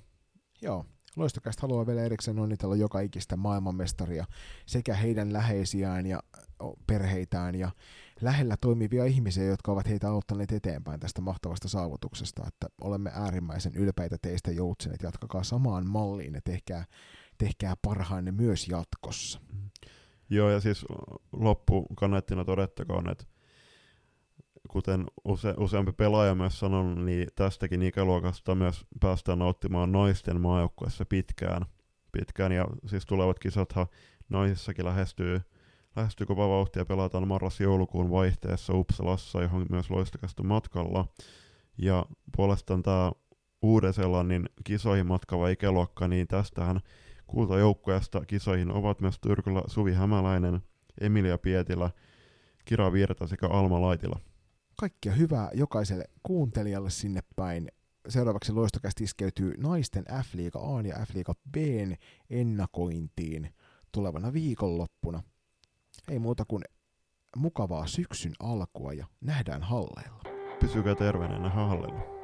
Joo, 0.63 0.85
Loistokästä 1.17 1.63
haluaa 1.63 1.87
vielä 1.87 2.03
erikseen 2.03 2.39
onnitella 2.39 2.77
joka 2.77 3.01
ikistä 3.01 3.37
maailmanmestaria 3.37 4.25
sekä 4.67 4.95
heidän 4.95 5.33
läheisiään 5.33 6.07
ja 6.07 6.21
perheitään 6.87 7.55
ja 7.55 7.71
lähellä 8.21 8.57
toimivia 8.61 9.05
ihmisiä, 9.05 9.45
jotka 9.45 9.73
ovat 9.73 9.89
heitä 9.89 10.09
auttaneet 10.09 10.53
eteenpäin 10.53 11.01
tästä 11.01 11.21
mahtavasta 11.21 11.69
saavutuksesta, 11.69 12.43
että 12.47 12.67
olemme 12.81 13.11
äärimmäisen 13.15 13.75
ylpeitä 13.75 14.17
teistä 14.23 14.51
joutsenet, 14.51 15.03
jatkakaa 15.03 15.43
samaan 15.43 15.87
malliin 15.87 16.35
ja 16.35 16.41
tehkää, 16.45 16.85
tehkää 17.39 17.75
parhaanne 17.83 18.33
myös 18.33 18.69
jatkossa. 18.69 19.41
Joo, 20.31 20.51
ja 20.51 20.61
siis 20.61 20.85
loppukanettina 21.33 22.45
todettakoon, 22.45 23.11
että 23.11 23.25
kuten 24.69 25.07
use, 25.25 25.55
useampi 25.59 25.93
pelaaja 25.93 26.35
myös 26.35 26.59
sanonut, 26.59 27.05
niin 27.05 27.29
tästäkin 27.35 27.83
ikäluokasta 27.83 28.55
myös 28.55 28.87
päästään 29.01 29.39
nauttimaan 29.39 29.93
naisten 29.93 30.41
maajoukkueessa 30.41 31.05
pitkään. 31.05 31.63
pitkään. 32.13 32.53
Ja 32.53 32.67
siis 32.87 33.07
tulevat 33.07 33.39
kisathan 33.39 33.87
naisissakin 34.29 34.85
lähestyy, 34.85 35.41
lähestyy 35.97 36.27
kova 36.27 36.49
vauhtia. 36.49 36.85
Pelataan 36.85 37.29
marras-joulukuun 37.29 38.11
vaihteessa 38.11 38.75
Uppsalassa, 38.75 39.43
johon 39.43 39.67
myös 39.71 39.91
loistakasta 39.91 40.43
matkalla. 40.43 41.07
Ja 41.79 42.07
puolestaan 42.37 42.83
tämä 42.83 43.13
Uuden-Seelannin 43.63 44.49
kisoihin 44.65 45.07
matkava 45.07 45.49
ikäluokka, 45.49 46.09
niin 46.09 46.29
tästähän 46.29 46.81
kultajoukkueesta 47.27 48.25
kisoihin 48.27 48.73
ovat 48.73 49.01
myös 49.01 49.19
Tyrkyllä 49.21 49.63
Suvi 49.67 49.93
Hämäläinen, 49.93 50.61
Emilia 51.01 51.39
Pietilä, 51.39 51.91
Kira 52.65 52.93
Virta 52.93 53.27
sekä 53.27 53.47
Alma 53.47 53.81
Laitila. 53.81 54.21
Kaikkia 54.81 55.13
hyvää 55.13 55.51
jokaiselle 55.55 56.05
kuuntelijalle 56.23 56.91
sinne 56.91 57.21
päin. 57.37 57.69
Seuraavaksi 58.09 58.53
loistokästi 58.53 59.05
iskeytyy 59.05 59.55
naisten 59.59 60.05
F-liiga 60.23 60.59
A 60.59 60.81
ja 60.81 60.97
F-liiga 60.97 61.35
B 61.53 61.57
ennakointiin 62.31 63.55
tulevana 63.93 64.33
viikonloppuna. 64.33 65.23
Ei 66.09 66.19
muuta 66.19 66.45
kuin 66.45 66.63
mukavaa 67.37 67.87
syksyn 67.87 68.33
alkua 68.39 68.93
ja 68.93 69.07
nähdään 69.21 69.63
halleilla. 69.63 70.23
Pysykää 70.61 70.95
terveenä 70.95 71.51
hallilla. 71.51 72.16